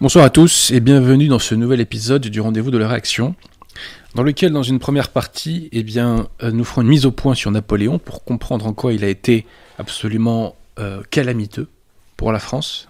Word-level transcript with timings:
Bonsoir 0.00 0.24
à 0.24 0.30
tous 0.30 0.70
et 0.70 0.80
bienvenue 0.80 1.28
dans 1.28 1.38
ce 1.38 1.54
nouvel 1.54 1.78
épisode 1.78 2.26
du 2.26 2.40
rendez-vous 2.40 2.70
de 2.70 2.78
la 2.78 2.88
réaction, 2.88 3.34
dans 4.14 4.22
lequel, 4.22 4.50
dans 4.50 4.62
une 4.62 4.78
première 4.78 5.10
partie, 5.10 5.68
eh 5.72 5.82
bien, 5.82 6.26
euh, 6.42 6.50
nous 6.52 6.64
ferons 6.64 6.80
une 6.80 6.88
mise 6.88 7.04
au 7.04 7.12
point 7.12 7.34
sur 7.34 7.50
Napoléon 7.50 7.98
pour 7.98 8.24
comprendre 8.24 8.66
en 8.66 8.72
quoi 8.72 8.94
il 8.94 9.04
a 9.04 9.08
été 9.08 9.44
absolument 9.76 10.56
euh, 10.78 11.02
calamiteux 11.10 11.68
pour 12.16 12.32
la 12.32 12.38
France. 12.38 12.88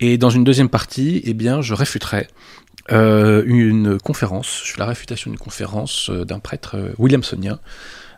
Et 0.00 0.16
dans 0.16 0.30
une 0.30 0.42
deuxième 0.42 0.70
partie, 0.70 1.20
eh 1.26 1.34
bien, 1.34 1.60
je 1.60 1.74
réfuterai 1.74 2.28
euh, 2.92 3.42
une 3.44 3.98
conférence, 3.98 4.48
sur 4.48 4.80
la 4.80 4.86
réfutation 4.86 5.30
d'une 5.30 5.38
conférence 5.38 6.08
d'un 6.08 6.38
prêtre 6.38 6.94
williamsonien, 6.96 7.60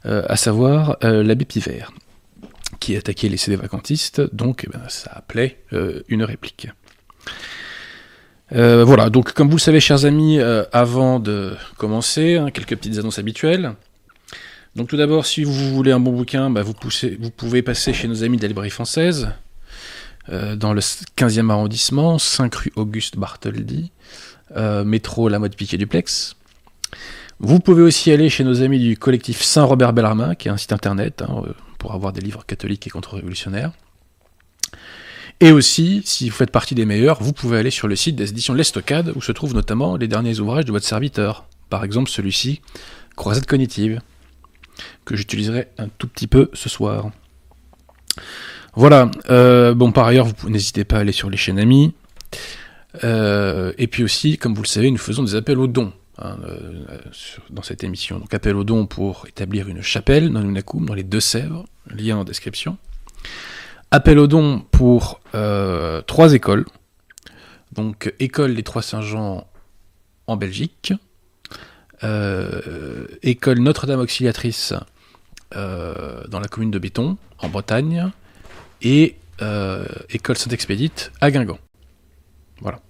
à 0.04 0.36
savoir 0.36 0.98
l'abbé 1.02 1.44
Pivert, 1.44 1.90
qui 2.78 2.94
attaquait 2.94 3.28
les 3.28 3.38
CD 3.38 3.56
vacantistes, 3.56 4.22
donc 4.32 4.66
eh 4.68 4.70
ben, 4.70 4.88
ça 4.88 5.10
appelait 5.16 5.58
une 6.08 6.22
réplique. 6.22 6.68
Euh, 8.54 8.82
voilà, 8.84 9.10
donc 9.10 9.32
comme 9.32 9.48
vous 9.48 9.56
le 9.56 9.62
savez, 9.62 9.80
chers 9.80 10.04
amis, 10.04 10.38
euh, 10.38 10.64
avant 10.72 11.20
de 11.20 11.54
commencer, 11.76 12.36
hein, 12.36 12.50
quelques 12.50 12.76
petites 12.76 12.98
annonces 12.98 13.18
habituelles. 13.18 13.74
Donc 14.74 14.88
tout 14.88 14.96
d'abord, 14.96 15.26
si 15.26 15.44
vous 15.44 15.52
voulez 15.74 15.92
un 15.92 16.00
bon 16.00 16.12
bouquin, 16.12 16.50
bah, 16.50 16.62
vous, 16.62 16.72
pouvez 16.72 17.62
passer 17.62 17.92
chez 17.92 18.08
nos 18.08 18.22
amis 18.24 18.36
de 18.36 18.42
la 18.42 18.48
librairie 18.48 18.70
française, 18.70 19.28
euh, 20.30 20.56
dans 20.56 20.72
le 20.72 20.80
15e 20.80 21.50
arrondissement, 21.50 22.18
5 22.18 22.54
rue 22.54 22.72
Auguste 22.76 23.16
Bartholdi, 23.16 23.90
métro 24.84 25.28
La 25.28 25.38
Mode 25.38 25.54
Piquet 25.54 25.76
Duplex. 25.76 26.36
Vous 27.40 27.60
pouvez 27.60 27.82
aussi 27.82 28.10
aller 28.10 28.30
chez 28.30 28.44
nos 28.44 28.62
amis 28.62 28.78
du 28.78 28.96
collectif 28.96 29.42
Saint-Robert 29.42 29.92
Bellarmin, 29.92 30.34
qui 30.34 30.48
est 30.48 30.50
un 30.50 30.56
site 30.56 30.72
internet 30.72 31.22
hein, 31.22 31.42
pour 31.78 31.92
avoir 31.92 32.12
des 32.12 32.20
livres 32.20 32.44
catholiques 32.46 32.86
et 32.86 32.90
contre-révolutionnaires. 32.90 33.72
Et 35.40 35.52
aussi, 35.52 36.02
si 36.04 36.28
vous 36.28 36.34
faites 36.34 36.50
partie 36.50 36.74
des 36.74 36.84
meilleurs, 36.84 37.22
vous 37.22 37.32
pouvez 37.32 37.58
aller 37.58 37.70
sur 37.70 37.86
le 37.86 37.94
site 37.94 38.16
des 38.16 38.30
éditions 38.30 38.54
L'Estocade, 38.54 39.12
où 39.14 39.22
se 39.22 39.30
trouvent 39.30 39.54
notamment 39.54 39.96
les 39.96 40.08
derniers 40.08 40.40
ouvrages 40.40 40.64
de 40.64 40.72
votre 40.72 40.86
serviteur. 40.86 41.46
Par 41.70 41.84
exemple 41.84 42.10
celui-ci, 42.10 42.60
Croisade 43.14 43.46
cognitive, 43.46 44.00
que 45.04 45.16
j'utiliserai 45.16 45.68
un 45.78 45.88
tout 45.88 46.08
petit 46.08 46.26
peu 46.26 46.50
ce 46.54 46.68
soir. 46.68 47.10
Voilà, 48.74 49.10
euh, 49.28 49.74
bon 49.74 49.92
par 49.92 50.06
ailleurs, 50.06 50.26
vous 50.26 50.50
n'hésitez 50.50 50.84
pas 50.84 50.96
à 50.96 51.00
aller 51.00 51.12
sur 51.12 51.30
les 51.30 51.36
chaînes 51.36 51.58
amies. 51.58 51.94
Euh, 53.04 53.72
et 53.78 53.86
puis 53.86 54.02
aussi, 54.02 54.38
comme 54.38 54.54
vous 54.54 54.62
le 54.62 54.68
savez, 54.68 54.90
nous 54.90 54.98
faisons 54.98 55.22
des 55.22 55.34
appels 55.36 55.58
aux 55.58 55.66
dons 55.66 55.92
hein, 56.18 56.36
euh, 56.44 56.84
dans 57.50 57.62
cette 57.62 57.84
émission. 57.84 58.18
Donc 58.18 58.34
appel 58.34 58.56
aux 58.56 58.64
dons 58.64 58.86
pour 58.86 59.26
établir 59.28 59.68
une 59.68 59.82
chapelle 59.82 60.30
dans 60.30 60.40
Nunakum, 60.40 60.86
dans 60.86 60.94
les 60.94 61.04
Deux-Sèvres, 61.04 61.64
lien 61.90 62.18
en 62.18 62.24
description. 62.24 62.76
Appel 63.90 64.18
aux 64.18 64.26
dons 64.26 64.60
pour 64.70 65.20
euh, 65.34 66.02
trois 66.02 66.34
écoles. 66.34 66.66
Donc, 67.72 68.12
école 68.18 68.54
des 68.54 68.62
Trois 68.62 68.82
Saint-Jean 68.82 69.46
en 70.26 70.36
Belgique, 70.36 70.92
euh, 72.04 73.06
école 73.22 73.60
Notre-Dame 73.60 74.00
Auxiliatrice 74.00 74.74
euh, 75.56 76.26
dans 76.28 76.38
la 76.38 76.48
commune 76.48 76.70
de 76.70 76.78
Béton, 76.78 77.16
en 77.38 77.48
Bretagne, 77.48 78.10
et 78.82 79.16
école 80.10 80.36
Saint-Expédite 80.36 81.10
à 81.20 81.30
Guingamp. 81.30 81.58
Voilà. 82.60 82.80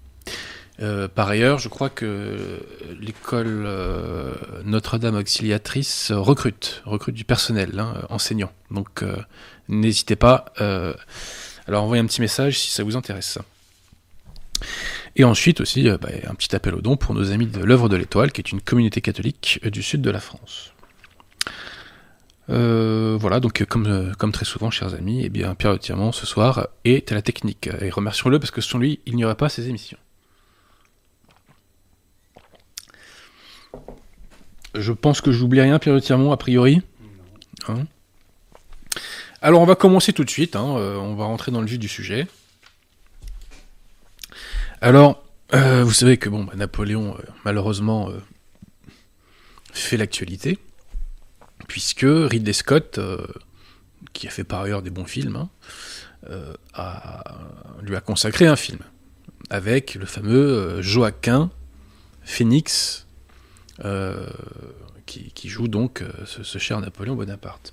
par 1.08 1.28
ailleurs, 1.28 1.58
je 1.58 1.68
crois 1.68 1.90
que 1.90 2.60
l'école 2.98 3.68
Notre-Dame 4.64 5.16
Auxiliatrice 5.16 6.10
recrute, 6.10 6.82
recrute 6.86 7.14
du 7.14 7.24
personnel 7.24 7.78
hein, 7.78 7.94
enseignant. 8.08 8.50
Donc, 8.70 9.04
n'hésitez 9.68 10.16
pas 10.16 10.46
euh, 10.60 10.94
à 11.66 11.70
leur 11.70 11.82
envoyer 11.82 12.02
un 12.02 12.06
petit 12.06 12.20
message 12.20 12.58
si 12.58 12.70
ça 12.70 12.82
vous 12.82 12.96
intéresse. 12.96 13.38
Et 15.16 15.24
ensuite 15.24 15.60
aussi 15.60 15.88
euh, 15.88 15.98
bah, 15.98 16.08
un 16.28 16.34
petit 16.34 16.54
appel 16.54 16.74
au 16.74 16.80
don 16.80 16.96
pour 16.96 17.14
nos 17.14 17.30
amis 17.30 17.46
de 17.46 17.60
l'œuvre 17.60 17.88
de 17.88 17.96
l'étoile, 17.96 18.32
qui 18.32 18.40
est 18.40 18.52
une 18.52 18.60
communauté 18.60 19.00
catholique 19.00 19.60
euh, 19.64 19.70
du 19.70 19.82
sud 19.82 20.02
de 20.02 20.10
la 20.10 20.20
France. 20.20 20.72
voilà, 22.48 23.40
donc 23.40 23.64
comme, 23.66 24.14
comme 24.16 24.32
très 24.32 24.46
souvent, 24.46 24.70
chers 24.70 24.94
amis, 24.94 25.22
eh 25.24 25.28
bien, 25.28 25.54
Pierre 25.54 25.78
Tirement 25.78 26.12
ce 26.12 26.26
soir 26.26 26.68
est 26.84 27.12
à 27.12 27.14
la 27.14 27.22
technique. 27.22 27.68
Et 27.80 27.90
remercions-le 27.90 28.38
parce 28.38 28.50
que 28.50 28.60
sans 28.60 28.78
lui, 28.78 29.00
il 29.06 29.16
n'y 29.16 29.24
aurait 29.24 29.34
pas 29.34 29.48
ces 29.48 29.68
émissions. 29.68 29.98
Je 34.74 34.92
pense 34.92 35.20
que 35.20 35.32
j'oublie 35.32 35.60
rien, 35.60 35.78
Pierre 35.78 36.00
Tirement, 36.00 36.32
a 36.32 36.36
priori? 36.36 36.80
Hein? 37.68 37.84
Alors 39.40 39.62
on 39.62 39.66
va 39.66 39.76
commencer 39.76 40.12
tout 40.12 40.24
de 40.24 40.30
suite, 40.30 40.56
hein, 40.56 40.76
euh, 40.76 40.96
on 40.96 41.14
va 41.14 41.24
rentrer 41.24 41.52
dans 41.52 41.60
le 41.60 41.66
vif 41.66 41.78
du 41.78 41.88
sujet. 41.88 42.26
Alors, 44.80 45.24
euh, 45.54 45.84
vous 45.84 45.92
savez 45.92 46.16
que 46.16 46.28
bon, 46.28 46.44
bah, 46.44 46.54
Napoléon, 46.56 47.16
euh, 47.16 47.22
malheureusement, 47.44 48.10
fait 49.72 49.96
l'actualité, 49.96 50.58
puisque 51.68 52.04
Ridley 52.04 52.52
Scott, 52.52 52.98
qui 54.12 54.26
a 54.26 54.30
fait 54.30 54.44
par 54.44 54.62
ailleurs 54.62 54.82
des 54.82 54.90
bons 54.90 55.04
films, 55.04 55.36
hein, 55.36 55.48
lui 57.82 57.94
a 57.94 58.00
consacré 58.00 58.46
un 58.48 58.56
film, 58.56 58.80
avec 59.50 59.94
le 59.94 60.06
fameux 60.06 60.82
Joaquin 60.82 61.50
Phoenix, 62.22 63.06
qui, 65.06 65.48
joue 65.48 65.68
donc 65.68 66.02
ce, 66.24 66.58
cher 66.58 66.80
Napoléon 66.80 67.14
Bonaparte. 67.14 67.72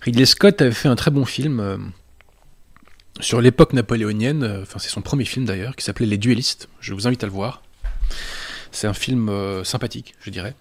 Ridley 0.00 0.24
Scott 0.24 0.62
avait 0.62 0.72
fait 0.72 0.88
un 0.88 0.96
très 0.96 1.10
bon 1.10 1.24
film 1.24 1.60
euh, 1.60 1.76
sur 3.20 3.40
l'époque 3.40 3.74
napoléonienne, 3.74 4.42
euh, 4.42 4.62
enfin 4.62 4.78
c'est 4.78 4.88
son 4.88 5.02
premier 5.02 5.24
film 5.24 5.44
d'ailleurs, 5.44 5.76
qui 5.76 5.84
s'appelait 5.84 6.06
Les 6.06 6.18
Duellistes. 6.18 6.68
Je 6.80 6.94
vous 6.94 7.06
invite 7.06 7.22
à 7.22 7.26
le 7.26 7.32
voir. 7.32 7.62
C'est 8.72 8.86
un 8.86 8.94
film 8.94 9.28
euh, 9.28 9.62
sympathique, 9.64 10.14
je 10.20 10.30
dirais. 10.30 10.54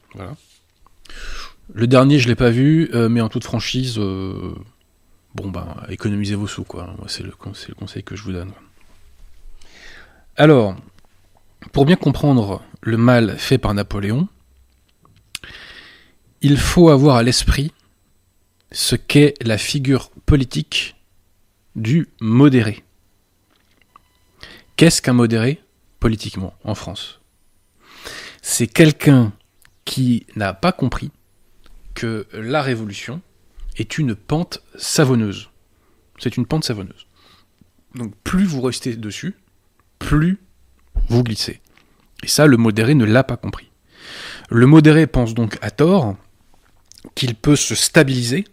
Le 1.73 1.87
dernier, 1.87 2.19
je 2.19 2.27
l'ai 2.27 2.35
pas 2.35 2.49
vu, 2.49 2.89
mais 2.93 3.21
en 3.21 3.29
toute 3.29 3.43
franchise, 3.43 3.97
bon 3.97 5.49
ben, 5.49 5.77
économisez 5.89 6.33
vos 6.33 6.47
sous, 6.47 6.63
quoi. 6.63 6.95
C'est 7.07 7.23
le, 7.23 7.31
conseil 7.31 8.03
que 8.03 8.15
je 8.15 8.23
vous 8.23 8.31
donne. 8.31 8.51
Alors, 10.35 10.75
pour 11.71 11.85
bien 11.85 11.95
comprendre 11.95 12.63
le 12.81 12.97
mal 12.97 13.37
fait 13.37 13.59
par 13.59 13.75
Napoléon, 13.75 14.27
il 16.41 16.57
faut 16.57 16.89
avoir 16.89 17.17
à 17.17 17.23
l'esprit 17.23 17.71
ce 18.71 18.95
qu'est 18.95 19.33
la 19.41 19.57
figure 19.57 20.09
politique 20.25 20.95
du 21.75 22.07
modéré. 22.19 22.83
Qu'est-ce 24.75 25.01
qu'un 25.01 25.13
modéré 25.13 25.61
politiquement 25.99 26.53
en 26.63 26.75
France? 26.75 27.19
C'est 28.41 28.67
quelqu'un 28.67 29.33
qui 29.85 30.25
n'a 30.35 30.53
pas 30.53 30.71
compris 30.71 31.11
que 31.93 32.27
la 32.33 32.61
révolution 32.61 33.21
est 33.77 33.97
une 33.97 34.15
pente 34.15 34.61
savonneuse. 34.77 35.49
C'est 36.17 36.37
une 36.37 36.45
pente 36.45 36.63
savonneuse. 36.63 37.07
Donc 37.95 38.13
plus 38.23 38.45
vous 38.45 38.61
restez 38.61 38.95
dessus, 38.95 39.35
plus 39.97 40.37
vous 41.09 41.23
glissez. 41.23 41.59
Et 42.23 42.27
ça, 42.27 42.45
le 42.45 42.57
modéré 42.57 42.95
ne 42.95 43.05
l'a 43.05 43.23
pas 43.23 43.37
compris. 43.37 43.71
Le 44.49 44.65
modéré 44.65 45.07
pense 45.07 45.33
donc 45.33 45.57
à 45.61 45.71
tort 45.71 46.15
qu'il 47.15 47.35
peut 47.35 47.55
se 47.55 47.75
stabiliser 47.75 48.45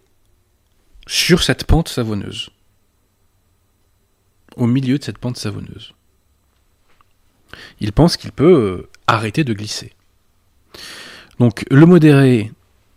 sur 1.07 1.43
cette 1.43 1.65
pente 1.65 1.89
savonneuse. 1.89 2.51
Au 4.57 4.67
milieu 4.67 4.99
de 4.99 5.05
cette 5.05 5.19
pente 5.19 5.37
savonneuse. 5.37 5.95
Il 7.81 7.93
pense 7.93 8.17
qu'il 8.17 8.33
peut 8.33 8.55
euh, 8.55 8.89
arrêter 9.07 9.45
de 9.45 9.53
glisser. 9.53 9.93
Donc 11.39 11.65
le 11.71 11.87
modéré 11.87 12.53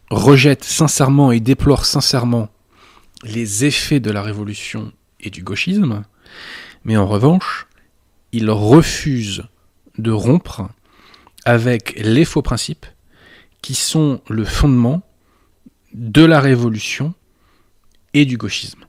rejette 0.10 0.64
sincèrement 0.64 1.32
et 1.32 1.40
déplore 1.40 1.86
sincèrement 1.86 2.50
les 3.24 3.66
effets 3.66 4.00
de 4.00 4.12
la 4.12 4.22
révolution 4.22 4.92
et 5.20 5.30
du 5.30 5.44
gauchisme, 5.44 6.04
mais 6.86 6.98
en 6.98 7.06
revanche, 7.06 7.68
il 8.32 8.50
refuse 8.50 9.44
de 9.98 10.12
rompre 10.12 10.70
avec 11.46 12.00
les 12.00 12.26
faux 12.26 12.42
principes 12.42 12.86
qui 13.62 13.76
sont 13.76 14.22
le 14.30 14.46
fondement 14.46 15.02
de 15.94 16.24
la 16.24 16.40
révolution 16.40 17.14
et 18.14 18.26
du 18.26 18.38
gauchisme. 18.38 18.86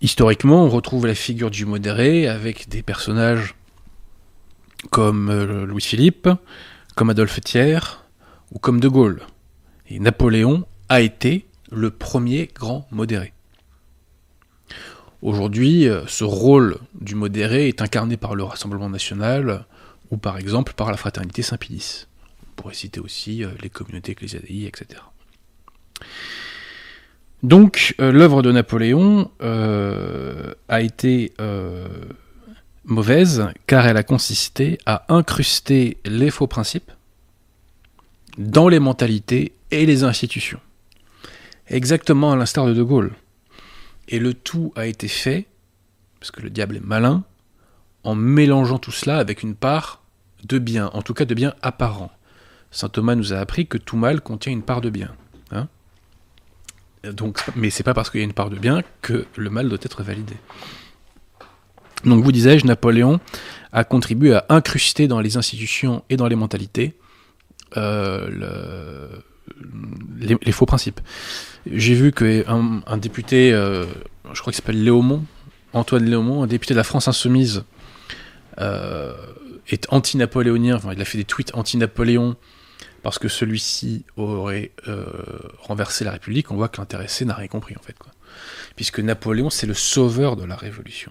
Historiquement, 0.00 0.64
on 0.64 0.70
retrouve 0.70 1.06
la 1.06 1.14
figure 1.14 1.50
du 1.50 1.66
modéré 1.66 2.26
avec 2.26 2.68
des 2.68 2.82
personnages 2.82 3.54
comme 4.90 5.28
euh, 5.28 5.66
Louis-Philippe, 5.66 6.28
comme 6.96 7.10
Adolphe 7.10 7.40
Thiers 7.42 8.00
ou 8.52 8.58
comme 8.58 8.80
De 8.80 8.88
Gaulle. 8.88 9.22
Et 9.88 9.98
Napoléon 9.98 10.64
a 10.88 11.02
été 11.02 11.46
le 11.70 11.90
premier 11.90 12.48
grand 12.54 12.86
modéré. 12.90 13.34
Aujourd'hui, 15.20 15.86
euh, 15.86 16.06
ce 16.06 16.24
rôle 16.24 16.78
du 16.98 17.14
modéré 17.14 17.68
est 17.68 17.82
incarné 17.82 18.16
par 18.16 18.34
le 18.34 18.42
Rassemblement 18.42 18.88
national 18.88 19.66
ou 20.10 20.16
par 20.16 20.38
exemple 20.38 20.72
par 20.72 20.90
la 20.90 20.96
fraternité 20.96 21.42
Saint-Pédis. 21.42 22.06
On 22.48 22.62
pourrait 22.62 22.74
citer 22.74 23.00
aussi 23.00 23.44
euh, 23.44 23.50
les 23.60 23.68
communautés 23.68 24.12
ecclésiastiques, 24.12 24.66
etc. 24.66 25.02
Donc, 27.42 27.94
euh, 28.00 28.12
l'œuvre 28.12 28.42
de 28.42 28.52
Napoléon 28.52 29.30
a 29.40 30.80
été 30.80 31.32
mauvaise 32.84 33.48
car 33.66 33.86
elle 33.86 33.96
a 33.96 34.02
consisté 34.02 34.78
à 34.86 35.04
incruster 35.08 35.98
les 36.04 36.30
faux 36.30 36.46
principes 36.46 36.90
dans 38.38 38.68
les 38.68 38.78
mentalités 38.78 39.52
et 39.70 39.86
les 39.86 40.04
institutions. 40.04 40.60
Exactement 41.68 42.32
à 42.32 42.36
l'instar 42.36 42.66
de 42.66 42.74
De 42.74 42.82
Gaulle. 42.82 43.12
Et 44.08 44.18
le 44.18 44.34
tout 44.34 44.72
a 44.74 44.86
été 44.86 45.06
fait, 45.08 45.46
parce 46.18 46.30
que 46.32 46.40
le 46.40 46.50
diable 46.50 46.76
est 46.76 46.84
malin, 46.84 47.22
en 48.02 48.14
mélangeant 48.14 48.78
tout 48.78 48.90
cela 48.90 49.18
avec 49.18 49.42
une 49.42 49.54
part 49.54 50.02
de 50.44 50.58
bien, 50.58 50.90
en 50.94 51.02
tout 51.02 51.14
cas 51.14 51.24
de 51.26 51.34
bien 51.34 51.54
apparent. 51.62 52.10
Saint 52.70 52.88
Thomas 52.88 53.14
nous 53.14 53.32
a 53.32 53.38
appris 53.38 53.66
que 53.66 53.78
tout 53.78 53.96
mal 53.96 54.20
contient 54.20 54.52
une 54.52 54.62
part 54.62 54.80
de 54.80 54.90
bien. 54.90 55.14
Donc, 57.04 57.38
mais 57.56 57.70
c'est 57.70 57.82
pas 57.82 57.94
parce 57.94 58.10
qu'il 58.10 58.20
y 58.20 58.22
a 58.22 58.26
une 58.26 58.32
part 58.32 58.50
de 58.50 58.56
bien 58.56 58.82
que 59.00 59.26
le 59.36 59.50
mal 59.50 59.68
doit 59.68 59.78
être 59.82 60.02
validé. 60.02 60.34
Donc 62.04 62.24
vous 62.24 62.32
disais-je, 62.32 62.66
Napoléon 62.66 63.20
a 63.72 63.84
contribué 63.84 64.34
à 64.34 64.46
incruster 64.48 65.08
dans 65.08 65.20
les 65.20 65.36
institutions 65.36 66.02
et 66.08 66.16
dans 66.16 66.28
les 66.28 66.36
mentalités 66.36 66.94
euh, 67.76 69.08
les, 70.18 70.52
faux 70.52 70.66
principes. 70.66 71.00
J'ai 71.70 71.94
vu 71.94 72.12
qu'un 72.12 72.82
un 72.86 72.96
député, 72.96 73.52
euh, 73.52 73.84
je 74.32 74.40
crois 74.40 74.52
qu'il 74.52 74.60
s'appelle 74.60 74.82
Léaumont, 74.82 75.24
Antoine 75.72 76.04
Léaumont, 76.04 76.42
un 76.42 76.46
député 76.46 76.74
de 76.74 76.78
la 76.78 76.84
France 76.84 77.08
Insoumise, 77.08 77.64
euh, 78.58 79.14
est 79.68 79.86
anti-napoléonien, 79.90 80.76
enfin, 80.76 80.92
il 80.92 81.00
a 81.00 81.04
fait 81.04 81.18
des 81.18 81.24
tweets 81.24 81.54
anti-Napoléon 81.54 82.36
parce 83.02 83.18
que 83.18 83.28
celui-ci 83.28 84.04
aurait 84.16 84.72
renversé 85.58 86.04
la 86.04 86.12
République, 86.12 86.50
on 86.50 86.56
voit 86.56 86.68
que 86.68 86.80
l'intéressé 86.80 87.24
n'a 87.24 87.34
rien 87.34 87.48
compris 87.48 87.76
en 87.78 87.82
fait. 87.82 87.96
Puisque 88.76 89.00
Napoléon, 89.00 89.50
c'est 89.50 89.66
le 89.66 89.74
sauveur 89.74 90.36
de 90.36 90.44
la 90.44 90.56
Révolution. 90.56 91.10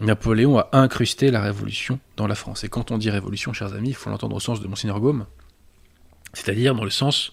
Napoléon 0.00 0.58
a 0.58 0.68
incrusté 0.72 1.30
la 1.30 1.40
Révolution 1.40 2.00
dans 2.16 2.26
la 2.26 2.34
France. 2.34 2.64
Et 2.64 2.68
quand 2.68 2.90
on 2.90 2.98
dit 2.98 3.10
Révolution, 3.10 3.52
chers 3.52 3.74
amis, 3.74 3.90
il 3.90 3.94
faut 3.94 4.10
l'entendre 4.10 4.34
au 4.34 4.40
sens 4.40 4.60
de 4.60 4.66
Monseigneur 4.66 4.98
Gaume, 4.98 5.26
c'est-à-dire 6.32 6.74
dans 6.74 6.84
le 6.84 6.90
sens 6.90 7.32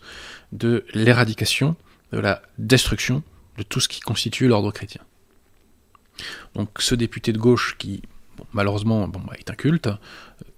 de 0.51 0.85
l'éradication, 0.93 1.75
de 2.11 2.19
la 2.19 2.41
destruction 2.59 3.23
de 3.57 3.63
tout 3.63 3.79
ce 3.79 3.87
qui 3.87 3.99
constitue 3.99 4.47
l'ordre 4.47 4.71
chrétien. 4.71 5.01
Donc 6.53 6.69
ce 6.79 6.93
député 6.93 7.33
de 7.33 7.39
gauche 7.39 7.75
qui, 7.79 8.03
malheureusement, 8.53 9.07
bon, 9.07 9.19
bah, 9.19 9.33
est 9.39 9.49
inculte, 9.49 9.89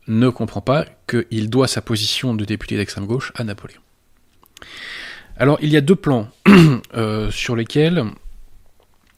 ne 0.07 0.29
comprend 0.29 0.61
pas 0.61 0.85
qu'il 1.07 1.50
doit 1.50 1.67
sa 1.67 1.81
position 1.81 2.33
de 2.33 2.45
député 2.45 2.77
d'extrême 2.77 3.05
gauche 3.05 3.31
à 3.35 3.44
Napoléon. 3.44 3.81
Alors 5.38 5.57
il 5.61 5.69
y 5.69 5.77
a 5.77 5.81
deux 5.81 5.95
plans 5.95 6.29
euh, 6.95 7.31
sur 7.31 7.55
lesquels 7.55 8.03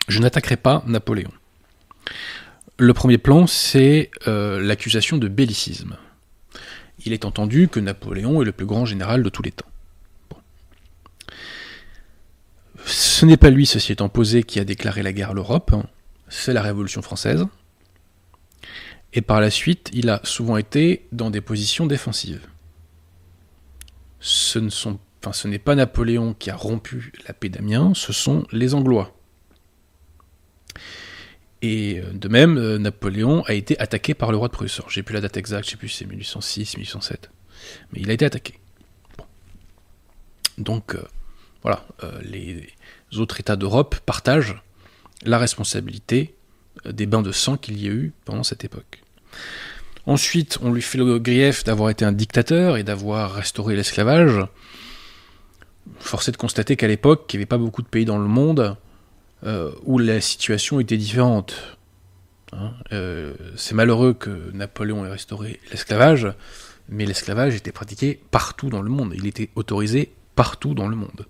je 0.08 0.20
n'attaquerai 0.20 0.58
pas 0.58 0.84
Napoléon. 0.88 1.32
Le 2.78 2.94
premier 2.94 3.18
plan, 3.18 3.48
c'est 3.48 4.12
euh, 4.28 4.62
l'accusation 4.62 5.18
de 5.18 5.28
bellicisme 5.28 5.98
il 7.06 7.14
est 7.14 7.26
entendu 7.26 7.68
que 7.68 7.80
Napoléon 7.80 8.42
est 8.42 8.46
le 8.46 8.52
plus 8.52 8.66
grand 8.66 8.86
général 8.86 9.24
de 9.24 9.30
tous 9.30 9.44
les 9.44 9.52
temps. 9.52 9.68
Ce 12.86 13.26
n'est 13.26 13.38
pas 13.38 13.50
lui, 13.50 13.66
ceci 13.66 13.92
étant 13.92 14.10
posé, 14.10 14.44
qui 14.44 14.60
a 14.60 14.64
déclaré 14.64 15.04
la 15.04 15.14
guerre 15.14 15.32
à 15.32 15.34
l'Europe, 15.34 15.72
hein. 15.74 15.86
c'est 16.30 16.54
la 16.54 16.62
Révolution 16.62 17.02
française. 17.02 17.46
Et 19.16 19.22
par 19.22 19.40
la 19.40 19.50
suite, 19.50 19.90
il 19.94 20.10
a 20.10 20.20
souvent 20.24 20.58
été 20.58 21.08
dans 21.14 21.30
des 21.30 21.40
positions 21.40 21.88
défensives. 21.88 22.46
Ce 24.20 24.60
n'est 25.48 25.60
pas 25.60 25.76
Napoléon 25.76 26.34
qui 26.34 26.50
a 26.50 26.56
rompu 26.56 27.14
la 27.26 27.34
paix 27.34 27.48
d'Amiens, 27.48 27.94
ce 27.96 28.12
sont 28.12 28.46
les 28.52 28.74
Anglois. 28.74 29.16
Et 31.62 32.00
euh, 32.00 32.12
de 32.12 32.28
même, 32.28 32.58
euh, 32.58 32.78
Napoléon 32.78 33.44
a 33.46 33.54
été 33.54 33.80
attaqué 33.80 34.14
par 34.14 34.32
le 34.32 34.38
roi 34.38 34.50
de 34.50 34.54
Prusse. 34.54 34.82
J'ai 34.90 35.02
plus 35.02 35.14
la 35.14 35.22
date 35.22 35.38
exacte, 35.38 35.66
je 35.66 35.72
sais 35.72 35.78
plus 35.78 35.88
si 35.88 36.00
c'est 36.00 36.06
1806, 36.06 36.78
1807. 36.78 37.32
Mais 37.94 38.02
il 38.02 38.10
a 38.10 38.14
été 38.14 38.26
attaqué. 38.26 38.60
Donc, 40.58 40.96
euh, 40.96 41.04
voilà, 41.64 41.86
les 42.22 42.68
autres 43.18 43.40
États 43.40 43.56
d'Europe 43.56 43.96
partagent 44.06 44.62
la 45.24 45.40
responsabilité 45.40 46.36
des 46.86 47.08
bains 47.08 47.24
de 47.24 47.32
sang 47.32 47.58
qu'il 47.58 47.82
y 47.82 47.88
a 47.88 47.92
eu 47.92 48.14
pendant 48.26 48.44
cette 48.44 48.64
époque. 48.64 49.05
Ensuite, 50.08 50.60
on 50.62 50.72
lui 50.72 50.82
fait 50.82 51.00
le 51.00 51.18
grief 51.18 51.64
d'avoir 51.64 51.90
été 51.90 52.06
un 52.06 52.12
dictateur 52.12 52.78
et 52.78 52.84
d'avoir 52.84 53.34
restauré 53.34 53.76
l'esclavage. 53.76 54.40
Force 56.00 56.30
est 56.30 56.32
de 56.32 56.38
constater 56.38 56.76
qu'à 56.76 56.88
l'époque, 56.88 57.26
il 57.34 57.38
n'y 57.38 57.40
avait 57.40 57.48
pas 57.48 57.58
beaucoup 57.58 57.82
de 57.82 57.88
pays 57.88 58.06
dans 58.06 58.20
le 58.20 58.28
monde 58.28 58.78
euh, 59.44 59.72
où 59.84 59.98
la 59.98 60.22
situation 60.22 60.80
était 60.80 60.98
différente. 60.98 61.78
Hein. 62.54 62.72
Euh, 62.92 63.34
c'est 63.56 63.74
malheureux 63.74 64.14
que 64.14 64.52
Napoléon 64.54 65.06
ait 65.06 65.10
restauré 65.10 65.60
l'esclavage, 65.72 66.28
mais 66.88 67.06
l'esclavage 67.06 67.56
était 67.56 67.72
pratiqué 67.72 68.20
partout 68.30 68.70
dans 68.70 68.84
le 68.84 68.90
monde. 68.90 69.14
Il 69.16 69.26
était 69.26 69.50
autorisé 69.56 70.14
partout 70.36 70.76
dans 70.76 70.88
le 70.88 70.96
monde. 70.96 71.26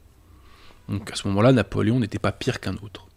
Donc 0.90 1.12
à 1.12 1.16
ce 1.16 1.28
moment-là, 1.30 1.54
Napoléon 1.54 2.00
n'était 2.00 2.20
pas 2.20 2.34
pire 2.34 2.60
qu'un 2.60 2.76
autre. 2.76 3.08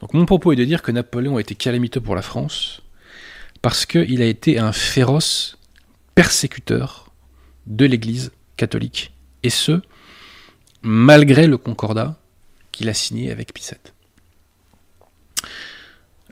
Donc 0.00 0.14
mon 0.14 0.26
propos 0.26 0.52
est 0.52 0.56
de 0.56 0.64
dire 0.64 0.82
que 0.82 0.92
Napoléon 0.92 1.36
a 1.36 1.40
été 1.40 1.54
calamiteux 1.54 2.00
pour 2.00 2.14
la 2.14 2.22
France 2.22 2.82
parce 3.62 3.86
qu'il 3.86 4.22
a 4.22 4.26
été 4.26 4.58
un 4.58 4.72
féroce 4.72 5.58
persécuteur 6.14 7.10
de 7.66 7.84
l'Église 7.84 8.32
catholique. 8.56 9.12
Et 9.42 9.50
ce, 9.50 9.80
malgré 10.82 11.46
le 11.46 11.58
concordat 11.58 12.18
qu'il 12.72 12.88
a 12.88 12.94
signé 12.94 13.30
avec 13.30 13.52
Pissette. 13.52 13.94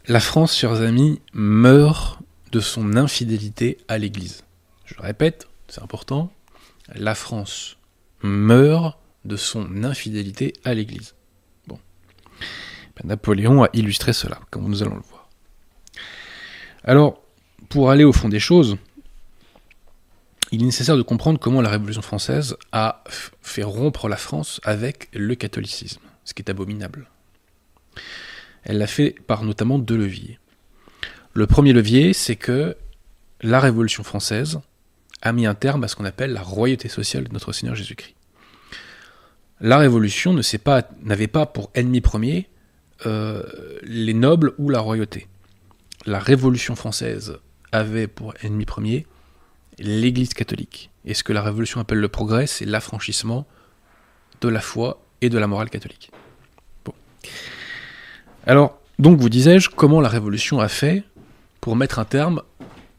La 0.09 0.21
France, 0.21 0.57
chers 0.57 0.83
amis, 0.83 1.21
meurt 1.33 2.21
de 2.53 2.61
son 2.61 2.97
infidélité 2.97 3.79
à 3.89 3.99
l'Église. 3.99 4.45
Je 4.85 4.95
le 4.95 5.03
répète, 5.03 5.49
c'est 5.69 5.83
important. 5.83 6.33
La 6.95 7.17
France 7.17 7.77
meurt 8.23 8.99
de 9.25 9.37
son 9.37 9.83
infidélité 9.83 10.53
à 10.65 10.75
l'Église. 10.75 11.15
Bon. 11.67 11.79
Ben, 12.97 13.09
Napoléon 13.09 13.65
a 13.65 13.69
illustré 13.73 14.13
cela, 14.13 14.41
comme 14.51 14.69
nous 14.69 14.83
allons 14.83 14.95
le 14.95 15.03
voir. 15.03 15.26
Alors, 16.87 17.21
pour 17.69 17.91
aller 17.91 18.05
au 18.05 18.13
fond 18.13 18.29
des 18.29 18.39
choses, 18.39 18.77
il 20.53 20.63
est 20.63 20.67
nécessaire 20.67 20.97
de 20.97 21.03
comprendre 21.03 21.39
comment 21.39 21.61
la 21.61 21.69
Révolution 21.69 22.03
française 22.03 22.57
a 22.73 23.03
fait 23.43 23.65
rompre 23.65 24.09
la 24.09 24.17
France 24.17 24.61
avec 24.65 25.09
le 25.13 25.35
catholicisme 25.35 26.01
ce 26.27 26.35
qui 26.35 26.43
est 26.43 26.51
abominable. 26.51 27.09
Elle 28.65 28.79
l'a 28.79 28.87
fait 28.87 29.15
par 29.27 29.45
notamment 29.45 29.79
deux 29.79 29.97
leviers. 29.97 30.39
Le 31.33 31.47
premier 31.47 31.73
levier, 31.73 32.13
c'est 32.13 32.37
que 32.37 32.77
la 33.41 33.61
Révolution 33.61 34.03
française 34.03 34.61
a 35.23 35.33
mis 35.33 35.47
un 35.47 35.55
terme 35.55 35.85
à 35.85 35.89
ce 35.89 35.97
qu'on 35.97 36.05
appelle 36.05 36.33
la 36.33 36.43
royauté 36.43 36.89
sociale 36.89 37.25
de 37.25 37.33
notre 37.33 37.53
Seigneur 37.53 37.77
Jésus-Christ. 37.77 38.15
La 39.61 39.79
Révolution 39.79 40.35
n'avait 40.35 41.29
pas, 41.29 41.47
pour 41.47 41.71
ennemi 41.75 42.01
premier 42.01 42.49
euh, 43.07 43.43
les 43.83 44.15
nobles 44.15 44.53
ou 44.59 44.69
la 44.69 44.81
royauté. 44.81 45.29
La 46.07 46.21
Révolution 46.21 46.77
française 46.77 47.39
avait 47.73 48.07
pour 48.07 48.33
ennemi 48.43 48.65
premier 48.65 49.07
l'Église 49.79 50.35
catholique. 50.35 50.91
Et 51.05 51.15
ce 51.15 51.25
que 51.25 51.33
la 51.33 51.43
Révolution 51.43 51.81
appelle 51.81 51.99
le 51.99 52.09
progrès, 52.09 52.47
c'est 52.47 52.65
l'affranchissement 52.65 53.45
de 54.41 54.49
la 54.49 54.61
foi 54.61 55.03
et 55.21 55.29
de 55.29 55.37
la 55.37 55.49
morale 55.49 55.69
catholique. 55.69 56.13
Bon. 56.85 56.95
Alors, 58.47 58.79
donc 59.01 59.19
vous 59.19 59.29
disais-je, 59.29 59.69
comment 59.69 60.01
la 60.01 60.09
Révolution 60.09 60.61
a 60.61 60.69
fait 60.69 61.03
pour 61.61 61.75
mettre 61.75 61.99
un 61.99 62.05
terme 62.05 62.43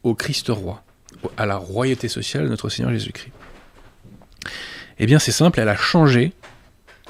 au 0.02 0.14
Christ 0.14 0.48
roi, 0.50 0.84
à 1.38 1.46
la 1.46 1.56
royauté 1.56 2.08
sociale 2.08 2.44
de 2.44 2.48
notre 2.48 2.68
Seigneur 2.68 2.92
Jésus-Christ? 2.92 3.32
Eh 4.98 5.06
bien 5.06 5.18
c'est 5.18 5.32
simple, 5.32 5.60
elle 5.60 5.68
a 5.68 5.76
changé, 5.76 6.32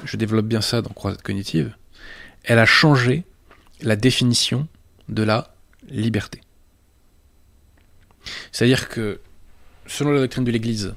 je 0.05 0.15
développe 0.15 0.45
bien 0.45 0.61
ça 0.61 0.81
dans 0.81 0.91
Croisade 0.91 1.21
cognitive, 1.21 1.75
elle 2.43 2.59
a 2.59 2.65
changé 2.65 3.25
la 3.81 3.95
définition 3.95 4.67
de 5.09 5.23
la 5.23 5.55
liberté. 5.89 6.41
C'est-à-dire 8.51 8.89
que, 8.89 9.19
selon 9.85 10.11
la 10.11 10.19
doctrine 10.19 10.43
de 10.43 10.51
l'Église, 10.51 10.95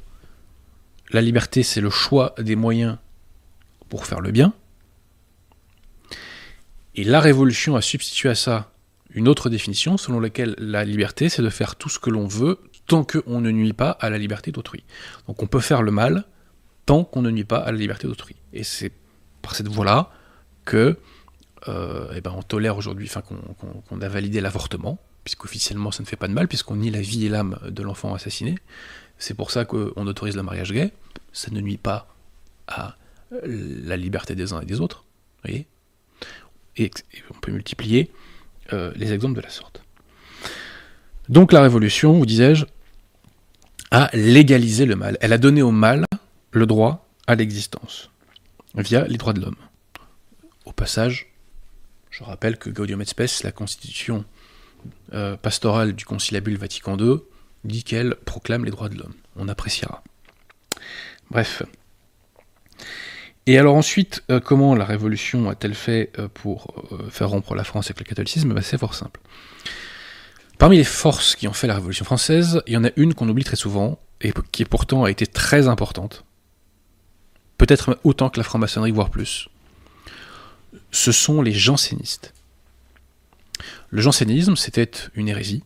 la 1.10 1.20
liberté, 1.20 1.62
c'est 1.62 1.80
le 1.80 1.90
choix 1.90 2.34
des 2.38 2.56
moyens 2.56 2.98
pour 3.88 4.06
faire 4.06 4.20
le 4.20 4.30
bien. 4.30 4.54
Et 6.94 7.04
la 7.04 7.20
révolution 7.20 7.76
a 7.76 7.82
substitué 7.82 8.28
à 8.28 8.34
ça 8.34 8.72
une 9.14 9.28
autre 9.28 9.50
définition 9.50 9.96
selon 9.96 10.20
laquelle 10.20 10.54
la 10.58 10.84
liberté, 10.84 11.28
c'est 11.28 11.42
de 11.42 11.50
faire 11.50 11.76
tout 11.76 11.88
ce 11.88 11.98
que 11.98 12.10
l'on 12.10 12.26
veut 12.26 12.58
tant 12.86 13.04
qu'on 13.04 13.40
ne 13.40 13.50
nuit 13.50 13.72
pas 13.72 13.90
à 13.90 14.10
la 14.10 14.18
liberté 14.18 14.52
d'autrui. 14.52 14.84
Donc 15.26 15.42
on 15.42 15.46
peut 15.46 15.60
faire 15.60 15.82
le 15.82 15.90
mal 15.90 16.24
tant 16.86 17.04
qu'on 17.04 17.22
ne 17.22 17.30
nuit 17.30 17.44
pas 17.44 17.58
à 17.58 17.72
la 17.72 17.78
liberté 17.78 18.06
d'autrui. 18.06 18.36
Et 18.52 18.64
c'est 18.64 18.92
par 19.40 19.54
cette 19.54 19.68
voie-là 19.68 20.10
que 20.64 20.98
eh 21.68 22.20
ben 22.20 22.32
on 22.36 22.42
tolère 22.42 22.76
aujourd'hui, 22.76 23.06
enfin 23.08 23.22
qu'on 23.22 24.00
a 24.00 24.08
validé 24.08 24.40
l'avortement, 24.40 24.98
puisqu'officiellement 25.24 25.90
ça 25.90 26.02
ne 26.02 26.08
fait 26.08 26.16
pas 26.16 26.28
de 26.28 26.32
mal, 26.32 26.48
puisqu'on 26.48 26.76
nie 26.76 26.90
la 26.90 27.00
vie 27.00 27.26
et 27.26 27.28
l'âme 27.28 27.58
de 27.68 27.82
l'enfant 27.82 28.14
assassiné. 28.14 28.56
C'est 29.18 29.34
pour 29.34 29.50
ça 29.50 29.64
qu'on 29.64 30.06
autorise 30.06 30.36
le 30.36 30.42
mariage 30.42 30.72
gay. 30.72 30.92
Ça 31.32 31.50
ne 31.50 31.60
nuit 31.60 31.76
pas 31.76 32.08
à 32.66 32.96
la 33.44 33.96
liberté 33.96 34.34
des 34.34 34.52
uns 34.52 34.60
et 34.60 34.66
des 34.66 34.80
autres. 34.80 35.04
voyez 35.44 35.66
et, 36.76 36.90
on 37.30 37.38
peut 37.38 37.52
multiplier 37.52 38.10
euh, 38.72 38.92
les 38.96 39.12
exemples 39.12 39.36
de 39.36 39.40
la 39.40 39.50
sorte. 39.50 39.82
Donc 41.28 41.52
la 41.52 41.60
Révolution, 41.60 42.14
vous 42.14 42.26
disais-je, 42.26 42.64
a 43.90 44.10
légalisé 44.14 44.86
le 44.86 44.96
mal. 44.96 45.18
Elle 45.20 45.32
a 45.32 45.38
donné 45.38 45.62
au 45.62 45.70
mal 45.70 46.04
le 46.50 46.66
droit 46.66 47.08
à 47.26 47.34
l'existence, 47.34 48.10
via 48.74 49.06
les 49.06 49.18
droits 49.18 49.32
de 49.32 49.40
l'homme. 49.40 49.56
Au 50.64 50.72
passage, 50.72 51.31
je 52.12 52.22
rappelle 52.22 52.58
que 52.58 52.70
Gaudium 52.70 53.00
et 53.00 53.06
Spes, 53.06 53.42
la 53.42 53.52
constitution 53.52 54.24
euh, 55.14 55.36
pastorale 55.36 55.94
du 55.94 56.04
Conciliabule 56.04 56.58
Vatican 56.58 56.96
II, 56.98 57.16
dit 57.64 57.82
qu'elle 57.82 58.16
proclame 58.16 58.64
les 58.64 58.70
droits 58.70 58.90
de 58.90 58.98
l'homme. 58.98 59.14
On 59.36 59.48
appréciera. 59.48 60.04
Bref. 61.30 61.62
Et 63.46 63.58
alors 63.58 63.74
ensuite, 63.74 64.22
euh, 64.30 64.40
comment 64.40 64.74
la 64.74 64.84
Révolution 64.84 65.48
a-t-elle 65.48 65.74
fait 65.74 66.12
euh, 66.18 66.28
pour 66.32 66.86
faire 67.10 67.30
rompre 67.30 67.54
la 67.54 67.64
France 67.64 67.86
avec 67.86 68.00
le 68.00 68.04
catholicisme? 68.04 68.52
Ben, 68.52 68.62
C'est 68.62 68.78
fort 68.78 68.94
simple. 68.94 69.20
Parmi 70.58 70.76
les 70.76 70.84
forces 70.84 71.34
qui 71.34 71.48
ont 71.48 71.52
fait 71.54 71.66
la 71.66 71.74
Révolution 71.74 72.04
française, 72.04 72.62
il 72.66 72.74
y 72.74 72.76
en 72.76 72.84
a 72.84 72.90
une 72.96 73.14
qu'on 73.14 73.28
oublie 73.28 73.42
très 73.42 73.56
souvent, 73.56 73.98
et 74.20 74.32
qui 74.52 74.64
pourtant 74.66 75.04
a 75.04 75.10
été 75.10 75.26
très 75.26 75.66
importante. 75.66 76.24
Peut-être 77.56 77.98
autant 78.04 78.28
que 78.28 78.38
la 78.38 78.44
franc-maçonnerie, 78.44 78.92
voire 78.92 79.10
plus. 79.10 79.48
Ce 80.92 81.10
sont 81.10 81.42
les 81.42 81.52
jansénistes. 81.52 82.32
Le 83.90 84.00
jansénisme, 84.00 84.56
c'était 84.56 84.90
une 85.14 85.28
hérésie 85.28 85.64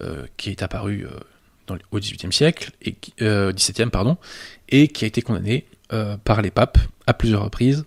euh, 0.00 0.26
qui 0.36 0.50
est 0.50 0.62
apparue 0.62 1.06
euh, 1.06 1.76
au 1.90 1.98
XVIIIe 1.98 2.32
siècle, 2.32 2.72
et, 2.82 2.96
euh, 3.20 3.52
et 4.68 4.88
qui 4.88 5.04
a 5.04 5.06
été 5.06 5.22
condamnée 5.22 5.66
par 6.24 6.40
les 6.40 6.50
papes 6.50 6.78
à 7.06 7.12
plusieurs 7.12 7.42
reprises 7.42 7.84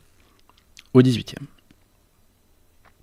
au 0.94 1.02
XVIIIe. 1.02 1.48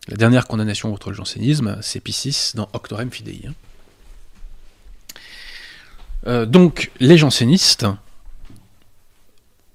La 0.07 0.17
dernière 0.17 0.47
condamnation 0.47 0.93
contre 0.93 1.11
le 1.11 1.17
jansénisme, 1.17 1.79
c'est 1.83 1.99
Piscis 1.99 2.53
dans 2.55 2.69
Octorem 2.73 3.11
Fidei. 3.11 3.43
Hein. 6.25 6.47
donc, 6.47 6.93
les 7.01 7.19
jansénistes, 7.19 7.85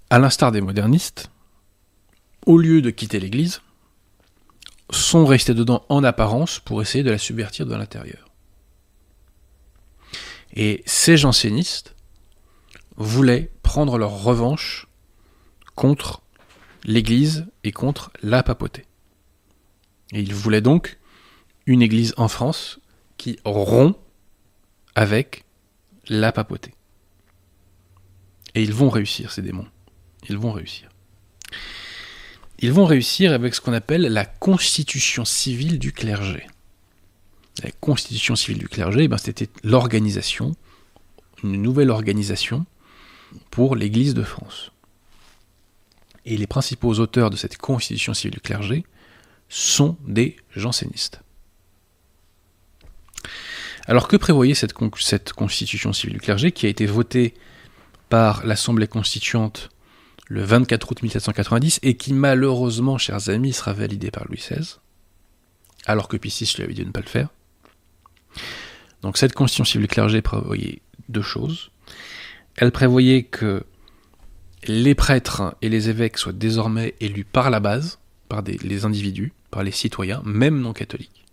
à 0.10 0.20
l'instar 0.20 0.54
des 0.54 0.62
modernistes, 0.62 1.30
au 2.48 2.58
lieu 2.58 2.82
de 2.82 2.90
quitter 2.90 3.20
l'Église, 3.20 3.62
sont 4.90 5.26
restés 5.26 5.54
dedans 5.54 5.86
en 5.90 6.04
apparence 6.04 6.60
pour 6.60 6.82
essayer 6.82 7.04
de 7.04 7.12
la 7.12 7.18
subvertir 7.18 7.66
de 7.66 7.76
l'intérieur. 7.76 8.30
Et 10.54 10.82
ces 10.86 11.18
jansénistes 11.18 11.94
voulaient 12.96 13.52
prendre 13.64 13.98
leur 13.98 14.24
revanche 14.24 14.88
contre 15.76 16.22
l'Église 16.86 17.46
et 17.66 17.74
contre 17.74 18.12
la 18.24 18.42
papauté. 18.44 18.86
Et 20.14 20.22
ils 20.22 20.34
voulaient 20.34 20.62
donc 20.62 20.98
une 21.66 21.82
Église 21.82 22.14
en 22.16 22.30
France 22.30 22.80
qui 23.18 23.40
rompt 23.44 23.98
avec 24.96 25.44
la 26.08 26.32
papauté. 26.32 26.74
Et 28.56 28.64
ils 28.64 28.74
vont 28.74 28.90
réussir, 28.90 29.34
ces 29.34 29.42
démons. 29.42 29.68
Ils 30.30 30.38
vont 30.38 30.54
réussir 30.54 30.90
ils 32.60 32.74
vont 32.74 32.86
réussir 32.86 33.34
avec 33.34 33.54
ce 33.54 33.62
qu'on 33.62 33.74
appelle 33.74 34.02
la 34.02 34.26
constitution 34.26 35.26
civile 35.26 35.80
du 35.80 35.92
clergé. 35.92 36.48
La 37.64 37.72
constitution 37.72 38.36
civile 38.36 38.60
du 38.60 38.68
clergé, 38.68 39.04
eh 39.04 39.08
ben, 39.08 39.18
c'était 39.18 39.50
l'organisation, 39.64 40.56
une 41.44 41.62
nouvelle 41.62 41.92
organisation 41.92 42.66
pour 43.52 43.76
l'Église 43.76 44.14
de 44.14 44.24
France. 44.24 44.72
Et 46.26 46.38
les 46.38 46.48
principaux 46.48 46.94
auteurs 47.00 47.30
de 47.30 47.36
cette 47.36 47.58
constitution 47.58 48.14
civile 48.14 48.36
du 48.36 48.42
clergé 48.42 48.86
sont 49.50 49.98
des 50.08 50.36
jansénistes. 50.56 51.22
Alors 53.86 54.08
que 54.08 54.18
prévoyait 54.18 54.54
cette, 54.54 54.74
cette 55.00 55.34
constitution 55.34 55.94
civile 55.94 56.16
du 56.16 56.22
clergé 56.22 56.52
qui 56.52 56.66
a 56.66 56.70
été 56.70 56.86
votée 56.86 57.34
par 58.10 58.46
l'Assemblée 58.46 58.88
constituante 58.88 59.70
le 60.30 60.44
24 60.44 60.92
août 60.92 61.02
1790 61.04 61.80
et 61.84 61.96
qui 61.96 62.14
malheureusement, 62.14 62.98
chers 62.98 63.30
amis, 63.30 63.54
sera 63.54 63.74
validé 63.74 64.12
par 64.12 64.26
Louis 64.26 64.38
XVI, 64.38 64.78
alors 65.86 66.08
que 66.08 66.18
Piscis 66.18 66.54
lui 66.58 66.64
avait 66.64 66.74
dit 66.74 66.82
de 66.82 66.88
ne 66.88 66.92
pas 66.92 67.02
le 67.02 67.08
faire. 67.08 67.30
Donc 69.02 69.18
cette 69.18 69.34
constitution 69.34 69.66
civile 69.66 69.88
clergé 69.88 70.22
prévoyait 70.22 70.82
deux 71.10 71.22
choses. 71.22 71.72
Elle 72.56 72.72
prévoyait 72.72 73.24
que 73.24 73.64
les 74.68 74.96
prêtres 74.96 75.56
et 75.62 75.70
les 75.70 75.90
évêques 75.90 76.18
soient 76.18 76.34
désormais 76.34 76.96
élus 77.00 77.24
par 77.24 77.50
la 77.50 77.60
base, 77.60 78.00
par 78.28 78.44
les 78.44 78.86
individus, 78.86 79.32
par 79.52 79.64
les 79.64 79.72
citoyens, 79.72 80.22
même 80.26 80.60
non 80.60 80.74
catholiques. 80.74 81.26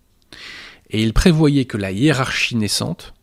Et 0.91 1.03
il 1.03 1.13
prévoyait 1.13 1.65
que 1.65 1.79
la 1.79 1.91
hiérarchie 1.91 2.57
naissante 2.57 3.15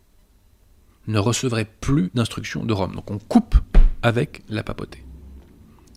ne 1.07 1.19
recevrait 1.19 1.69
plus 1.79 2.11
d'instructions 2.13 2.65
de 2.65 2.73
Rome. 2.73 2.95
Donc 2.95 3.09
on 3.11 3.19
coupe 3.19 3.55
avec 4.01 4.41
la 4.49 4.63
papauté. 4.63 5.03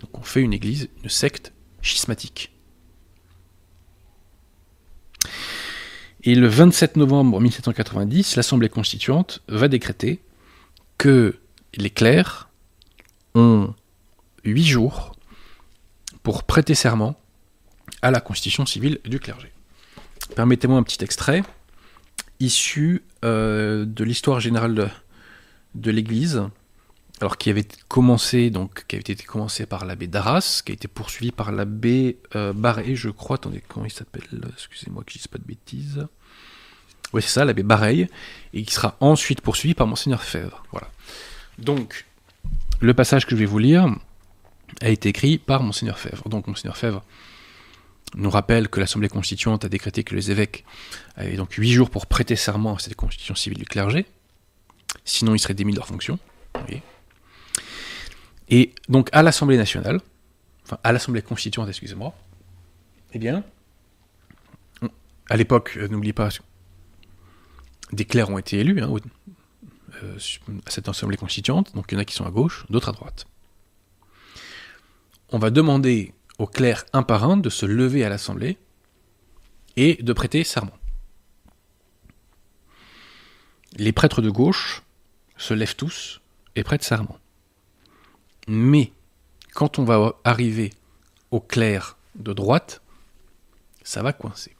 Donc 0.04 0.18
on 0.18 0.22
fait 0.22 0.42
une 0.42 0.52
église, 0.52 0.90
une 1.02 1.08
secte 1.08 1.54
schismatique. 1.80 2.52
Et 6.24 6.34
le 6.34 6.46
27 6.46 6.96
novembre 6.96 7.40
1790, 7.40 8.36
l'Assemblée 8.36 8.68
constituante 8.68 9.42
va 9.48 9.66
décréter 9.68 10.20
que 10.98 11.38
les 11.74 11.88
clercs 11.88 12.50
ont 13.34 13.74
huit 14.44 14.66
jours 14.66 15.16
pour 16.22 16.42
prêter 16.42 16.74
serment 16.74 17.18
à 18.02 18.10
la 18.10 18.20
constitution 18.20 18.66
civile 18.66 19.00
du 19.06 19.18
clergé. 19.20 19.52
Permettez-moi 20.36 20.78
un 20.78 20.82
petit 20.82 21.02
extrait 21.02 21.42
issu 22.40 23.04
euh, 23.24 23.86
de 23.86 24.04
l'histoire 24.04 24.40
générale 24.40 24.90
de 25.74 25.90
l'Église, 25.90 26.42
alors 27.20 27.38
qui 27.38 27.50
avait 27.50 27.66
commencé 27.88 28.50
donc 28.50 28.86
qui 28.86 28.96
avait 28.96 29.02
été 29.02 29.22
commencé 29.24 29.66
par 29.66 29.84
l'abbé 29.84 30.06
Darras, 30.06 30.62
qui 30.64 30.72
a 30.72 30.74
été 30.74 30.88
poursuivi 30.88 31.30
par 31.30 31.52
l'abbé 31.52 32.18
euh, 32.34 32.52
je 32.94 33.10
crois. 33.10 33.36
Attendez, 33.36 33.62
comment 33.68 33.86
il 33.86 33.92
s'appelle? 33.92 34.24
Excusez-moi 34.52 35.04
que 35.04 35.12
je 35.12 35.18
dise 35.18 35.28
pas 35.28 35.38
de 35.38 35.44
bêtises. 35.44 36.06
Oui, 37.12 37.22
c'est 37.22 37.28
ça, 37.28 37.44
l'abbé 37.44 37.62
Bareil, 37.62 38.08
et 38.52 38.64
qui 38.64 38.74
sera 38.74 38.96
ensuite 38.98 39.40
poursuivi 39.40 39.74
par 39.74 39.86
monseigneur 39.86 40.22
Fèvre. 40.22 40.64
Voilà. 40.72 40.90
Donc, 41.58 42.06
le 42.80 42.92
passage 42.92 43.24
que 43.24 43.30
je 43.30 43.36
vais 43.36 43.46
vous 43.46 43.60
lire 43.60 43.86
a 44.80 44.88
été 44.88 45.10
écrit 45.10 45.38
par 45.38 45.62
monseigneur 45.62 45.98
Fèvre. 45.98 46.28
Donc, 46.28 46.48
monseigneur 46.48 46.76
Fèvre 46.76 47.04
nous 48.16 48.30
rappelle 48.30 48.68
que 48.68 48.80
l'Assemblée 48.80 49.08
constituante 49.08 49.64
a 49.64 49.68
décrété 49.68 50.02
que 50.02 50.14
les 50.14 50.30
évêques 50.32 50.64
avaient 51.16 51.36
donc 51.36 51.52
huit 51.52 51.72
jours 51.72 51.90
pour 51.90 52.06
prêter 52.06 52.34
serment 52.34 52.74
à 52.74 52.78
cette 52.78 52.96
constitution 52.96 53.34
civile 53.34 53.58
du 53.58 53.64
clergé, 53.64 54.06
sinon 55.04 55.34
ils 55.34 55.38
seraient 55.38 55.54
démis 55.54 55.72
de 55.72 55.78
leur 55.78 55.86
fonction. 55.86 56.18
Vous 56.54 56.78
et 58.48 58.74
donc 58.88 59.08
à 59.12 59.22
l'Assemblée 59.22 59.56
nationale, 59.56 60.00
enfin 60.64 60.78
à 60.82 60.92
l'Assemblée 60.92 61.22
constituante, 61.22 61.68
excusez-moi, 61.68 62.14
eh 63.12 63.18
bien, 63.18 63.44
à 65.28 65.36
l'époque, 65.36 65.76
euh, 65.76 65.88
n'oubliez 65.88 66.12
pas, 66.12 66.28
des 67.92 68.04
clercs 68.04 68.30
ont 68.30 68.38
été 68.38 68.58
élus 68.58 68.82
hein, 68.82 68.92
euh, 70.02 70.18
à 70.66 70.70
cette 70.70 70.88
Assemblée 70.88 71.16
constituante, 71.16 71.74
donc 71.74 71.86
il 71.90 71.94
y 71.94 71.96
en 71.96 72.00
a 72.00 72.04
qui 72.04 72.14
sont 72.14 72.26
à 72.26 72.30
gauche, 72.30 72.66
d'autres 72.70 72.88
à 72.88 72.92
droite. 72.92 73.26
On 75.30 75.38
va 75.38 75.50
demander 75.50 76.12
aux 76.38 76.46
clercs 76.46 76.84
un 76.92 77.02
par 77.02 77.24
un 77.24 77.36
de 77.36 77.48
se 77.48 77.66
lever 77.66 78.04
à 78.04 78.08
l'Assemblée 78.08 78.58
et 79.76 80.02
de 80.02 80.12
prêter 80.12 80.44
serment. 80.44 80.76
Les 83.76 83.92
prêtres 83.92 84.22
de 84.22 84.30
gauche 84.30 84.82
se 85.36 85.54
lèvent 85.54 85.76
tous 85.76 86.20
et 86.54 86.62
prêtent 86.62 86.84
serment. 86.84 87.18
Mais 88.46 88.92
quand 89.54 89.78
on 89.78 89.84
va 89.84 90.14
arriver 90.24 90.72
au 91.30 91.40
clair 91.40 91.96
de 92.16 92.32
droite, 92.32 92.82
ça 93.82 94.02
va 94.02 94.12
coincer. 94.12 94.54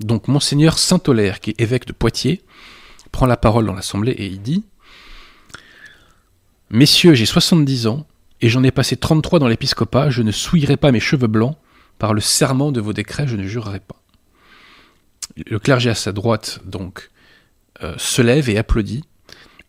Donc 0.00 0.28
monseigneur 0.28 0.78
Saint-Olaire, 0.78 1.40
qui 1.40 1.50
est 1.50 1.60
évêque 1.60 1.86
de 1.86 1.92
Poitiers, 1.92 2.42
prend 3.10 3.26
la 3.26 3.36
parole 3.36 3.66
dans 3.66 3.74
l'assemblée 3.74 4.12
et 4.12 4.26
il 4.26 4.40
dit 4.40 4.64
Messieurs, 6.70 7.14
j'ai 7.14 7.26
70 7.26 7.86
ans 7.86 8.06
et 8.40 8.48
j'en 8.48 8.62
ai 8.62 8.70
passé 8.70 8.96
33 8.96 9.38
dans 9.38 9.48
l'épiscopat, 9.48 10.10
je 10.10 10.22
ne 10.22 10.32
souillerai 10.32 10.76
pas 10.76 10.90
mes 10.90 11.00
cheveux 11.00 11.28
blancs, 11.28 11.56
par 11.98 12.14
le 12.14 12.20
serment 12.20 12.72
de 12.72 12.80
vos 12.80 12.92
décrets, 12.92 13.28
je 13.28 13.36
ne 13.36 13.46
jurerai 13.46 13.78
pas. 13.78 14.02
Le 15.36 15.58
clergé 15.58 15.90
à 15.90 15.94
sa 15.94 16.10
droite, 16.10 16.60
donc, 16.64 17.10
euh, 17.82 17.94
se 17.98 18.22
lève 18.22 18.50
et 18.50 18.58
applaudit 18.58 19.04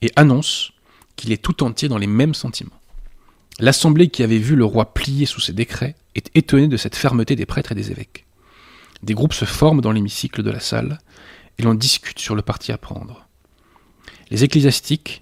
et 0.01 0.11
annonce 0.15 0.71
qu'il 1.15 1.31
est 1.31 1.41
tout 1.41 1.63
entier 1.63 1.89
dans 1.89 1.99
les 1.99 2.07
mêmes 2.07 2.33
sentiments. 2.33 2.79
L'assemblée 3.59 4.09
qui 4.09 4.23
avait 4.23 4.39
vu 4.39 4.55
le 4.55 4.65
roi 4.65 4.93
plier 4.93 5.25
sous 5.25 5.39
ses 5.39 5.53
décrets 5.53 5.95
est 6.15 6.29
étonnée 6.35 6.67
de 6.67 6.77
cette 6.77 6.95
fermeté 6.95 7.35
des 7.35 7.45
prêtres 7.45 7.71
et 7.71 7.75
des 7.75 7.91
évêques. 7.91 8.25
Des 9.03 9.13
groupes 9.13 9.33
se 9.33 9.45
forment 9.45 9.81
dans 9.81 9.91
l'hémicycle 9.91 10.43
de 10.43 10.51
la 10.51 10.59
salle 10.59 10.99
et 11.59 11.63
l'on 11.63 11.73
discute 11.73 12.19
sur 12.19 12.35
le 12.35 12.41
parti 12.41 12.71
à 12.71 12.77
prendre. 12.77 13.27
Les 14.31 14.43
ecclésiastiques, 14.43 15.21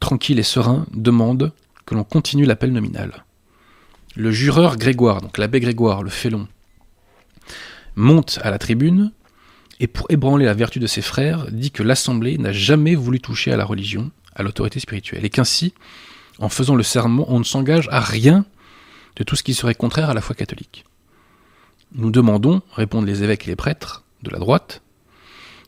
tranquilles 0.00 0.38
et 0.38 0.44
sereins, 0.44 0.86
demandent 0.92 1.52
que 1.84 1.94
l'on 1.94 2.04
continue 2.04 2.44
l'appel 2.44 2.72
nominal. 2.72 3.24
le 4.16 4.32
jureur 4.32 4.76
Grégoire, 4.76 5.20
donc 5.20 5.38
l'abbé 5.38 5.60
Grégoire, 5.60 6.02
le 6.02 6.10
félon, 6.10 6.48
monte 7.94 8.38
à 8.42 8.50
la 8.50 8.58
tribune 8.58 9.12
et 9.80 9.86
pour 9.86 10.06
ébranler 10.10 10.44
la 10.44 10.54
vertu 10.54 10.80
de 10.80 10.86
ses 10.86 11.02
frères, 11.02 11.46
dit 11.50 11.70
que 11.70 11.82
l'Assemblée 11.82 12.36
n'a 12.38 12.52
jamais 12.52 12.94
voulu 12.94 13.20
toucher 13.20 13.52
à 13.52 13.56
la 13.56 13.64
religion, 13.64 14.10
à 14.34 14.42
l'autorité 14.42 14.80
spirituelle, 14.80 15.24
et 15.24 15.30
qu'ainsi, 15.30 15.72
en 16.38 16.48
faisant 16.48 16.74
le 16.74 16.82
serment, 16.82 17.24
on 17.28 17.38
ne 17.38 17.44
s'engage 17.44 17.88
à 17.90 18.00
rien 18.00 18.44
de 19.16 19.24
tout 19.24 19.36
ce 19.36 19.42
qui 19.42 19.54
serait 19.54 19.74
contraire 19.74 20.10
à 20.10 20.14
la 20.14 20.20
foi 20.20 20.34
catholique. 20.34 20.84
Nous 21.92 22.10
demandons, 22.10 22.62
répondent 22.72 23.06
les 23.06 23.22
évêques 23.22 23.46
et 23.46 23.50
les 23.50 23.56
prêtres 23.56 24.04
de 24.22 24.30
la 24.30 24.38
droite, 24.38 24.82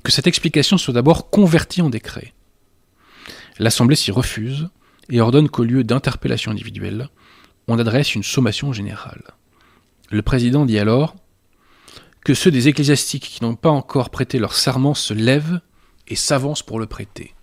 que 0.03 0.13
cette 0.13 0.27
explication 0.27 0.79
soit 0.79 0.95
d'abord 0.95 1.31
convertie 1.31 1.83
en 1.83 1.91
décret. 1.91 2.35
L'Assemblée 3.59 3.97
s'y 3.97 4.11
refuse 4.11 4.69
et 5.09 5.21
ordonne 5.21 5.49
qu'au 5.49 5.65
lieu 5.65 5.85
d'interpellation 5.85 6.53
individuelle, 6.53 7.09
on 7.69 7.79
adresse 7.79 8.15
une 8.15 8.23
sommation 8.23 8.73
générale. 8.73 9.23
Le 10.11 10.23
président 10.23 10.67
dit 10.67 10.79
alors 10.79 11.17
que 12.25 12.35
ceux 12.35 12.51
des 12.51 12.69
ecclésiastiques 12.69 13.29
qui 13.29 13.43
n'ont 13.43 13.57
pas 13.57 13.71
encore 13.71 14.11
prêté 14.11 14.39
leur 14.39 14.55
serment 14.55 14.95
se 14.95 15.15
lèvent 15.15 15.61
et 16.09 16.17
s'avancent 16.17 16.63
pour 16.63 16.79
le 16.79 16.87
prêter. 16.87 17.35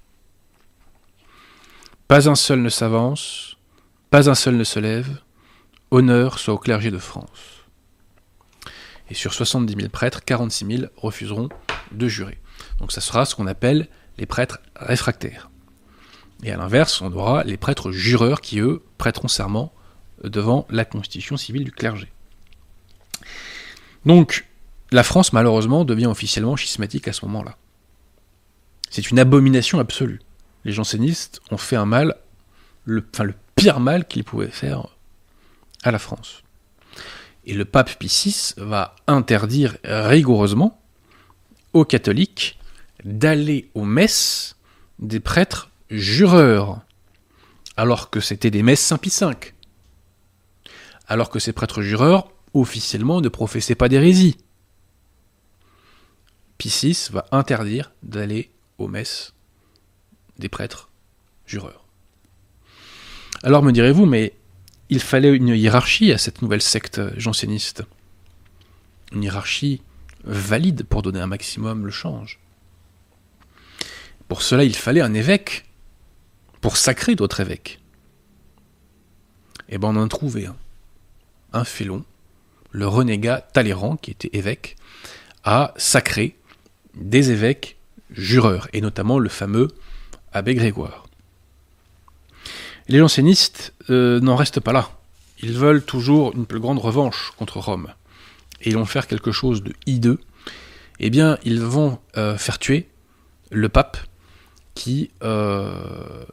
Pas 2.07 2.29
un 2.29 2.35
seul 2.35 2.61
ne 2.61 2.69
s'avance, 2.69 3.57
pas 4.09 4.29
un 4.29 4.35
seul 4.35 4.55
ne 4.55 4.63
se 4.63 4.79
lève, 4.79 5.19
honneur 5.91 6.39
soit 6.39 6.53
au 6.53 6.57
clergé 6.57 6.89
de 6.89 6.97
France. 6.97 7.65
Et 9.09 9.13
sur 9.13 9.33
70 9.33 9.75
000 9.75 9.89
prêtres, 9.89 10.23
46 10.23 10.77
000 10.77 10.83
refuseront 10.95 11.49
de 11.91 12.07
jurer. 12.07 12.37
Donc 12.79 12.91
ça 12.91 13.01
sera 13.01 13.25
ce 13.25 13.35
qu'on 13.35 13.47
appelle 13.47 13.87
les 14.17 14.25
prêtres 14.25 14.59
réfractaires. 14.75 15.49
Et 16.43 16.51
à 16.51 16.57
l'inverse, 16.57 17.01
on 17.01 17.11
aura 17.11 17.43
les 17.43 17.57
prêtres 17.57 17.91
jureurs 17.91 18.41
qui, 18.41 18.59
eux, 18.59 18.83
prêteront 18.97 19.27
serment 19.27 19.73
devant 20.23 20.65
la 20.69 20.85
constitution 20.85 21.35
civile 21.35 21.63
du 21.63 21.71
clergé. 21.71 22.11
Donc, 24.05 24.47
la 24.91 25.03
France, 25.03 25.33
malheureusement, 25.33 25.83
devient 25.83 26.05
officiellement 26.05 26.55
schismatique 26.55 27.07
à 27.07 27.13
ce 27.13 27.25
moment-là. 27.25 27.57
C'est 28.89 29.09
une 29.11 29.19
abomination 29.19 29.79
absolue. 29.79 30.21
Les 30.67 30.74
jansénistes 30.74 31.39
ont 31.50 31.57
fait 31.57 31.77
un 31.77 31.86
mal, 31.86 32.17
le, 32.83 33.07
enfin 33.13 33.24
le 33.24 33.33
pire 33.55 33.79
mal 33.79 34.05
qu'ils 34.05 34.25
pouvaient 34.25 34.50
faire 34.50 34.88
à 35.81 35.91
la 35.91 35.97
France. 35.97 36.43
Et 37.45 37.53
le 37.53 37.63
pape 37.63 37.97
Pie 37.97 38.07
VI 38.07 38.53
va 38.57 38.93
interdire 39.07 39.77
rigoureusement 39.86 40.81
aux 41.71 41.86
catholiques 41.86 42.59
d'aller 43.05 43.71
aux 43.75 43.86
messes 43.86 44.57
des 45.00 45.21
prêtres 45.21 45.71
jureurs, 45.89 46.81
alors 47.77 48.09
que 48.09 48.19
c'était 48.19 48.51
des 48.51 48.62
messes 48.62 48.81
Saint 48.81 48.97
Pie 48.97 49.13
V. 49.21 49.53
Alors 51.07 51.29
que 51.29 51.39
ces 51.39 51.53
prêtres 51.53 51.81
jureurs, 51.81 52.29
officiellement, 52.53 53.21
ne 53.21 53.29
professaient 53.29 53.75
pas 53.75 53.88
d'hérésie. 53.88 54.36
Pie 56.57 56.77
VI 56.81 57.07
va 57.13 57.25
interdire 57.31 57.93
d'aller 58.03 58.51
aux 58.77 58.89
messes 58.89 59.33
des 60.39 60.50
prêtres 60.50 60.89
jureurs. 61.45 61.86
Alors 63.43 63.63
me 63.63 63.71
direz-vous, 63.71 64.06
mais 64.06 64.34
il 64.89 65.00
fallait 65.00 65.36
une 65.36 65.50
hiérarchie 65.50 66.12
à 66.12 66.17
cette 66.17 66.41
nouvelle 66.41 66.62
secte 66.62 67.02
janséniste. 67.17 67.84
Une 69.12 69.23
hiérarchie 69.23 69.82
valide 70.23 70.84
pour 70.84 71.02
donner 71.02 71.19
un 71.19 71.28
maximum 71.28 71.86
le 71.86 71.91
change. 71.91 72.39
Pour 74.28 74.41
cela, 74.41 74.63
il 74.63 74.76
fallait 74.76 75.02
un 75.02 75.13
évêque 75.13 75.65
pour 76.62 76.78
sacrer 76.78 77.15
d'autres 77.15 77.39
évêques. 77.39 77.80
Et 79.69 79.76
eh 79.76 79.78
ben 79.78 79.89
on 79.89 79.95
en 79.97 80.06
a 80.06 80.10
trouvé 80.10 80.45
un. 80.45 80.56
Un 81.54 81.63
félon, 81.63 82.04
le 82.71 82.88
renégat 82.88 83.41
Talleyrand, 83.41 83.97
qui 83.97 84.12
était 84.12 84.30
évêque, 84.34 84.76
a 85.43 85.73
sacré 85.78 86.38
des 86.93 87.32
évêques 87.32 87.78
jureurs, 88.12 88.67
et 88.73 88.82
notamment 88.82 89.19
le 89.19 89.30
fameux 89.30 89.69
abbé 90.38 90.56
Grégoire. 90.56 91.06
Les 92.88 93.00
jansénistes 93.00 93.73
euh, 93.89 94.19
n'en 94.19 94.36
restent 94.36 94.60
pas 94.60 94.73
là. 94.73 94.89
Ils 95.41 95.54
veulent 95.54 95.84
toujours 95.84 96.34
une 96.34 96.45
plus 96.45 96.60
grande 96.60 96.80
revanche 96.80 97.34
contre 97.38 97.60
Rome. 97.60 97.93
Et 98.62 98.69
ils 98.69 98.76
vont 98.76 98.86
faire 98.86 99.08
quelque 99.08 99.32
chose 99.32 99.62
de 99.62 99.73
hideux. 99.86 100.19
Eh 101.00 101.10
bien, 101.10 101.38
ils 101.43 101.62
vont 101.62 102.00
euh, 102.15 102.38
faire 102.38 102.60
tuer 102.60 102.88
le 103.52 103.69
pape 103.69 103.97
qui, 104.73 105.12
euh, 105.23 106.23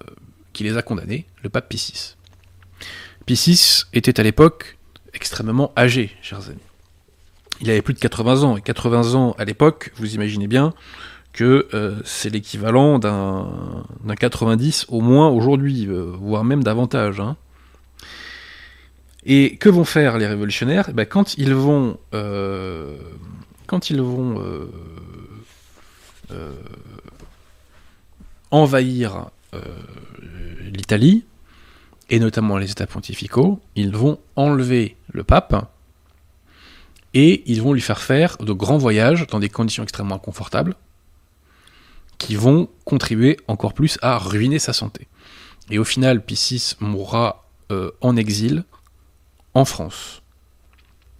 qui 0.53 0.65
les 0.65 0.77
a 0.77 0.83
condamnés, 0.83 1.27
le 1.43 1.49
pape. 1.49 1.69
Pie 1.69 3.35
VI 3.35 3.83
était 3.93 4.21
à 4.21 4.23
l'époque 4.23 4.79
extrêmement 5.13 5.73
âgé, 5.77 6.17
chers 6.23 6.49
amis 6.49 6.59
il 7.61 7.71
avait 7.71 7.83
plus 7.83 7.95
de 7.95 7.99
80 7.99 8.43
ans. 8.43 8.57
Et 8.57 8.61
80 8.61 9.15
ans 9.15 9.35
à 9.39 9.45
l'époque, 9.45 9.93
vous 9.97 10.15
imaginez 10.15 10.47
bien 10.47 10.73
que 11.35 11.69
euh, 11.75 11.97
c'est 12.05 12.31
l'équivalent 12.31 12.99
d'un 12.99 14.15
90 14.19 14.87
au 14.89 15.01
moins 15.01 15.29
aujourd'hui, 15.29 15.87
euh, 15.89 16.13
voire 16.17 16.45
même 16.45 16.63
davantage. 16.63 17.21
Hein. 17.21 17.37
Et 19.27 19.57
que 19.57 19.69
vont 19.69 19.85
faire 19.85 20.17
les 20.17 20.27
révolutionnaires? 20.27 20.87
Eh 20.91 20.93
ben, 20.93 21.05
Quand 21.05 21.37
ils 21.37 21.53
vont, 21.53 21.99
euh, 22.15 22.97
quand 23.67 23.91
ils 23.91 24.01
vont 24.01 24.41
envahir 28.51 29.27
l'Italie, 30.61 31.25
et 32.11 32.19
notamment 32.19 32.59
les 32.59 32.71
États 32.71 32.87
pontificaux, 32.87 33.61
ils 33.75 33.97
vont 33.97 34.21
enlever 34.37 34.97
le 35.13 35.25
pape 35.25 35.69
et 37.15 37.43
ils 37.47 37.63
vont 37.63 37.73
lui 37.73 37.81
faire 37.81 38.01
faire 38.01 38.37
de 38.39 38.53
grands 38.53 38.79
voyages 38.79 39.27
dans 39.29 39.39
des 39.39 39.49
conditions 39.49 39.83
extrêmement 39.83 40.17
inconfortables 40.17 40.77
qui 42.19 42.37
vont 42.37 42.69
contribuer 42.85 43.39
encore 43.49 43.75
plus 43.75 43.99
à 44.03 44.19
ruiner 44.19 44.59
sa 44.59 44.73
santé. 44.73 45.09
Et 45.71 45.79
au 45.79 45.85
final, 45.85 46.25
Piscis 46.25 46.75
mourra 46.81 47.47
euh, 47.73 47.91
en 48.01 48.17
exil 48.17 48.65
en 49.55 49.65
France, 49.65 50.23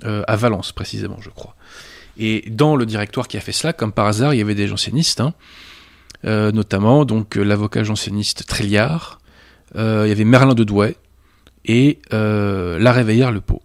euh, 0.05 0.23
à 0.27 0.37
Valence 0.37 0.73
précisément, 0.73 1.19
je 1.21 1.31
crois. 1.31 1.55
Et 2.17 2.45
dans 2.51 2.77
le 2.77 2.87
directoire 2.87 3.29
qui 3.29 3.37
a 3.37 3.41
fait 3.41 3.53
cela, 3.53 3.73
comme 3.73 3.93
par 3.93 4.07
hasard, 4.07 4.35
il 4.35 4.39
y 4.39 4.43
avait 4.43 4.55
des 4.55 4.69
jansénistes, 4.69 5.21
hein, 5.21 5.35
euh, 6.25 6.53
notamment 6.53 7.05
donc 7.05 7.37
l'avocat 7.37 7.85
janséniste 7.85 8.47
Tréliard, 8.47 9.21
il 9.77 9.81
y 9.81 10.13
avait 10.13 10.25
Merlin 10.25 10.55
de 10.55 10.63
Douai 10.63 10.97
et 11.65 11.99
la 12.13 12.93
Réveillère 12.93 13.33
Le 13.33 13.41
Pot. 13.41 13.61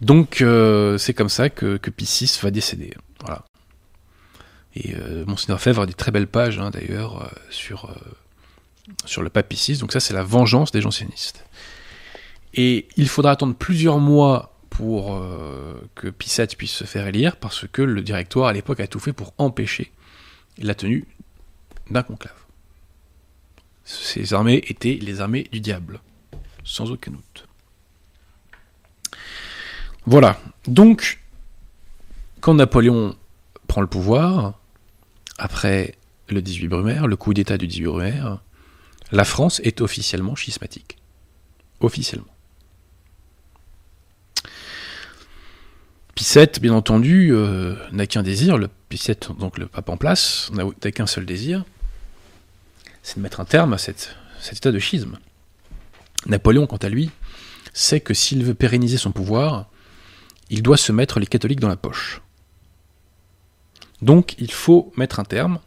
Donc 0.00 0.40
euh, 0.40 0.96
c'est 0.98 1.14
comme 1.14 1.28
ça 1.28 1.50
que, 1.50 1.76
que 1.76 1.90
Piscis 1.90 2.38
va 2.42 2.50
décéder. 2.50 2.94
Voilà. 3.20 3.44
Et 4.74 4.94
euh, 4.94 5.24
Monseigneur 5.26 5.60
Fèvre 5.60 5.82
a 5.82 5.86
des 5.86 5.94
très 5.94 6.10
belles 6.10 6.28
pages 6.28 6.58
hein, 6.58 6.70
d'ailleurs 6.70 7.22
euh, 7.22 7.28
sur, 7.50 7.94
sur 9.04 9.22
le 9.22 9.30
pape. 9.30 9.52
Donc 9.78 9.92
ça 9.92 10.00
c'est 10.00 10.14
la 10.14 10.22
vengeance 10.22 10.72
des 10.72 10.80
jansénistes. 10.80 11.44
Et 12.54 12.88
il 12.96 13.08
faudra 13.08 13.32
attendre 13.32 13.54
plusieurs 13.54 13.98
mois 13.98 14.56
pour 14.70 15.22
que 15.94 16.08
Pissat 16.08 16.46
puisse 16.46 16.72
se 16.72 16.84
faire 16.84 17.06
élire, 17.06 17.36
parce 17.36 17.66
que 17.68 17.82
le 17.82 18.02
directoire 18.02 18.48
à 18.48 18.52
l'époque 18.52 18.80
a 18.80 18.86
tout 18.86 18.98
fait 18.98 19.12
pour 19.12 19.34
empêcher 19.36 19.92
la 20.58 20.74
tenue 20.74 21.06
d'un 21.90 22.02
conclave. 22.02 22.34
Ces 23.84 24.34
armées 24.34 24.62
étaient 24.68 24.98
les 25.00 25.20
armées 25.20 25.48
du 25.52 25.60
diable, 25.60 26.00
sans 26.64 26.90
aucun 26.90 27.10
doute. 27.10 27.48
Voilà. 30.06 30.40
Donc, 30.66 31.20
quand 32.40 32.54
Napoléon 32.54 33.16
prend 33.66 33.80
le 33.80 33.86
pouvoir, 33.86 34.59
après 35.40 35.94
le 36.28 36.42
18 36.42 36.68
Brumaire, 36.68 37.06
le 37.06 37.16
coup 37.16 37.34
d'État 37.34 37.58
du 37.58 37.66
18 37.66 37.84
Brumaire, 37.84 38.42
la 39.10 39.24
France 39.24 39.60
est 39.64 39.80
officiellement 39.80 40.36
schismatique. 40.36 40.98
Officiellement. 41.80 42.26
Pissette, 46.14 46.60
bien 46.60 46.74
entendu, 46.74 47.30
euh, 47.32 47.74
n'a 47.90 48.06
qu'un 48.06 48.22
désir, 48.22 48.58
le 48.58 48.68
donc 49.38 49.56
le 49.56 49.66
pape 49.66 49.88
en 49.88 49.96
place, 49.96 50.50
n'a 50.52 50.90
qu'un 50.90 51.06
seul 51.06 51.24
désir, 51.24 51.64
c'est 53.02 53.16
de 53.16 53.22
mettre 53.22 53.40
un 53.40 53.44
terme 53.44 53.72
à 53.72 53.78
cet 53.78 54.14
état 54.52 54.72
de 54.72 54.78
schisme. 54.78 55.18
Napoléon, 56.26 56.66
quant 56.66 56.76
à 56.76 56.88
lui, 56.88 57.10
sait 57.72 58.00
que 58.00 58.14
s'il 58.14 58.44
veut 58.44 58.54
pérenniser 58.54 58.98
son 58.98 59.12
pouvoir, 59.12 59.70
il 60.50 60.62
doit 60.62 60.76
se 60.76 60.90
mettre 60.90 61.20
les 61.20 61.26
catholiques 61.26 61.60
dans 61.60 61.68
la 61.68 61.76
poche. 61.76 62.20
Donc 64.02 64.34
il 64.38 64.50
faut 64.50 64.92
mettre 64.96 65.20
un 65.20 65.24
terme 65.24 65.58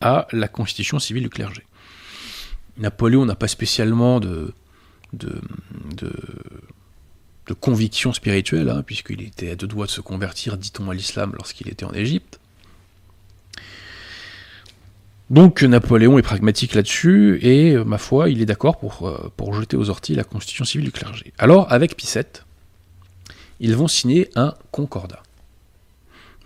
à 0.00 0.26
la 0.32 0.48
constitution 0.48 0.98
civile 0.98 1.24
du 1.24 1.30
clergé. 1.30 1.62
Napoléon 2.78 3.24
n'a 3.24 3.34
pas 3.34 3.48
spécialement 3.48 4.20
de, 4.20 4.52
conviction 7.60 8.12
spirituelle, 8.12 8.68
hein, 8.68 8.82
puisqu'il 8.84 9.22
était 9.22 9.50
à 9.50 9.56
deux 9.56 9.66
doigts 9.66 9.86
de 9.86 9.90
se 9.90 10.00
convertir, 10.00 10.56
dit-on, 10.58 10.90
à 10.90 10.94
l'islam 10.94 11.32
lorsqu'il 11.34 11.68
était 11.68 11.84
en 11.84 11.92
Égypte. 11.92 12.38
Donc 15.30 15.62
Napoléon 15.62 16.18
est 16.18 16.22
pragmatique 16.22 16.74
là-dessus, 16.74 17.38
et 17.42 17.76
ma 17.76 17.98
foi, 17.98 18.28
il 18.28 18.40
est 18.40 18.46
d'accord 18.46 18.78
pour, 18.78 19.08
euh, 19.08 19.32
pour 19.36 19.54
jeter 19.54 19.76
aux 19.76 19.90
orties 19.90 20.14
la 20.14 20.22
constitution 20.22 20.64
civile 20.64 20.86
du 20.86 20.92
clergé. 20.92 21.32
Alors, 21.38 21.72
avec 21.72 21.96
Picette, 21.96 22.44
ils 23.58 23.74
vont 23.74 23.88
signer 23.88 24.28
un 24.36 24.54
concordat. 24.70 25.22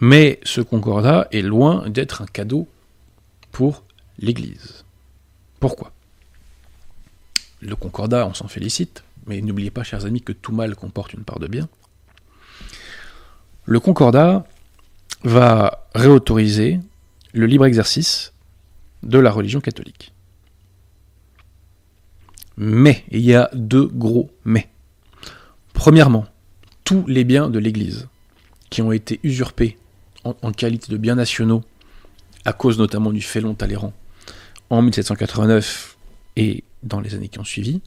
Mais 0.00 0.40
ce 0.42 0.62
concordat 0.62 1.28
est 1.30 1.42
loin 1.42 1.88
d'être 1.88 2.22
un 2.22 2.26
cadeau 2.26 2.66
pour 3.52 3.84
l'Église. 4.18 4.84
Pourquoi? 5.60 5.92
Le 7.60 7.76
concordat, 7.76 8.26
on 8.26 8.32
s'en 8.32 8.48
félicite, 8.48 9.04
mais 9.26 9.42
n'oubliez 9.42 9.70
pas, 9.70 9.82
chers 9.82 10.06
amis, 10.06 10.22
que 10.22 10.32
tout 10.32 10.52
mal 10.52 10.74
comporte 10.74 11.12
une 11.12 11.24
part 11.24 11.38
de 11.38 11.46
bien. 11.46 11.68
Le 13.66 13.78
concordat 13.78 14.46
va 15.22 15.86
réautoriser 15.94 16.80
le 17.34 17.44
libre 17.44 17.66
exercice 17.66 18.32
de 19.02 19.18
la 19.18 19.30
religion 19.30 19.60
catholique. 19.60 20.12
Mais, 22.56 23.04
il 23.10 23.20
y 23.20 23.34
a 23.34 23.50
deux 23.52 23.86
gros 23.86 24.30
mais. 24.44 24.68
Premièrement, 25.74 26.26
tous 26.84 27.04
les 27.06 27.24
biens 27.24 27.48
de 27.48 27.58
l'Église 27.58 28.08
qui 28.70 28.82
ont 28.82 28.92
été 28.92 29.20
usurpés 29.22 29.78
en, 30.24 30.52
qualité 30.52 30.92
de 30.92 30.96
biens 30.96 31.14
nationaux, 31.14 31.62
à 32.44 32.52
cause 32.52 32.78
notamment 32.78 33.12
du 33.12 33.22
félon 33.22 33.54
Talleyrand, 33.54 33.92
en 34.70 34.82
1789 34.82 35.96
et 36.36 36.64
dans 36.82 37.00
les 37.00 37.14
années 37.14 37.28
qui 37.28 37.38
ont 37.38 37.44
suivi, 37.44 37.80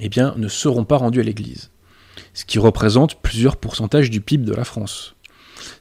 eh 0.00 0.08
bien, 0.08 0.34
ne 0.36 0.48
seront 0.48 0.84
pas 0.84 0.96
rendus 0.96 1.20
à 1.20 1.22
l'Église. 1.22 1.70
Ce 2.34 2.44
qui 2.44 2.58
représente 2.58 3.20
plusieurs 3.22 3.56
pourcentages 3.56 4.10
du 4.10 4.20
PIB 4.20 4.44
de 4.44 4.54
la 4.54 4.64
France. 4.64 5.14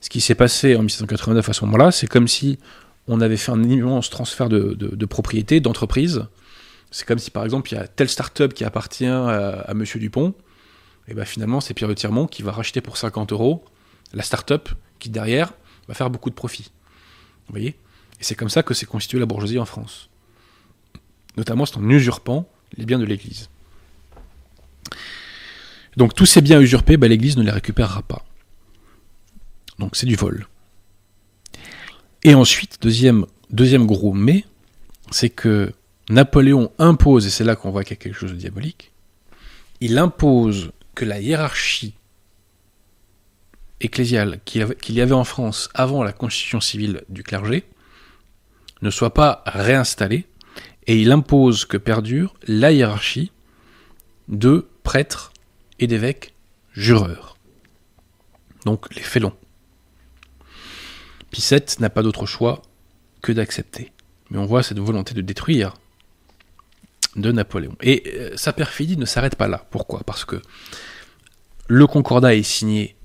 Ce 0.02 0.10
qui 0.10 0.22
s'est 0.22 0.36
passé 0.36 0.76
en 0.76 0.82
1789 0.82 1.50
à 1.50 1.54
ce 1.54 1.66
moment-là, 1.66 1.92
c'est 1.92 2.08
comme 2.08 2.28
si 2.28 2.58
on 3.08 3.22
avait 3.22 3.38
fait 3.38 3.52
un 3.52 3.64
immense 3.64 4.10
transfert 4.10 4.50
de, 4.50 5.06
propriété, 5.06 5.60
d'entreprise. 5.60 6.26
C'est 6.92 7.06
comme 7.06 7.20
si, 7.20 7.32
par 7.32 7.44
exemple, 7.44 7.72
il 7.72 7.76
y 7.76 7.78
a 7.78 7.88
telle 7.88 8.10
start-up 8.10 8.54
qui 8.54 8.64
appartient 8.64 9.06
à, 9.06 9.66
M. 9.70 9.78
Monsieur 9.78 10.00
Dupont, 10.00 10.34
et 11.08 11.14
bien 11.14 11.26
finalement, 11.26 11.62
c'est 11.62 11.74
Pierre 11.74 11.90
de 11.90 11.94
Tirmont 11.94 12.26
qui 12.26 12.42
va 12.42 12.52
racheter 12.52 12.82
pour 12.82 12.98
50 12.98 13.32
euros 13.32 13.64
la 14.14 14.24
start-up 14.24 14.70
qui, 14.98 15.10
derrière, 15.10 15.54
va 15.88 15.94
faire 15.94 16.10
beaucoup 16.10 16.30
de 16.30 16.36
profit. 16.36 16.72
Vous 17.48 17.52
voyez? 17.52 17.70
Et 18.20 18.24
c'est 18.24 18.36
comme 18.36 18.50
ça 18.50 18.64
que 18.64 18.74
s'est 18.74 18.86
constituée 18.86 19.20
la 19.20 19.26
bourgeoisie 19.26 19.60
en 19.60 19.66
France. 19.66 20.10
Notamment, 21.38 21.66
c'est 21.66 21.78
en 21.78 21.90
usurpant 21.90 22.48
les 22.78 22.86
biens 22.86 23.00
de 23.00 23.06
l'Église. 23.06 23.50
Donc 25.98 26.14
tous 26.14 26.26
ces 26.26 26.42
biens 26.42 26.60
usurpés, 26.60 26.98
ben, 26.98 27.10
l'Église 27.10 27.38
ne 27.38 27.44
les 27.44 27.52
récupérera 27.52 28.02
pas. 28.02 28.26
Donc 29.80 29.96
c'est 29.96 30.06
du 30.06 30.16
vol. 30.16 30.48
Et 32.24 32.34
ensuite, 32.34 32.82
deuxième, 32.82 33.26
deuxième 33.50 33.86
gros 33.86 34.14
mais, 34.14 34.46
c'est 35.12 35.30
que 35.30 35.74
Napoléon 36.10 36.72
impose, 36.80 37.28
et 37.28 37.30
c'est 37.30 37.44
là 37.44 37.56
qu'on 37.56 37.72
voit 37.72 37.84
qu'il 37.84 37.98
y 37.98 38.00
a 38.00 38.04
quelque 38.04 38.18
chose 38.18 38.32
de 38.32 38.38
diabolique, 38.38 38.92
il 39.82 39.98
impose 39.98 40.72
que 40.96 41.06
la 41.06 41.20
hiérarchie 41.20 41.94
ecclésiale 43.82 44.40
qu'il 44.46 44.96
y 44.96 45.02
avait 45.02 45.14
en 45.14 45.24
France 45.24 45.70
avant 45.74 46.04
la 46.04 46.14
constitution 46.14 46.62
civile 46.62 47.04
du 47.10 47.24
clergé 47.24 47.66
ne 48.82 48.90
soit 48.90 49.14
pas 49.14 49.44
réinstallée, 49.46 50.26
et 50.88 51.02
il 51.02 51.12
impose 51.12 51.66
que 51.66 51.78
perdure 51.78 52.36
la 52.48 52.72
hiérarchie 52.72 53.32
de 54.28 54.68
prêtres 54.84 55.34
et 55.80 55.88
d'évêques 55.88 56.34
jureurs. 56.74 57.38
Donc 58.66 58.94
les 58.94 59.02
félons. 59.02 59.34
Picette 61.32 61.80
n'a 61.80 61.90
pas 61.90 62.04
d'autre 62.04 62.26
choix 62.26 62.62
que 63.22 63.32
d'accepter. 63.32 63.92
Mais 64.30 64.38
on 64.38 64.46
voit 64.46 64.64
cette 64.64 64.80
volonté 64.80 65.14
de 65.14 65.22
détruire 65.22 65.74
de 67.16 67.32
Napoléon. 67.32 67.76
Et 67.82 68.04
euh, 68.08 68.38
sa 68.38 68.54
perfidie 68.54 68.98
ne 68.98 69.06
s'arrête 69.06 69.36
pas 69.36 69.48
là. 69.48 69.66
Pourquoi? 69.70 70.02
Parce 70.06 70.26
que 70.26 70.42
le 71.68 71.88
concordat 71.88 72.36
est 72.36 72.44
signé 72.44 72.96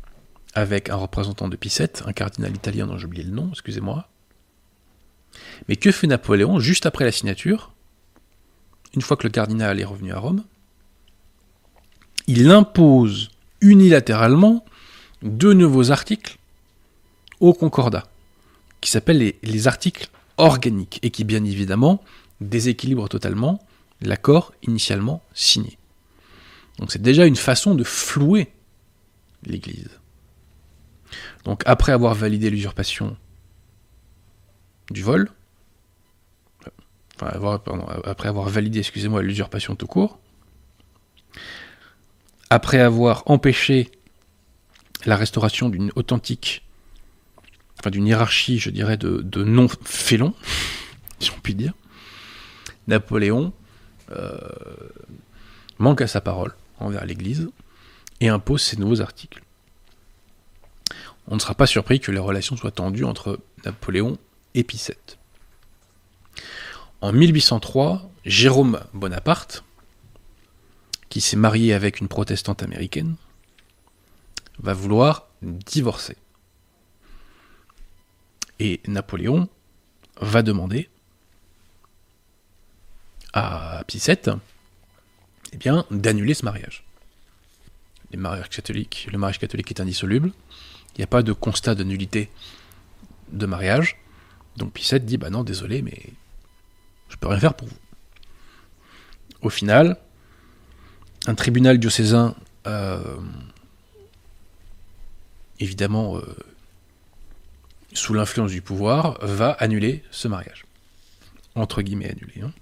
avec 0.54 0.90
un 0.90 0.96
représentant 0.96 1.48
de 1.48 1.56
Picette, 1.56 2.02
un 2.06 2.12
cardinal 2.12 2.54
italien 2.54 2.86
dont 2.86 2.98
j'ai 2.98 3.06
oublié 3.06 3.24
le 3.24 3.30
nom, 3.30 3.50
excusez-moi. 3.50 4.08
Mais 5.68 5.76
que 5.76 5.92
fait 5.92 6.06
Napoléon 6.06 6.58
juste 6.58 6.86
après 6.86 7.04
la 7.04 7.12
signature? 7.12 7.72
Une 8.94 9.02
fois 9.02 9.16
que 9.16 9.24
le 9.24 9.30
cardinal 9.30 9.78
est 9.78 9.84
revenu 9.84 10.12
à 10.12 10.18
Rome, 10.18 10.44
il 12.26 12.50
impose 12.50 13.30
unilatéralement 13.60 14.64
deux 15.22 15.52
nouveaux 15.52 15.90
articles 15.90 16.38
au 17.40 17.52
concordat 17.52 18.06
qui 18.80 18.90
s'appellent 18.90 19.34
les, 19.42 19.68
articles 19.68 20.08
organiques 20.38 20.98
et 21.02 21.10
qui 21.10 21.24
bien 21.24 21.44
évidemment 21.44 22.02
déséquilibrent 22.40 23.08
totalement 23.08 23.60
l'accord 24.00 24.52
initialement 24.62 25.22
signé. 25.34 25.76
Donc 26.78 26.90
c'est 26.90 27.02
déjà 27.02 27.26
une 27.26 27.36
façon 27.36 27.74
de 27.74 27.84
flouer 27.84 28.50
l'Église. 29.44 29.99
Donc 31.44 31.62
après 31.66 31.92
avoir 31.92 32.14
validé 32.14 32.50
l'usurpation 32.50 33.16
du 34.90 35.02
vol, 35.02 35.30
enfin, 37.16 37.38
après 38.04 38.28
avoir 38.28 38.48
validé, 38.48 38.80
excusez-moi, 38.80 39.22
l'usurpation 39.22 39.76
tout 39.76 39.86
court, 39.86 40.18
après 42.50 42.80
avoir 42.80 43.22
empêché 43.26 43.90
la 45.06 45.16
restauration 45.16 45.68
d'une 45.68 45.92
authentique 45.96 46.64
enfin 47.80 47.90
d'une 47.90 48.06
hiérarchie, 48.06 48.58
je 48.58 48.70
dirais, 48.70 48.96
de, 48.96 49.42
non-félons, 49.42 50.34
si 51.18 51.30
on 51.30 51.40
peut 51.40 51.54
dire, 51.54 51.72
Napoléon 52.86 53.52
euh, 54.12 54.38
manque 55.78 56.02
à 56.02 56.06
sa 56.06 56.20
parole 56.20 56.54
envers 56.78 57.04
l'Église 57.04 57.48
et 58.20 58.28
impose 58.28 58.62
ces 58.62 58.76
nouveaux 58.76 59.00
articles. 59.00 59.42
On 61.30 61.36
ne 61.36 61.40
sera 61.40 61.54
pas 61.54 61.66
surpris 61.66 62.00
que 62.00 62.10
les 62.10 62.18
relations 62.18 62.56
soient 62.56 62.72
tendues 62.72 63.04
entre 63.04 63.38
Napoléon 63.64 64.18
et 64.54 64.64
Picette. 64.64 65.16
En 67.00 67.12
1803, 67.12 68.10
Jérôme 68.24 68.80
Bonaparte, 68.92 69.64
qui 71.08 71.20
s'est 71.20 71.36
marié 71.36 71.72
avec 71.72 72.00
une 72.00 72.08
protestante 72.08 72.64
américaine, 72.64 73.14
va 74.58 74.74
vouloir 74.74 75.28
divorcer. 75.40 76.16
Et 78.58 78.80
Napoléon 78.88 79.48
va 80.20 80.42
demander 80.42 80.90
à 83.32 83.84
Picette 83.86 84.30
eh 85.52 85.56
bien, 85.56 85.86
d'annuler 85.90 86.34
ce 86.34 86.44
mariage. 86.44 86.84
Le 88.12 88.18
mariage 88.18 88.48
catholique 88.48 89.70
est 89.70 89.80
indissoluble. 89.80 90.32
Il 90.94 91.00
n'y 91.00 91.04
a 91.04 91.08
pas 91.08 91.22
de 91.22 91.32
constat 91.32 91.74
de 91.74 91.84
nullité 91.84 92.30
de 93.32 93.46
mariage. 93.46 93.96
Donc 94.56 94.72
Picette 94.72 95.04
dit 95.04 95.16
Bah 95.16 95.30
non, 95.30 95.44
désolé, 95.44 95.82
mais 95.82 95.98
je 97.08 97.16
peux 97.16 97.28
rien 97.28 97.40
faire 97.40 97.54
pour 97.54 97.68
vous. 97.68 97.76
Au 99.42 99.50
final, 99.50 99.96
un 101.26 101.34
tribunal 101.34 101.78
diocésain, 101.78 102.34
euh, 102.66 103.18
évidemment, 105.58 106.18
euh, 106.18 106.22
sous 107.92 108.14
l'influence 108.14 108.50
du 108.50 108.62
pouvoir, 108.62 109.18
va 109.22 109.50
annuler 109.52 110.04
ce 110.10 110.28
mariage. 110.28 110.66
Entre 111.54 111.82
guillemets 111.82 112.10
annulé. 112.10 112.42
Hein. 112.42 112.52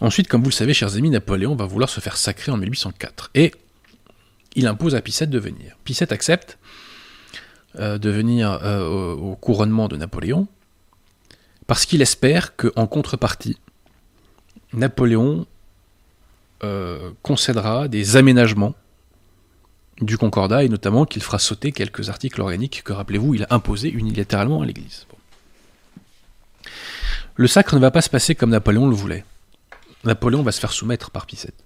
Ensuite, 0.00 0.26
comme 0.26 0.42
vous 0.42 0.50
le 0.50 0.54
savez, 0.54 0.74
chers 0.74 0.96
amis, 0.96 1.10
Napoléon 1.10 1.54
va 1.54 1.64
vouloir 1.64 1.88
se 1.88 2.00
faire 2.00 2.16
sacrer 2.16 2.50
en 2.50 2.56
1804. 2.56 3.30
Et 3.34 3.52
il 4.54 4.66
impose 4.66 4.94
à 4.94 5.00
Picette 5.00 5.30
de 5.30 5.38
venir. 5.38 5.76
Picette 5.84 6.12
accepte 6.12 6.58
euh, 7.78 7.98
de 7.98 8.10
venir 8.10 8.50
euh, 8.62 9.14
au, 9.14 9.34
couronnement 9.36 9.88
de 9.88 9.96
Napoléon, 9.96 10.46
parce 11.66 11.86
qu'il 11.86 12.02
espère 12.02 12.54
qu'en 12.56 12.86
contrepartie, 12.86 13.56
Napoléon 14.74 15.46
euh, 16.64 17.12
concédera 17.22 17.88
des 17.88 18.16
aménagements 18.16 18.74
du 20.00 20.18
Concordat, 20.18 20.64
et 20.64 20.68
notamment 20.68 21.06
qu'il 21.06 21.22
fera 21.22 21.38
sauter 21.38 21.72
quelques 21.72 22.08
articles 22.08 22.40
organiques 22.40 22.82
que, 22.84 22.92
rappelez-vous, 22.92 23.34
il 23.34 23.44
a 23.44 23.46
imposés 23.50 23.90
unilatéralement 23.90 24.62
à 24.62 24.66
l'Église. 24.66 25.06
Le 27.36 27.46
sacre 27.46 27.74
ne 27.74 27.80
va 27.80 27.90
pas 27.90 28.02
se 28.02 28.10
passer 28.10 28.34
comme 28.34 28.50
Napoléon 28.50 28.86
le 28.86 28.94
voulait. 28.94 29.24
Napoléon 30.04 30.42
va 30.42 30.52
se 30.52 30.60
faire 30.60 30.72
soumettre 30.72 31.10
par 31.10 31.26
Picette. 31.26 31.64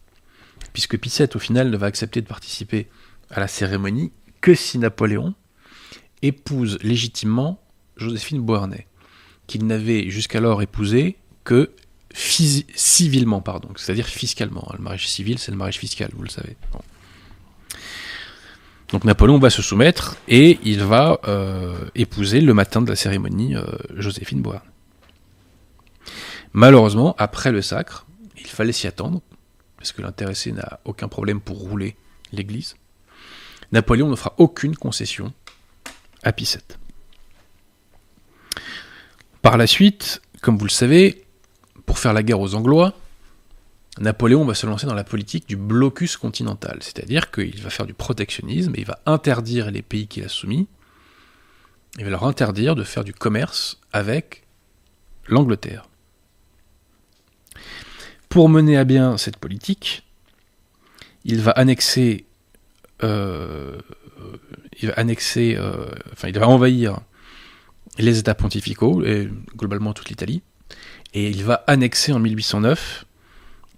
Puisque 0.77 0.99
Picette, 0.99 1.37
au 1.37 1.39
final, 1.39 1.71
ne 1.71 1.77
va 1.79 1.87
accepter 1.87 2.21
de 2.21 2.27
participer 2.27 2.87
à 3.31 3.41
la 3.41 3.49
cérémonie 3.49 4.13
que 4.43 4.55
si 4.55 4.77
Napoléon 4.77 5.33
épouse 6.21 6.79
légitimement 6.83 7.59
Joséphine 7.97 8.43
Beauharnais, 8.43 8.87
qu'il 9.47 9.67
n'avait 9.67 10.11
jusqu'alors 10.11 10.61
épousée 10.61 11.17
que 11.45 11.71
civilement, 12.13 13.41
pardon, 13.41 13.71
c'est-à-dire 13.75 14.05
fiscalement. 14.05 14.71
Le 14.77 14.83
mariage 14.83 15.09
civil, 15.09 15.39
c'est 15.39 15.51
le 15.51 15.57
mariage 15.57 15.79
fiscal, 15.79 16.11
vous 16.15 16.25
le 16.25 16.29
savez. 16.29 16.59
Donc 18.91 19.05
Napoléon 19.05 19.39
va 19.39 19.49
se 19.49 19.63
soumettre 19.63 20.19
et 20.29 20.59
il 20.63 20.85
va 20.85 21.21
euh, 21.27 21.89
épouser 21.95 22.43
le 22.43 22.53
matin 22.53 22.83
de 22.83 22.91
la 22.91 22.97
cérémonie 22.97 23.57
euh, 23.57 23.65
Joséphine 23.95 24.43
Beauharnais. 24.43 24.69
Malheureusement, 26.53 27.15
après 27.17 27.51
le 27.51 27.63
sacre, 27.63 28.05
il 28.37 28.47
fallait 28.47 28.73
s'y 28.73 28.87
attendre, 28.87 29.23
parce 29.77 29.93
que 29.93 30.03
l'intéressé 30.03 30.53
n'a 30.53 30.81
aucun 30.85 31.09
problème 31.09 31.41
pour 31.41 31.59
rouler 31.59 31.97
l'Église. 32.33 32.77
Napoléon 33.73 34.09
ne 34.09 34.17
fera 34.17 34.35
aucune 34.39 34.77
concession 34.77 35.33
à 36.23 36.33
Pie. 36.33 36.57
Par 39.43 39.57
la 39.57 39.67
suite, 39.67 40.23
comme 40.41 40.59
vous 40.59 40.65
le 40.65 40.71
savez, 40.71 41.25
pour 41.85 41.99
faire 41.99 42.13
la 42.13 42.23
guerre 42.23 42.41
aux 42.41 42.55
Anglois, 42.55 42.95
Napoléon 43.99 44.45
va 44.45 44.55
se 44.55 44.67
lancer 44.67 44.87
dans 44.87 44.95
la 44.95 45.05
politique 45.05 45.49
du 45.49 45.57
blocus 45.57 46.17
continental, 46.17 46.79
c'est-à-dire 46.81 47.31
qu'il 47.31 47.63
va 47.63 47.71
faire 47.71 47.87
du 47.87 47.95
protectionnisme 47.95 48.75
et 48.75 48.81
il 48.81 48.87
va 48.87 48.99
interdire 49.07 49.71
les 49.71 49.83
pays 49.83 50.07
qu'il 50.07 50.25
a 50.25 50.29
soumis, 50.29 50.69
il 51.99 52.05
va 52.05 52.11
leur 52.11 52.25
interdire 52.25 52.75
de 52.75 52.85
faire 52.85 53.05
du 53.05 53.15
commerce 53.15 53.79
avec 53.93 54.43
l'Angleterre. 55.29 55.89
Pour 58.37 58.51
mener 58.51 58.77
à 58.77 58.85
bien 58.85 59.17
cette 59.17 59.39
politique, 59.39 60.05
il 61.25 61.41
va 61.41 61.53
annexer, 61.53 62.27
euh, 63.03 63.79
il 64.79 64.89
va 64.89 64.95
annexer, 64.99 65.57
euh, 65.57 65.87
enfin 66.13 66.29
il 66.29 66.39
va 66.39 66.47
envahir 66.47 67.01
les 67.97 68.19
États 68.19 68.35
pontificaux 68.35 69.03
et 69.03 69.31
globalement 69.57 69.95
toute 69.95 70.11
l'Italie, 70.11 70.43
et 71.15 71.31
il 71.31 71.45
va 71.45 71.65
annexer 71.67 72.13
en 72.13 72.19
1809 72.19 73.07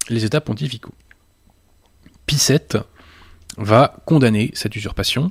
les 0.09 0.25
États 0.25 0.41
pontificaux. 0.41 0.95
VII 2.29 2.83
va 3.59 3.95
condamner 4.07 4.51
cette 4.55 4.75
usurpation 4.75 5.31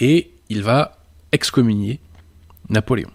et 0.00 0.32
il 0.48 0.64
va 0.64 0.98
excommunier 1.30 2.00
Napoléon. 2.70 3.12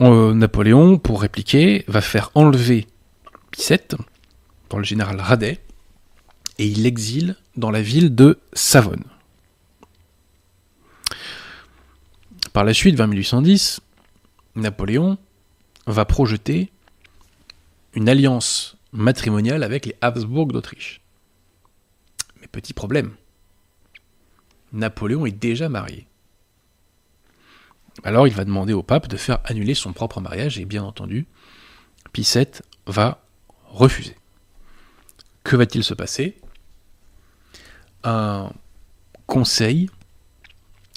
Euh, 0.00 0.32
Napoléon, 0.32 0.98
pour 0.98 1.20
répliquer, 1.20 1.84
va 1.86 2.00
faire 2.00 2.30
enlever 2.34 2.86
VII 3.58 3.78
par 4.68 4.78
le 4.78 4.84
général 4.84 5.20
Radet 5.20 5.60
et 6.58 6.66
il 6.66 6.84
l'exile 6.84 7.36
dans 7.56 7.70
la 7.70 7.82
ville 7.82 8.14
de 8.14 8.38
Savone. 8.54 9.04
Par 12.52 12.64
la 12.64 12.72
suite, 12.72 12.96
vers 12.96 13.08
1810, 13.08 13.80
Napoléon 14.56 15.18
va 15.86 16.04
projeter 16.04 16.70
une 17.94 18.08
alliance 18.08 18.76
matrimoniale 18.92 19.62
avec 19.62 19.86
les 19.86 19.96
Habsbourg 20.00 20.46
d'Autriche. 20.46 21.00
Mais 22.40 22.46
petit 22.46 22.72
problème, 22.72 23.12
Napoléon 24.72 25.26
est 25.26 25.30
déjà 25.30 25.68
marié. 25.68 26.06
Alors 28.04 28.26
il 28.26 28.34
va 28.34 28.44
demander 28.44 28.72
au 28.72 28.82
pape 28.82 29.08
de 29.08 29.16
faire 29.16 29.40
annuler 29.44 29.74
son 29.74 29.92
propre 29.92 30.20
mariage 30.20 30.58
et 30.58 30.64
bien 30.64 30.82
entendu, 30.82 31.26
Pie 32.12 32.28
VII 32.34 32.46
va 32.86 33.22
refuser. 33.66 34.16
Que 35.44 35.56
va-t-il 35.56 35.84
se 35.84 35.94
passer? 35.94 36.36
Un 38.04 38.52
conseil 39.26 39.90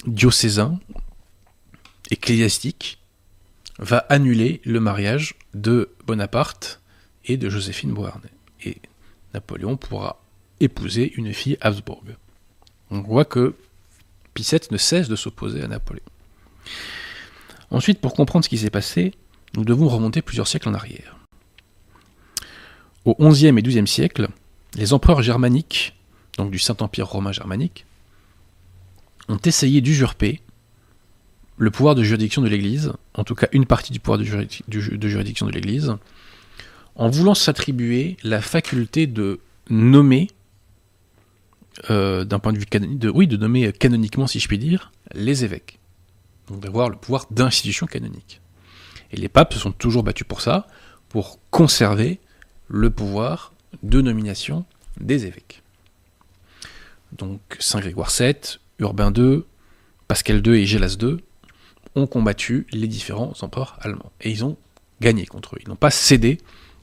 diocésain 0.06 0.78
ecclésiastique 2.10 2.98
va 3.78 3.98
annuler 3.98 4.60
le 4.64 4.80
mariage 4.80 5.34
de 5.54 5.90
Bonaparte 6.06 6.80
et 7.24 7.36
de 7.36 7.48
Joséphine 7.48 7.92
Beauharnais. 7.92 8.30
Et 8.64 8.78
Napoléon 9.34 9.76
pourra 9.76 10.20
épouser 10.60 11.12
une 11.16 11.32
fille 11.32 11.58
Habsbourg. 11.60 12.02
On 12.90 13.00
voit 13.00 13.24
que 13.24 13.54
Pie 14.34 14.48
ne 14.70 14.76
cesse 14.76 15.08
de 15.08 15.16
s'opposer 15.16 15.62
à 15.62 15.68
Napoléon. 15.68 16.02
Ensuite, 17.70 18.00
pour 18.00 18.14
comprendre 18.14 18.44
ce 18.44 18.48
qui 18.48 18.58
s'est 18.58 18.70
passé, 18.70 19.14
nous 19.56 19.64
devons 19.64 19.88
remonter 19.88 20.22
plusieurs 20.22 20.48
siècles 20.48 20.68
en 20.68 20.74
arrière. 20.74 21.16
Au 23.04 23.14
XIe 23.30 23.48
et 23.48 23.62
XIIe 23.62 23.86
siècle, 23.86 24.28
les 24.74 24.92
empereurs 24.92 25.22
germaniques, 25.22 25.94
donc 26.38 26.50
du 26.50 26.58
Saint-Empire 26.58 27.06
romain 27.06 27.32
germanique, 27.32 27.84
ont 29.28 29.38
essayé 29.44 29.80
d'usurper 29.80 30.40
le 31.56 31.70
pouvoir 31.70 31.94
de 31.94 32.02
juridiction 32.02 32.42
de 32.42 32.48
l'Église, 32.48 32.92
en 33.14 33.24
tout 33.24 33.34
cas 33.34 33.46
une 33.52 33.66
partie 33.66 33.92
du 33.92 34.00
pouvoir 34.00 34.18
de, 34.18 34.24
juridiction 34.24 35.46
de 35.46 35.52
l'Église, 35.52 35.94
en 36.96 37.08
voulant 37.08 37.34
s'attribuer 37.34 38.16
la 38.24 38.40
faculté 38.40 39.06
de 39.06 39.40
nommer, 39.70 40.28
euh, 41.90 42.24
d'un 42.24 42.38
point 42.38 42.52
de 42.52 42.58
vue 42.58 42.66
canonique, 42.66 43.04
oui, 43.14 43.26
de 43.26 43.36
nommer 43.36 43.72
canoniquement, 43.72 44.26
si 44.26 44.40
je 44.40 44.48
puis 44.48 44.58
dire, 44.58 44.92
les 45.14 45.44
évêques. 45.44 45.78
Donc 46.48 46.60
d'avoir 46.60 46.88
le 46.88 46.96
pouvoir 46.96 47.26
d'institution 47.30 47.86
canonique. 47.86 48.40
Et 49.12 49.16
les 49.16 49.28
papes 49.28 49.54
se 49.54 49.60
sont 49.60 49.72
toujours 49.72 50.02
battus 50.02 50.26
pour 50.26 50.40
ça, 50.40 50.66
pour 51.08 51.38
conserver 51.50 52.20
le 52.68 52.90
pouvoir 52.90 53.52
de 53.82 54.00
nomination 54.00 54.64
des 55.00 55.26
évêques. 55.26 55.62
Donc 57.12 57.40
Saint 57.60 57.80
Grégoire 57.80 58.10
VII, 58.10 58.34
Urbain 58.78 59.12
II, 59.12 59.44
Pascal 60.08 60.46
II 60.46 60.54
et 60.54 60.66
Gélas 60.66 60.96
II 61.00 61.18
ont 61.94 62.06
combattu 62.06 62.66
les 62.72 62.88
différents 62.88 63.32
empereurs 63.40 63.78
allemands. 63.80 64.12
Et 64.20 64.30
ils 64.30 64.44
ont 64.44 64.56
gagné 65.00 65.26
contre 65.26 65.54
eux. 65.54 65.58
Ils 65.62 65.68
n'ont 65.68 65.76
pas 65.76 65.90
cédé 65.90 66.38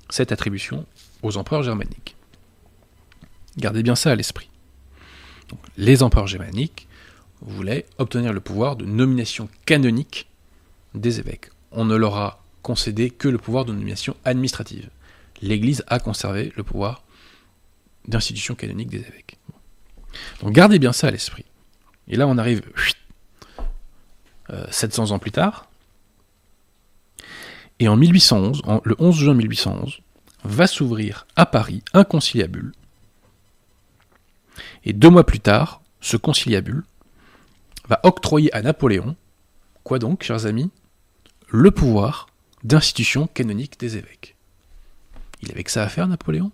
cette 0.09 0.31
attribution 0.31 0.85
aux 1.21 1.37
empereurs 1.37 1.63
germaniques. 1.63 2.15
Gardez 3.57 3.83
bien 3.83 3.95
ça 3.95 4.11
à 4.11 4.15
l'esprit. 4.15 4.49
Les 5.77 6.01
empereurs 6.03 6.27
germaniques 6.27 6.87
voulaient 7.41 7.85
obtenir 7.97 8.33
le 8.33 8.39
pouvoir 8.39 8.75
de 8.75 8.85
nomination 8.85 9.49
canonique 9.65 10.29
des 10.93 11.19
évêques. 11.19 11.49
On 11.71 11.85
ne 11.85 11.95
leur 11.95 12.17
a 12.17 12.43
concédé 12.61 13.09
que 13.09 13.27
le 13.27 13.37
pouvoir 13.37 13.65
de 13.65 13.73
nomination 13.73 14.15
administrative. 14.25 14.89
L'Église 15.41 15.83
a 15.87 15.99
conservé 15.99 16.53
le 16.55 16.63
pouvoir 16.63 17.03
d'institution 18.07 18.55
canonique 18.55 18.89
des 18.89 18.99
évêques. 18.99 19.37
Donc 20.41 20.53
gardez 20.53 20.79
bien 20.79 20.93
ça 20.93 21.07
à 21.07 21.11
l'esprit. 21.11 21.45
Et 22.07 22.15
là, 22.15 22.27
on 22.27 22.37
arrive 22.37 22.61
700 24.69 25.03
euh, 25.03 25.15
ans 25.15 25.19
plus 25.19 25.31
tard. 25.31 25.67
Et 27.79 27.87
en 27.87 27.97
1811, 27.97 28.61
le 28.83 28.95
11 28.99 29.15
juin 29.15 29.33
1811, 29.33 30.01
va 30.43 30.67
s'ouvrir 30.67 31.25
à 31.35 31.45
Paris 31.45 31.83
un 31.93 32.03
conciliabule. 32.03 32.73
Et 34.83 34.93
deux 34.93 35.09
mois 35.09 35.25
plus 35.25 35.39
tard, 35.39 35.81
ce 35.99 36.17
conciliabule 36.17 36.83
va 37.91 37.99
octroyer 38.03 38.53
à 38.53 38.61
Napoléon, 38.61 39.17
quoi 39.83 39.99
donc, 39.99 40.23
chers 40.23 40.45
amis, 40.45 40.71
le 41.49 41.71
pouvoir 41.71 42.27
d'institution 42.63 43.27
canonique 43.27 43.79
des 43.79 43.97
évêques. 43.97 44.37
Il 45.41 45.51
avait 45.51 45.63
que 45.63 45.71
ça 45.71 45.83
à 45.83 45.89
faire, 45.89 46.07
Napoléon 46.07 46.51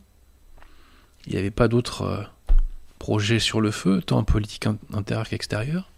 Il 1.28 1.34
n'y 1.34 1.39
avait 1.39 1.52
pas 1.52 1.67
d'autres 1.67 2.02
euh, 2.02 2.23
projets 2.97 3.39
sur 3.39 3.62
le 3.62 3.69
feu, 3.69 4.02
tant 4.02 4.17
en 4.17 4.23
politique 4.23 4.65
intérieure 4.91 5.30
qu'extérieure 5.30 5.91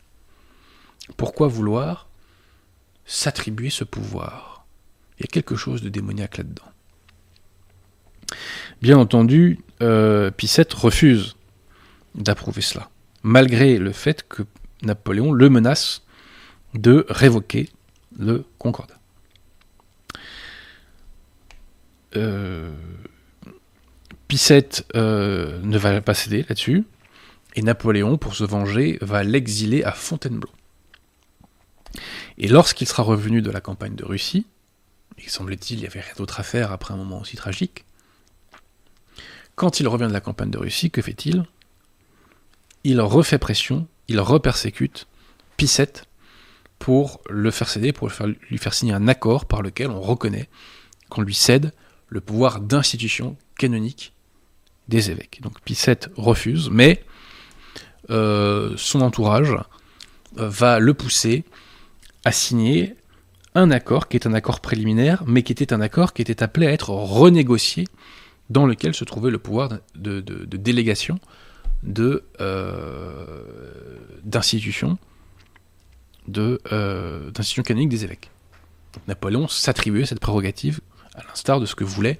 pourquoi 1.18 1.48
vouloir 1.48 2.08
s'attribuer 3.06 3.70
ce 3.70 3.84
pouvoir? 3.84 4.66
Il 5.18 5.22
y 5.22 5.24
a 5.24 5.28
quelque 5.28 5.56
chose 5.56 5.82
de 5.82 5.90
démoniaque 5.90 6.38
là-dedans. 6.38 6.72
Bien 8.82 8.98
entendu, 8.98 9.60
euh, 9.82 10.30
refuse 10.76 11.36
d'approuver 12.14 12.62
cela, 12.62 12.90
malgré 13.24 13.78
le 13.80 13.92
fait 13.92 14.28
que 14.28 14.44
Napoléon 14.82 15.32
le 15.32 15.50
menace 15.50 16.04
de 16.74 17.06
révoquer 17.10 17.70
le 18.18 18.46
concordat. 18.58 19.00
Euh, 22.16 22.72
euh, 24.96 25.60
ne 25.62 25.78
va 25.78 26.02
pas 26.02 26.14
céder 26.14 26.46
là-dessus, 26.48 26.84
et 27.56 27.62
Napoléon, 27.62 28.18
pour 28.18 28.36
se 28.36 28.44
venger, 28.44 28.98
va 29.02 29.24
l'exiler 29.24 29.84
à 29.84 29.92
Fontainebleau. 29.92 30.52
Et 32.38 32.48
lorsqu'il 32.48 32.88
sera 32.88 33.04
revenu 33.04 33.42
de 33.42 33.50
la 33.50 33.62
campagne 33.62 33.96
de 33.96 34.06
Russie, 34.06 34.46
il 35.18 35.30
semblait-il 35.30 35.80
il 35.80 35.82
n'y 35.82 35.88
avait 35.88 36.02
rien 36.02 36.14
d'autre 36.18 36.40
à 36.40 36.44
faire 36.44 36.72
après 36.72 36.94
un 36.94 36.98
moment 36.98 37.20
aussi 37.20 37.36
tragique, 37.36 37.86
quand 39.56 39.82
il 39.82 39.88
revient 39.88 40.08
de 40.08 40.14
la 40.14 40.22
campagne 40.22 40.52
de 40.52 40.58
Russie, 40.58 40.90
que 40.90 41.02
fait-il? 41.02 41.44
Il 42.86 43.02
refait 43.02 43.40
pression, 43.40 43.88
il 44.10 44.20
repersécute 44.20 45.08
Pissette 45.58 46.06
pour 46.78 47.22
le 47.30 47.52
faire 47.52 47.70
céder, 47.70 47.94
pour 47.94 48.10
lui 48.50 48.58
faire 48.58 48.74
signer 48.74 48.94
un 48.94 49.08
accord 49.08 49.46
par 49.46 49.62
lequel 49.62 49.90
on 49.90 50.02
reconnaît 50.02 50.50
qu'on 51.10 51.22
lui 51.22 51.34
cède 51.34 51.74
le 52.08 52.22
pouvoir 52.22 52.62
d'institution 52.62 53.38
canonique 53.58 54.14
des 54.88 55.12
évêques. 55.12 55.40
Donc 55.42 55.62
Pissette 55.62 56.10
refuse, 56.16 56.70
mais 56.72 57.04
euh, 58.10 58.74
son 58.78 59.02
entourage 59.02 59.52
euh, 59.52 60.50
va 60.50 60.80
le 60.80 60.94
pousser 60.94 61.44
a 62.26 62.32
signé 62.32 62.96
un 63.56 63.72
accord 63.72 64.08
qui 64.08 64.18
est 64.18 64.28
un 64.28 64.34
accord 64.34 64.60
préliminaire, 64.60 65.24
mais 65.28 65.44
qui 65.44 65.52
était 65.52 65.74
un 65.74 65.82
accord 65.82 66.14
qui 66.14 66.22
était 66.22 66.44
appelé 66.44 66.68
à 66.68 66.72
être 66.72 66.90
renégocié, 66.90 67.86
dans 68.50 68.66
lequel 68.66 68.94
se 68.94 69.04
trouvait 69.04 69.32
le 69.32 69.38
pouvoir 69.38 69.70
de, 69.96 70.22
délégation 70.22 71.20
de 71.84 72.24
euh, 72.42 73.44
d'institution 74.24 74.98
de 76.28 76.60
euh, 76.72 77.32
canonique 77.66 77.90
des 77.90 78.04
évêques. 78.04 78.30
Napoléon 79.08 79.48
s'attribuait 79.48 80.06
cette 80.06 80.20
prérogative, 80.20 80.80
à 81.16 81.24
l'instar 81.24 81.60
de 81.60 81.66
ce 81.66 81.76
que 81.76 81.84
voulaient 81.84 82.20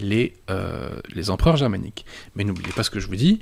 les, 0.00 0.34
euh, 0.50 1.00
les 1.14 1.30
empereurs 1.30 1.56
germaniques. 1.56 2.04
Mais 2.34 2.44
n'oubliez 2.44 2.72
pas 2.72 2.82
ce 2.82 2.90
que 2.90 3.00
je 3.00 3.06
vous 3.06 3.16
dis, 3.16 3.40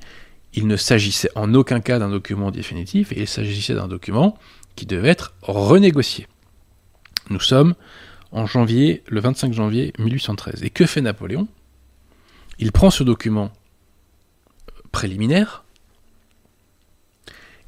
il 0.53 0.67
ne 0.67 0.77
s'agissait 0.77 1.31
en 1.35 1.55
aucun 1.55 1.81
cas 1.81 1.99
d'un 1.99 2.11
document 2.11 2.51
définitif, 2.51 3.13
il 3.17 3.27
s'agissait 3.27 3.75
d'un 3.75 3.89
document 3.89 4.39
qui 4.75 4.87
devait 4.87 5.09
être 5.09 5.35
renégocié. 5.43 6.27
Nous 7.31 7.41
sommes 7.41 7.75
en 8.33 8.47
janvier, 8.47 9.03
le 9.09 9.21
25 9.21 9.53
janvier 9.53 9.93
1813. 9.99 10.63
Et 10.63 10.71
que 10.71 10.87
fait 10.87 11.01
Napoléon? 11.01 11.49
Il 12.59 12.73
prend 12.73 12.91
ce 12.91 13.03
document 13.03 13.53
préliminaire, 14.93 15.65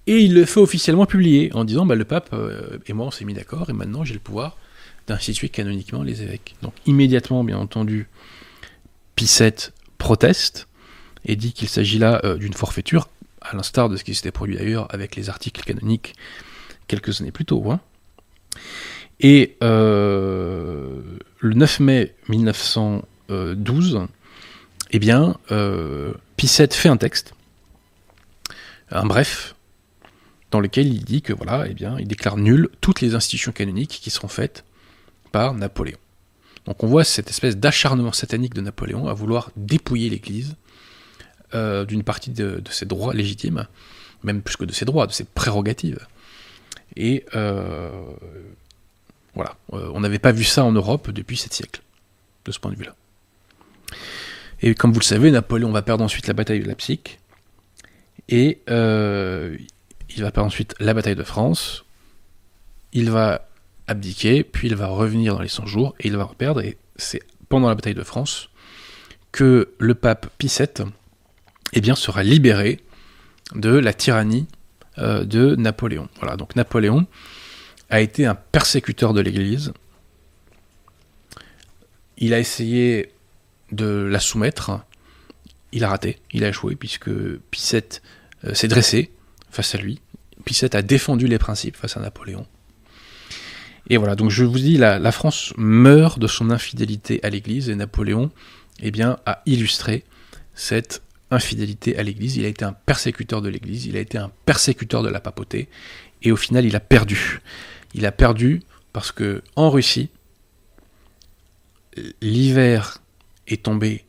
et 0.09 0.21
il 0.23 0.33
le 0.33 0.47
fait 0.47 0.59
officiellement 0.59 1.05
publier 1.05 1.51
en 1.53 1.65
disant 1.65 1.85
bah, 1.85 1.95
le 1.95 2.07
pape 2.07 2.31
euh, 2.33 2.79
et 2.87 2.95
moi 2.95 3.07
on 3.07 3.11
s'est 3.11 3.27
mis 3.27 3.35
d'accord 3.35 3.69
et 3.69 3.75
maintenant 3.75 4.05
j'ai 4.05 4.15
le 4.15 4.21
pouvoir 4.21 4.57
d'instituer 5.07 5.51
canoniquement 5.51 6.03
les 6.03 6.23
évêques. 6.23 6.57
Donc 6.63 6.73
immédiatement, 6.87 7.45
bien 7.45 7.59
entendu, 7.59 8.09
Pie 9.17 9.31
proteste 9.99 10.67
et 11.27 11.37
dit 11.37 11.53
qu'il 11.53 11.69
s'agit 11.69 11.99
là 11.99 12.23
euh, 12.25 12.37
d'une 12.37 12.55
forfaiture, 12.55 13.11
à 13.43 13.55
l'instar 13.55 13.91
de 13.91 13.99
ce 13.99 14.05
qui 14.05 14.15
s'était 14.15 14.33
produit 14.33 14.57
d'ailleurs 14.57 14.93
avec 14.95 15.15
les 15.15 15.29
articles 15.29 15.63
canoniques 15.63 16.15
quelques 16.87 17.21
années 17.21 17.33
plus 17.33 17.45
tôt. 17.45 17.71
Hein. 17.71 17.81
Et 19.21 19.57
euh, 19.63 21.03
le 21.39 21.55
9 21.55 21.81
mai 21.81 22.15
1912, 22.31 24.07
eh 24.91 24.99
bien, 24.99 25.37
euh, 26.45 26.67
fait 26.71 26.89
un 26.89 26.97
texte, 26.97 27.35
un 28.91 29.05
bref, 29.05 29.55
dans 30.51 30.61
lequel 30.61 30.87
il 30.87 31.05
dit 31.05 31.23
que 31.23 31.33
voilà, 31.33 31.67
eh 31.69 31.75
bien, 31.75 31.97
il 31.99 32.09
déclare 32.09 32.37
nul 32.37 32.69
toutes 32.81 33.01
les 33.01 33.15
institutions 33.15 33.53
canoniques 33.53 34.01
qui 34.03 34.11
seront 34.11 34.29
faites 34.29 34.65
par 35.33 35.55
Napoléon. 35.55 35.99
Donc 36.65 36.83
on 36.83 36.87
voit 36.87 37.05
cette 37.05 37.31
espèce 37.31 37.57
d'acharnement 37.57 38.13
satanique 38.13 38.55
de 38.55 38.61
Napoléon 38.61 39.09
à 39.09 39.15
vouloir 39.15 39.51
dépouiller 39.57 40.11
l'Église 40.11 40.57
euh, 41.55 41.87
d'une 41.87 42.03
partie 42.03 42.31
de, 42.31 42.63
ses 42.71 42.85
droits 42.85 43.15
légitimes, 43.15 43.67
même 44.23 44.43
plus 44.43 44.57
que 44.57 44.67
de 44.67 44.73
ses 44.73 44.85
droits, 44.85 45.07
de 45.07 45.13
ses 45.13 45.25
prérogatives. 45.25 46.07
Et 46.97 47.25
euh, 47.35 47.91
voilà, 49.35 49.57
euh, 49.73 49.91
on 49.95 50.01
n'avait 50.01 50.19
pas 50.19 50.33
vu 50.33 50.45
ça 50.45 50.65
en 50.65 50.73
Europe 50.73 51.11
depuis 51.11 51.39
sept 51.39 51.55
siècles, 51.55 51.81
de 52.45 52.53
ce 52.53 52.59
point 52.59 52.71
de 52.71 52.77
vue-là. 52.77 52.95
Et 54.61 54.75
comme 54.75 54.93
vous 54.93 55.01
le 55.01 55.05
savez, 55.05 55.31
Napoléon 55.31 55.71
va 55.71 55.83
perdre 55.83 56.05
ensuite 56.05 56.27
la 56.27 56.35
bataille 56.35 56.61
de 56.61 56.67
Leipzig, 56.67 57.01
et 58.29 58.61
il 58.69 60.23
va 60.23 60.31
perdre 60.31 60.47
ensuite 60.47 60.75
la 60.81 60.95
bataille 60.95 61.17
de 61.17 61.23
France, 61.23 61.85
il 62.93 63.11
va 63.11 63.49
abdiquer, 63.87 64.45
puis 64.45 64.69
il 64.69 64.75
va 64.75 64.89
revenir 64.89 65.35
dans 65.37 65.43
les 65.43 65.49
100 65.49 65.67
jours, 65.67 65.95
et 66.01 66.09
il 66.09 66.17
va 66.17 66.29
perdre, 66.37 66.61
et 66.61 66.77
c'est 66.97 67.23
pendant 67.49 67.69
la 67.69 67.75
bataille 67.75 67.95
de 67.95 68.03
France 68.03 68.51
que 69.33 69.73
le 69.79 69.95
pape 69.95 70.29
Pie 70.39 70.49
VII 70.49 70.87
eh 71.73 71.81
bien, 71.81 71.95
sera 71.95 72.23
libéré 72.23 72.81
de 73.55 73.71
la 73.71 73.93
tyrannie 73.93 74.47
euh, 74.99 75.25
de 75.25 75.55
Napoléon. 75.57 76.09
Voilà, 76.19 76.37
donc 76.37 76.57
Napoléon 76.57 77.07
a 77.91 78.01
été 78.01 78.27
un 78.27 78.35
persécuteur 78.35 79.15
de 79.15 79.21
l'Église. 79.21 79.73
Il 82.17 82.35
a 82.35 82.39
essayé 82.39 83.13
de 83.73 84.09
la 84.11 84.21
soumettre. 84.21 84.85
Il 85.73 85.85
a 85.85 85.89
raté, 85.89 86.19
il 86.33 86.45
a 86.45 86.49
échoué, 86.49 86.77
puisque 86.77 87.11
Pie 87.51 87.73
euh, 88.45 88.55
s'est 88.55 88.69
dressé 88.69 89.11
face 89.51 89.75
à 89.75 89.79
lui. 89.79 90.01
Pie 90.45 90.59
a 90.73 90.83
défendu 90.83 91.27
les 91.27 91.39
principes 91.39 91.77
face 91.77 91.97
à 91.97 92.01
Napoléon. 92.01 92.47
Et 93.91 93.97
voilà, 93.97 94.17
donc 94.17 94.31
je 94.31 94.45
vous 94.45 94.59
dis, 94.59 94.77
la, 94.77 94.99
la 94.99 95.13
France 95.13 95.53
meurt 95.57 96.19
de 96.19 96.27
son 96.27 96.51
infidélité 96.51 97.21
à 97.23 97.31
l'Église 97.31 97.71
et 97.71 97.75
Napoléon 97.75 98.31
eh 98.81 98.91
bien, 98.91 99.19
a 99.27 99.43
illustré 99.47 100.05
cette 100.55 101.03
infidélité 101.31 101.99
à 101.99 102.03
l'Église. 102.03 102.37
Il 102.37 102.45
a 102.45 102.49
été 102.49 102.65
un 102.65 102.73
persécuteur 102.73 103.43
de 103.43 103.49
l'Église, 103.49 103.87
il 103.87 103.97
a 103.97 104.01
été 104.01 104.19
un 104.19 104.31
persécuteur 104.45 105.03
de 105.03 105.09
la 105.09 105.21
papauté, 105.21 105.69
et 106.23 106.33
au 106.33 106.37
final, 106.37 106.65
il 106.65 106.77
a 106.77 106.81
perdu. 106.81 107.41
Il 107.95 108.07
a 108.07 108.13
perdu 108.13 108.63
parce 108.93 109.13
que 109.13 109.43
en 109.57 109.71
Russie, 109.71 110.11
l'hiver 112.21 112.99
est 113.49 113.65
tombé 113.65 114.05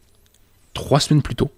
trois 0.73 0.99
semaines 0.99 1.23
plus 1.23 1.35
tôt. 1.35 1.51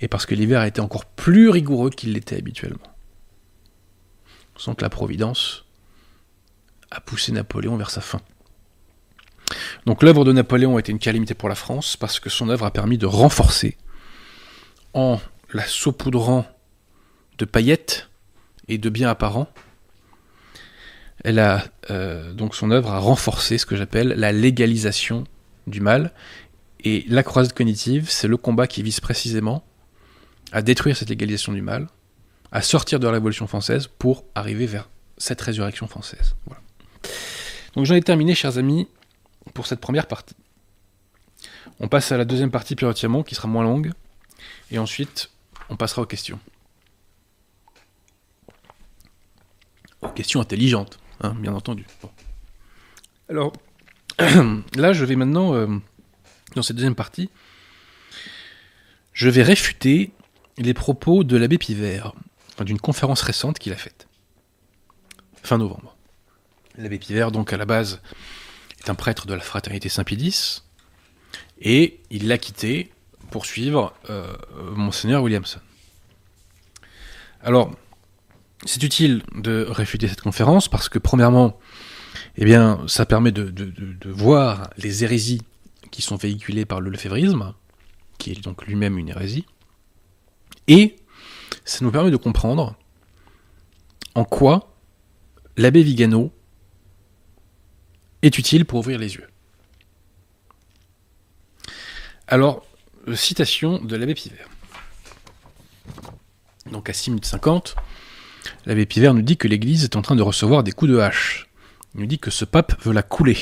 Et 0.00 0.08
parce 0.08 0.24
que 0.24 0.34
l'hiver 0.34 0.60
a 0.60 0.66
été 0.66 0.80
encore 0.80 1.04
plus 1.04 1.50
rigoureux 1.50 1.90
qu'il 1.90 2.14
l'était 2.14 2.36
habituellement 2.36 2.90
sans 4.60 4.74
que 4.74 4.82
la 4.82 4.90
Providence 4.90 5.64
a 6.90 7.00
poussé 7.00 7.32
Napoléon 7.32 7.76
vers 7.76 7.90
sa 7.90 8.02
fin. 8.02 8.20
Donc 9.86 10.02
l'œuvre 10.02 10.24
de 10.24 10.32
Napoléon 10.32 10.76
a 10.76 10.80
été 10.80 10.92
une 10.92 10.98
calamité 10.98 11.34
pour 11.34 11.48
la 11.48 11.54
France 11.54 11.96
parce 11.96 12.20
que 12.20 12.28
son 12.28 12.50
œuvre 12.50 12.66
a 12.66 12.70
permis 12.70 12.98
de 12.98 13.06
renforcer, 13.06 13.76
en 14.92 15.18
la 15.52 15.66
saupoudrant 15.66 16.46
de 17.38 17.44
paillettes 17.44 18.10
et 18.68 18.76
de 18.76 18.90
biens 18.90 19.08
apparents, 19.08 19.48
elle 21.24 21.38
a 21.38 21.64
euh, 21.90 22.32
donc 22.32 22.54
son 22.54 22.70
œuvre 22.70 22.90
a 22.90 22.98
renforcé 22.98 23.58
ce 23.58 23.66
que 23.66 23.76
j'appelle 23.76 24.08
la 24.08 24.32
légalisation 24.32 25.24
du 25.66 25.80
mal. 25.80 26.12
Et 26.82 27.04
la 27.08 27.22
croisade 27.22 27.52
cognitive, 27.52 28.08
c'est 28.08 28.28
le 28.28 28.36
combat 28.36 28.66
qui 28.66 28.82
vise 28.82 29.00
précisément 29.00 29.62
à 30.52 30.62
détruire 30.62 30.96
cette 30.96 31.10
légalisation 31.10 31.52
du 31.52 31.62
mal, 31.62 31.88
à 32.52 32.62
sortir 32.62 32.98
de 32.98 33.06
la 33.06 33.12
Révolution 33.12 33.46
française 33.46 33.86
pour 33.86 34.24
arriver 34.34 34.66
vers 34.66 34.88
cette 35.18 35.40
résurrection 35.40 35.86
française. 35.86 36.34
Voilà. 36.46 36.62
Donc 37.74 37.86
j'en 37.86 37.94
ai 37.94 38.02
terminé, 38.02 38.34
chers 38.34 38.58
amis, 38.58 38.88
pour 39.52 39.66
cette 39.66 39.80
première 39.80 40.06
partie. 40.06 40.36
On 41.78 41.88
passe 41.88 42.12
à 42.12 42.16
la 42.16 42.24
deuxième 42.24 42.50
partie 42.50 42.74
plus 42.74 42.86
entièrement, 42.86 43.22
qui 43.22 43.34
sera 43.34 43.48
moins 43.48 43.62
longue, 43.62 43.92
et 44.70 44.78
ensuite 44.78 45.30
on 45.68 45.76
passera 45.76 46.02
aux 46.02 46.06
questions. 46.06 46.40
Aux 50.02 50.08
questions 50.08 50.40
intelligentes, 50.40 50.98
hein, 51.20 51.34
bien 51.38 51.54
entendu. 51.54 51.86
Alors, 53.28 53.52
là, 54.18 54.92
je 54.92 55.04
vais 55.04 55.16
maintenant, 55.16 55.54
euh, 55.54 55.66
dans 56.54 56.62
cette 56.62 56.76
deuxième 56.76 56.94
partie, 56.94 57.30
je 59.12 59.28
vais 59.28 59.42
réfuter 59.42 60.12
les 60.58 60.74
propos 60.74 61.24
de 61.24 61.36
l'abbé 61.36 61.58
Pivert 61.58 62.12
d'une 62.64 62.78
conférence 62.78 63.22
récente 63.22 63.58
qu'il 63.58 63.72
a 63.72 63.76
faite. 63.76 64.06
Fin 65.42 65.58
novembre. 65.58 65.96
L'abbé 66.76 66.98
Pivert, 66.98 67.32
donc 67.32 67.52
à 67.52 67.56
la 67.56 67.64
base, 67.64 68.00
est 68.80 68.90
un 68.90 68.94
prêtre 68.94 69.26
de 69.26 69.34
la 69.34 69.40
fraternité 69.40 69.88
Saint-Pédis, 69.88 70.62
et 71.60 72.00
il 72.10 72.28
l'a 72.28 72.38
quitté 72.38 72.92
pour 73.30 73.46
suivre 73.46 73.94
euh, 74.08 74.36
Monseigneur 74.74 75.22
Williamson. 75.22 75.60
Alors, 77.42 77.70
c'est 78.64 78.82
utile 78.82 79.22
de 79.34 79.66
réfuter 79.68 80.08
cette 80.08 80.20
conférence 80.20 80.68
parce 80.68 80.88
que, 80.88 80.98
premièrement, 80.98 81.58
eh 82.36 82.44
bien, 82.44 82.84
ça 82.86 83.06
permet 83.06 83.32
de, 83.32 84.10
voir 84.10 84.70
les 84.76 85.04
hérésies 85.04 85.42
qui 85.90 86.02
sont 86.02 86.16
véhiculées 86.16 86.64
par 86.64 86.80
le 86.80 86.90
lefévrisme, 86.90 87.54
qui 88.18 88.32
est 88.32 88.44
donc 88.44 88.66
lui-même 88.66 88.98
une 88.98 89.08
hérésie, 89.08 89.46
et 90.68 90.96
ça 91.64 91.84
nous 91.84 91.90
permet 91.90 92.10
de 92.10 92.16
comprendre 92.16 92.76
en 94.14 94.24
quoi 94.24 94.76
l'abbé 95.56 95.82
Vigano 95.82 96.32
est 98.22 98.38
utile 98.38 98.64
pour 98.66 98.80
ouvrir 98.80 98.98
les 98.98 99.14
yeux. 99.14 99.26
Alors, 102.28 102.64
citation 103.14 103.82
de 103.82 103.96
l'abbé 103.96 104.14
Pivert. 104.14 104.48
Donc 106.70 106.88
à 106.88 106.92
6 106.92 107.10
minutes 107.10 107.24
50, 107.24 107.74
l'abbé 108.66 108.86
Pivert 108.86 109.14
nous 109.14 109.22
dit 109.22 109.36
que 109.36 109.48
l'Église 109.48 109.84
est 109.84 109.96
en 109.96 110.02
train 110.02 110.16
de 110.16 110.22
recevoir 110.22 110.62
des 110.62 110.72
coups 110.72 110.90
de 110.90 110.98
hache. 110.98 111.48
Il 111.94 112.00
nous 112.00 112.06
dit 112.06 112.18
que 112.18 112.30
ce 112.30 112.44
pape 112.44 112.80
veut 112.84 112.92
la 112.92 113.02
couler. 113.02 113.38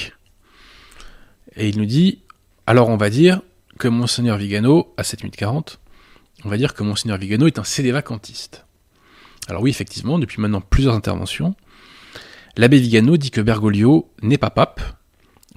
Et 1.56 1.68
il 1.68 1.78
nous 1.78 1.86
dit, 1.86 2.20
alors 2.66 2.88
on 2.88 2.96
va 2.96 3.11
dire 3.11 3.40
que 3.78 3.88
Monseigneur 3.88 4.36
Vigano, 4.36 4.92
à 4.96 5.04
7 5.04 5.22
minutes 5.22 5.36
40, 5.36 5.80
on 6.44 6.48
va 6.48 6.56
dire 6.56 6.74
que 6.74 6.82
Monseigneur 6.82 7.18
Vigano 7.18 7.46
est 7.46 7.59
un 7.59 7.64
CD 7.64 7.90
vacantiste. 7.90 8.64
Alors 9.48 9.62
oui, 9.62 9.70
effectivement, 9.70 10.18
depuis 10.18 10.40
maintenant 10.40 10.61
plusieurs 10.61 10.94
interventions, 10.94 11.54
l'abbé 12.56 12.78
Vigano 12.78 13.16
dit 13.16 13.30
que 13.30 13.40
Bergoglio 13.40 14.11
n'est 14.22 14.38
pas 14.38 14.50
pape. 14.50 14.80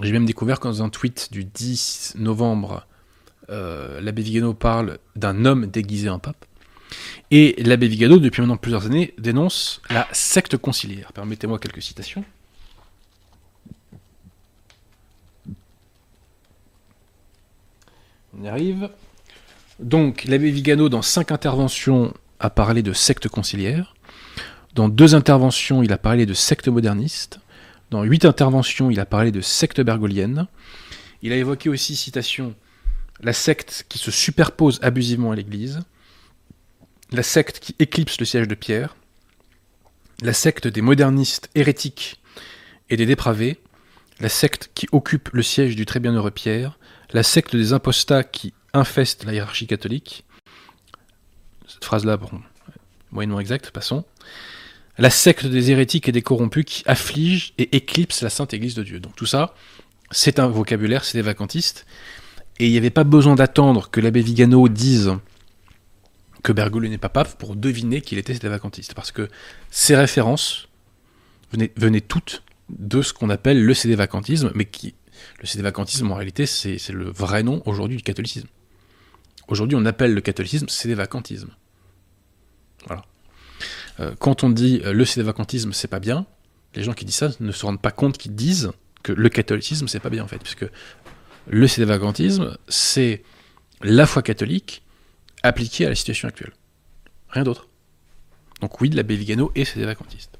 J'ai 0.00 0.12
même 0.12 0.24
découvert 0.24 0.58
que 0.58 0.68
dans 0.68 0.82
un 0.82 0.88
tweet 0.88 1.28
du 1.30 1.44
10 1.44 2.14
novembre, 2.18 2.86
euh, 3.50 4.00
l'abbé 4.00 4.22
Vigano 4.22 4.54
parle 4.54 4.98
d'un 5.14 5.44
homme 5.44 5.66
déguisé 5.66 6.08
en 6.08 6.18
pape. 6.18 6.44
Et 7.34 7.54
l'abbé 7.62 7.88
Vigano, 7.88 8.18
depuis 8.18 8.42
maintenant 8.42 8.58
plusieurs 8.58 8.84
années, 8.84 9.14
dénonce 9.16 9.80
la 9.88 10.06
secte 10.12 10.58
conciliaire. 10.58 11.14
Permettez-moi 11.14 11.58
quelques 11.58 11.80
citations. 11.80 12.26
On 18.36 18.44
y 18.44 18.48
arrive. 18.48 18.90
Donc, 19.80 20.24
l'abbé 20.24 20.50
Vigano, 20.50 20.90
dans 20.90 21.00
cinq 21.00 21.32
interventions, 21.32 22.12
a 22.38 22.50
parlé 22.50 22.82
de 22.82 22.92
secte 22.92 23.28
conciliaire. 23.28 23.94
Dans 24.74 24.90
deux 24.90 25.14
interventions, 25.14 25.82
il 25.82 25.90
a 25.94 25.98
parlé 25.98 26.26
de 26.26 26.34
secte 26.34 26.68
moderniste. 26.68 27.40
Dans 27.88 28.02
huit 28.02 28.26
interventions, 28.26 28.90
il 28.90 29.00
a 29.00 29.06
parlé 29.06 29.32
de 29.32 29.40
secte 29.40 29.80
bergolienne. 29.80 30.48
Il 31.22 31.32
a 31.32 31.36
évoqué 31.36 31.70
aussi, 31.70 31.96
citation, 31.96 32.54
la 33.22 33.32
secte 33.32 33.86
qui 33.88 33.96
se 33.96 34.10
superpose 34.10 34.80
abusivement 34.82 35.32
à 35.32 35.34
l'Église, 35.34 35.80
la 37.12 37.22
secte 37.22 37.60
qui 37.60 37.74
éclipse 37.78 38.18
le 38.18 38.26
siège 38.26 38.48
de 38.48 38.54
Pierre, 38.54 38.96
la 40.22 40.32
secte 40.32 40.66
des 40.66 40.80
modernistes 40.80 41.50
hérétiques 41.54 42.20
et 42.88 42.96
des 42.96 43.06
dépravés, 43.06 43.58
la 44.20 44.28
secte 44.28 44.70
qui 44.74 44.88
occupe 44.92 45.28
le 45.32 45.42
siège 45.42 45.76
du 45.76 45.84
très 45.84 46.00
bienheureux 46.00 46.30
Pierre, 46.30 46.78
la 47.12 47.22
secte 47.22 47.54
des 47.54 47.72
impostats 47.72 48.24
qui 48.24 48.54
infeste 48.72 49.24
la 49.24 49.34
hiérarchie 49.34 49.66
catholique. 49.66 50.24
Cette 51.66 51.84
phrase-là, 51.84 52.16
bon, 52.16 52.30
moyennement 53.10 53.40
exacte, 53.40 53.70
passons. 53.70 54.04
La 54.98 55.10
secte 55.10 55.46
des 55.46 55.70
hérétiques 55.70 56.08
et 56.08 56.12
des 56.12 56.22
corrompus 56.22 56.64
qui 56.64 56.82
afflige 56.86 57.54
et 57.58 57.76
éclipse 57.76 58.22
la 58.22 58.30
Sainte 58.30 58.54
Église 58.54 58.74
de 58.74 58.82
Dieu. 58.82 59.00
Donc 59.00 59.16
tout 59.16 59.26
ça, 59.26 59.54
c'est 60.10 60.38
un 60.38 60.48
vocabulaire, 60.48 61.04
c'est 61.04 61.18
des 61.18 61.22
vacantistes. 61.22 61.86
Et 62.58 62.66
il 62.66 62.72
n'y 62.72 62.78
avait 62.78 62.90
pas 62.90 63.04
besoin 63.04 63.34
d'attendre 63.34 63.90
que 63.90 64.00
l'abbé 64.00 64.20
Vigano 64.20 64.68
dise 64.68 65.16
que 66.42 66.52
Bergoglio 66.52 66.90
n'est 66.90 66.98
pas 66.98 67.08
pape 67.08 67.38
pour 67.38 67.56
deviner 67.56 68.00
qu'il 68.00 68.18
était 68.18 68.34
des 68.34 68.48
vacantistes. 68.48 68.94
Parce 68.94 69.12
que 69.12 69.28
ces 69.70 69.96
références 69.96 70.68
venaient, 71.52 72.00
toutes 72.00 72.42
de 72.68 73.02
ce 73.02 73.12
qu'on 73.12 73.30
appelle 73.30 73.64
le 73.64 73.74
CD 73.74 73.94
vacantisme, 73.94 74.50
mais 74.54 74.64
qui, 74.64 74.94
le 75.40 75.46
CD 75.46 75.62
vacantisme 75.62 76.10
en 76.10 76.14
réalité, 76.14 76.46
c'est 76.46 76.88
le 76.90 77.10
vrai 77.10 77.42
nom 77.42 77.62
aujourd'hui 77.66 77.96
du 77.96 78.02
catholicisme. 78.02 78.48
Aujourd'hui, 79.48 79.76
on 79.76 79.84
appelle 79.84 80.14
le 80.14 80.20
catholicisme 80.20 80.68
CD 80.68 80.94
vacantisme. 80.94 81.50
Voilà. 82.86 83.02
Euh, 84.00 84.14
quand 84.18 84.44
on 84.44 84.50
dit 84.50 84.80
euh, 84.84 84.92
le 84.92 85.04
CD 85.04 85.22
vacantisme, 85.22 85.72
c'est 85.72 85.88
pas 85.88 86.00
bien, 86.00 86.26
les 86.74 86.82
gens 86.82 86.94
qui 86.94 87.04
disent 87.04 87.16
ça 87.16 87.30
ne 87.38 87.52
se 87.52 87.66
rendent 87.66 87.80
pas 87.80 87.90
compte 87.90 88.18
qu'ils 88.18 88.34
disent 88.34 88.72
que 89.02 89.12
le 89.12 89.28
catholicisme, 89.28 89.88
c'est 89.88 90.00
pas 90.00 90.10
bien 90.10 90.24
en 90.24 90.28
fait, 90.28 90.38
puisque 90.38 90.66
le 91.48 91.66
sédévacantisme, 91.66 92.56
c'est 92.68 93.22
la 93.82 94.06
foi 94.06 94.22
catholique 94.22 94.82
appliquée 95.42 95.86
à 95.86 95.88
la 95.88 95.94
situation 95.94 96.28
actuelle. 96.28 96.52
Rien 97.28 97.44
d'autre. 97.44 97.68
Donc 98.60 98.80
oui, 98.80 98.90
l'abbé 98.90 99.16
Vigano 99.16 99.50
est 99.54 99.64
sédévacantiste. 99.64 100.38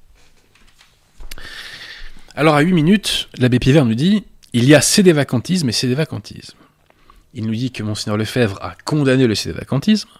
Alors 2.34 2.54
à 2.54 2.60
8 2.60 2.72
minutes, 2.72 3.28
l'abbé 3.38 3.58
Pivert 3.58 3.84
nous 3.84 3.94
dit 3.94 4.24
il 4.52 4.64
y 4.64 4.74
a 4.74 4.80
sédévacantisme 4.80 5.68
et 5.68 5.72
sédévacantisme. 5.72 6.58
Il 7.34 7.46
nous 7.46 7.54
dit 7.54 7.72
que 7.72 7.82
Monseigneur 7.82 8.18
Lefebvre 8.18 8.58
a 8.62 8.74
condamné 8.84 9.26
le 9.26 9.34
sédévacantisme, 9.34 10.10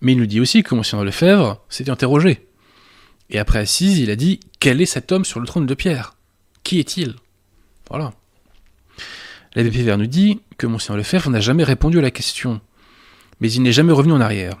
mais 0.00 0.12
il 0.12 0.18
nous 0.18 0.26
dit 0.26 0.40
aussi 0.40 0.62
que 0.62 0.74
Monseigneur 0.74 1.04
Lefebvre 1.04 1.60
s'est 1.68 1.90
interrogé. 1.90 2.46
Et 3.30 3.38
après 3.38 3.58
assise, 3.58 3.98
il 3.98 4.10
a 4.10 4.16
dit 4.16 4.38
Quel 4.60 4.80
est 4.80 4.86
cet 4.86 5.10
homme 5.10 5.24
sur 5.24 5.40
le 5.40 5.46
trône 5.46 5.66
de 5.66 5.74
Pierre? 5.74 6.14
Qui 6.62 6.78
est-il? 6.78 7.16
Voilà. 7.88 8.12
L'abbé 9.54 9.70
Pivert 9.70 9.98
nous 9.98 10.06
dit 10.06 10.40
que 10.58 10.66
Monseigneur 10.66 10.98
Lefebvre 10.98 11.30
n'a 11.30 11.40
jamais 11.40 11.64
répondu 11.64 11.98
à 11.98 12.02
la 12.02 12.12
question, 12.12 12.60
mais 13.42 13.52
il 13.52 13.62
n'est 13.62 13.72
jamais 13.72 13.92
revenu 13.92 14.12
en 14.12 14.20
arrière. 14.20 14.56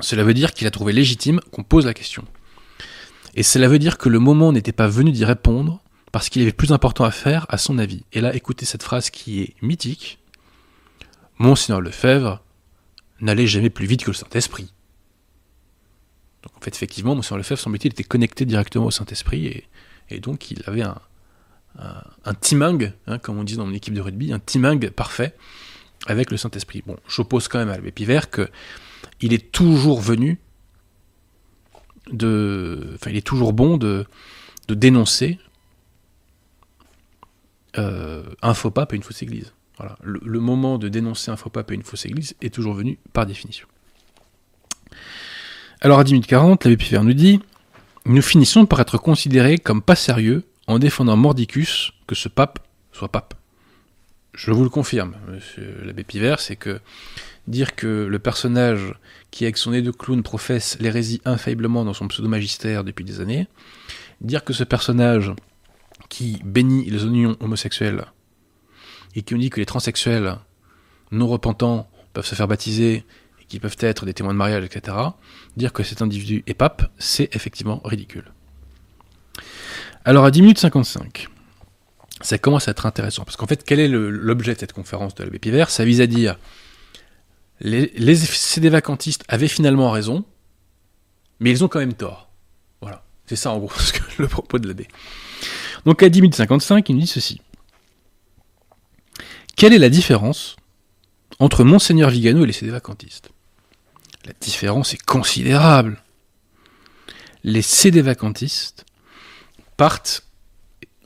Cela 0.00 0.22
veut 0.22 0.34
dire 0.34 0.52
qu'il 0.52 0.66
a 0.66 0.70
trouvé 0.70 0.92
légitime 0.92 1.40
qu'on 1.50 1.62
pose 1.62 1.86
la 1.86 1.94
question. 1.94 2.22
Et 3.34 3.42
cela 3.42 3.66
veut 3.66 3.78
dire 3.78 3.96
que 3.96 4.10
le 4.10 4.18
moment 4.18 4.52
n'était 4.52 4.72
pas 4.72 4.88
venu 4.88 5.10
d'y 5.10 5.24
répondre, 5.24 5.82
parce 6.12 6.28
qu'il 6.28 6.42
avait 6.42 6.52
plus 6.52 6.70
important 6.70 7.04
à 7.04 7.10
faire, 7.10 7.46
à 7.48 7.56
son 7.56 7.78
avis. 7.78 8.04
Et 8.12 8.20
là, 8.20 8.34
écoutez 8.34 8.66
cette 8.66 8.82
phrase 8.82 9.08
qui 9.08 9.40
est 9.40 9.54
mythique. 9.62 10.18
Monseigneur 11.38 11.80
Lefebvre 11.80 12.42
n'allait 13.20 13.46
jamais 13.46 13.70
plus 13.70 13.86
vite 13.86 14.04
que 14.04 14.10
le 14.10 14.16
Saint-Esprit. 14.16 14.70
Donc 16.42 16.52
en 16.58 16.60
fait, 16.60 16.74
effectivement, 16.74 17.14
Monseigneur 17.14 17.38
Lefebvre, 17.38 17.60
semble-t-il, 17.60 17.92
était 17.92 18.04
connecté 18.04 18.44
directement 18.44 18.84
au 18.84 18.90
Saint-Esprit, 18.90 19.64
et, 20.10 20.20
donc 20.20 20.50
il 20.50 20.62
avait 20.66 20.82
un, 20.82 21.00
un, 21.78 22.34
timing, 22.34 22.92
hein, 23.06 23.18
comme 23.18 23.38
on 23.38 23.44
dit 23.44 23.56
dans 23.56 23.64
mon 23.64 23.74
équipe 23.74 23.94
de 23.94 24.00
rugby, 24.02 24.30
un 24.30 24.40
timing 24.40 24.90
parfait 24.90 25.34
avec 26.06 26.30
le 26.30 26.36
Saint-Esprit. 26.36 26.82
Bon, 26.86 26.96
j'oppose 27.08 27.48
quand 27.48 27.58
même 27.58 27.68
à 27.68 27.76
l'abbé 27.76 27.90
Pivert 27.90 28.30
que 28.30 28.48
il 29.20 29.32
est 29.32 29.52
toujours 29.52 30.00
venu 30.00 30.38
de. 32.12 32.92
Enfin, 32.94 33.10
il 33.10 33.16
est 33.16 33.26
toujours 33.26 33.52
bon 33.52 33.76
de, 33.76 34.06
dénoncer 34.68 35.38
euh, 37.78 38.22
un 38.42 38.54
faux 38.54 38.70
pape 38.70 38.92
et 38.92 38.96
une 38.96 39.02
fausse 39.02 39.22
église. 39.22 39.52
Voilà. 39.78 39.96
Le, 40.02 40.40
moment 40.40 40.78
de 40.78 40.88
dénoncer 40.88 41.30
un 41.30 41.36
faux 41.36 41.50
pape 41.50 41.70
et 41.70 41.74
une 41.74 41.82
fausse 41.82 42.06
église 42.06 42.34
est 42.42 42.52
toujours 42.52 42.74
venu 42.74 42.98
par 43.12 43.26
définition. 43.26 43.66
Alors 45.80 46.00
à 46.00 46.04
10 46.04 46.12
minutes 46.14 46.26
40, 46.26 46.64
l'abbé 46.64 46.76
Pivert 46.76 47.04
nous 47.04 47.12
dit 47.12 47.40
Nous 48.04 48.22
finissons 48.22 48.66
par 48.66 48.80
être 48.80 48.98
considérés 48.98 49.58
comme 49.58 49.82
pas 49.82 49.96
sérieux 49.96 50.44
en 50.66 50.78
défendant 50.78 51.16
Mordicus 51.16 51.92
que 52.06 52.14
ce 52.14 52.28
pape 52.28 52.58
soit 52.92 53.08
pape. 53.08 53.37
Je 54.38 54.52
vous 54.52 54.62
le 54.62 54.70
confirme, 54.70 55.16
monsieur 55.26 55.82
l'abbé 55.84 56.04
Pivert, 56.04 56.38
c'est 56.38 56.54
que 56.54 56.78
dire 57.48 57.74
que 57.74 58.06
le 58.08 58.18
personnage 58.20 58.94
qui, 59.32 59.42
avec 59.44 59.56
son 59.56 59.72
nez 59.72 59.82
de 59.82 59.90
clown, 59.90 60.22
professe 60.22 60.78
l'hérésie 60.78 61.20
infailliblement 61.24 61.84
dans 61.84 61.92
son 61.92 62.06
pseudo-magistère 62.06 62.84
depuis 62.84 63.04
des 63.04 63.20
années, 63.20 63.48
dire 64.20 64.44
que 64.44 64.52
ce 64.52 64.62
personnage 64.62 65.32
qui 66.08 66.40
bénit 66.44 66.88
les 66.88 67.04
unions 67.04 67.36
homosexuelles 67.40 68.04
et 69.16 69.22
qui 69.22 69.34
nous 69.34 69.40
dit 69.40 69.50
que 69.50 69.58
les 69.58 69.66
transsexuels 69.66 70.36
non 71.10 71.26
repentants 71.26 71.90
peuvent 72.12 72.24
se 72.24 72.36
faire 72.36 72.46
baptiser 72.46 73.04
et 73.40 73.44
qui 73.48 73.58
peuvent 73.58 73.76
être 73.80 74.06
des 74.06 74.14
témoins 74.14 74.34
de 74.34 74.38
mariage, 74.38 74.64
etc., 74.64 74.96
dire 75.56 75.72
que 75.72 75.82
cet 75.82 76.00
individu 76.00 76.44
est 76.46 76.54
pape, 76.54 76.92
c'est 76.96 77.34
effectivement 77.34 77.80
ridicule. 77.84 78.30
Alors 80.04 80.24
à 80.24 80.30
10 80.30 80.42
minutes 80.42 80.58
55, 80.60 81.26
ça 82.20 82.38
commence 82.38 82.68
à 82.68 82.72
être 82.72 82.86
intéressant, 82.86 83.24
parce 83.24 83.36
qu'en 83.36 83.46
fait, 83.46 83.64
quel 83.64 83.80
est 83.80 83.88
l'objet 83.88 84.54
de 84.54 84.58
cette 84.58 84.72
conférence 84.72 85.14
de 85.14 85.24
l'abbé 85.24 85.38
Pivert 85.38 85.70
Ça 85.70 85.84
vise 85.84 86.00
à 86.00 86.06
dire, 86.06 86.38
les, 87.60 87.92
les 87.96 88.16
CD 88.16 88.68
vacantistes 88.68 89.24
avaient 89.28 89.48
finalement 89.48 89.90
raison, 89.90 90.24
mais 91.40 91.50
ils 91.50 91.64
ont 91.64 91.68
quand 91.68 91.78
même 91.78 91.94
tort. 91.94 92.30
Voilà, 92.80 93.04
c'est 93.26 93.36
ça 93.36 93.50
en 93.50 93.58
gros 93.58 93.72
le 94.18 94.28
propos 94.28 94.58
de 94.58 94.68
l'abbé. 94.68 94.88
Donc 95.84 96.02
à 96.02 96.08
10 96.08 96.20
minutes 96.22 96.36
55, 96.36 96.88
il 96.88 96.94
nous 96.94 97.02
dit 97.02 97.06
ceci. 97.06 97.40
Quelle 99.56 99.72
est 99.72 99.78
la 99.78 99.90
différence 99.90 100.56
entre 101.40 101.64
Monseigneur 101.64 102.10
Vigano 102.10 102.44
et 102.44 102.46
les 102.46 102.52
CD 102.52 102.70
vacantistes? 102.70 103.30
La 104.24 104.32
différence 104.40 104.94
est 104.94 105.02
considérable. 105.02 106.02
Les 107.44 107.62
CD 107.62 108.02
vacantistes 108.02 108.84
partent, 109.76 110.24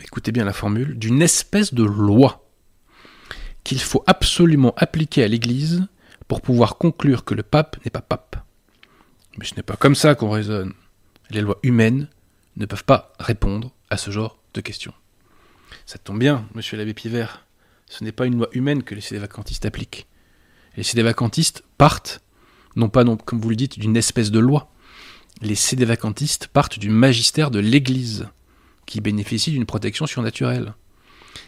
écoutez 0.04 0.32
bien 0.32 0.44
la 0.44 0.52
formule, 0.52 0.98
d'une 0.98 1.22
espèce 1.22 1.74
de 1.74 1.82
loi 1.82 2.48
qu'il 3.64 3.80
faut 3.80 4.02
absolument 4.06 4.74
appliquer 4.76 5.22
à 5.22 5.28
l'Église 5.28 5.86
pour 6.28 6.40
pouvoir 6.40 6.78
conclure 6.78 7.24
que 7.24 7.34
le 7.34 7.42
pape 7.42 7.76
n'est 7.84 7.90
pas 7.90 8.00
pape. 8.00 8.36
Mais 9.38 9.44
ce 9.44 9.54
n'est 9.54 9.62
pas 9.62 9.76
comme 9.76 9.94
ça 9.94 10.14
qu'on 10.14 10.30
raisonne. 10.30 10.72
Les 11.30 11.40
lois 11.40 11.58
humaines 11.62 12.08
ne 12.56 12.66
peuvent 12.66 12.84
pas 12.84 13.12
répondre 13.18 13.72
à 13.90 13.96
ce 13.96 14.10
genre 14.10 14.38
de 14.54 14.60
questions. 14.60 14.92
Ça 15.86 15.98
tombe 15.98 16.18
bien, 16.18 16.46
monsieur 16.54 16.76
l'abbé 16.76 16.94
Pivert. 16.94 17.46
Ce 17.86 18.04
n'est 18.04 18.12
pas 18.12 18.26
une 18.26 18.38
loi 18.38 18.48
humaine 18.52 18.82
que 18.82 18.94
les 18.94 19.00
sédévacantistes 19.00 19.66
appliquent. 19.66 20.06
Les 20.76 20.82
sédévacantistes 20.82 21.64
partent, 21.78 22.20
non 22.76 22.88
pas, 22.88 23.04
comme 23.04 23.40
vous 23.40 23.50
le 23.50 23.56
dites, 23.56 23.78
d'une 23.78 23.96
espèce 23.96 24.30
de 24.30 24.38
loi. 24.38 24.70
Les 25.40 25.54
sédévacantistes 25.54 26.48
partent 26.48 26.78
du 26.78 26.88
magistère 26.88 27.50
de 27.50 27.58
l'Église 27.58 28.28
qui 28.92 29.00
bénéficient 29.00 29.52
d'une 29.52 29.64
protection 29.64 30.04
surnaturelle. 30.04 30.74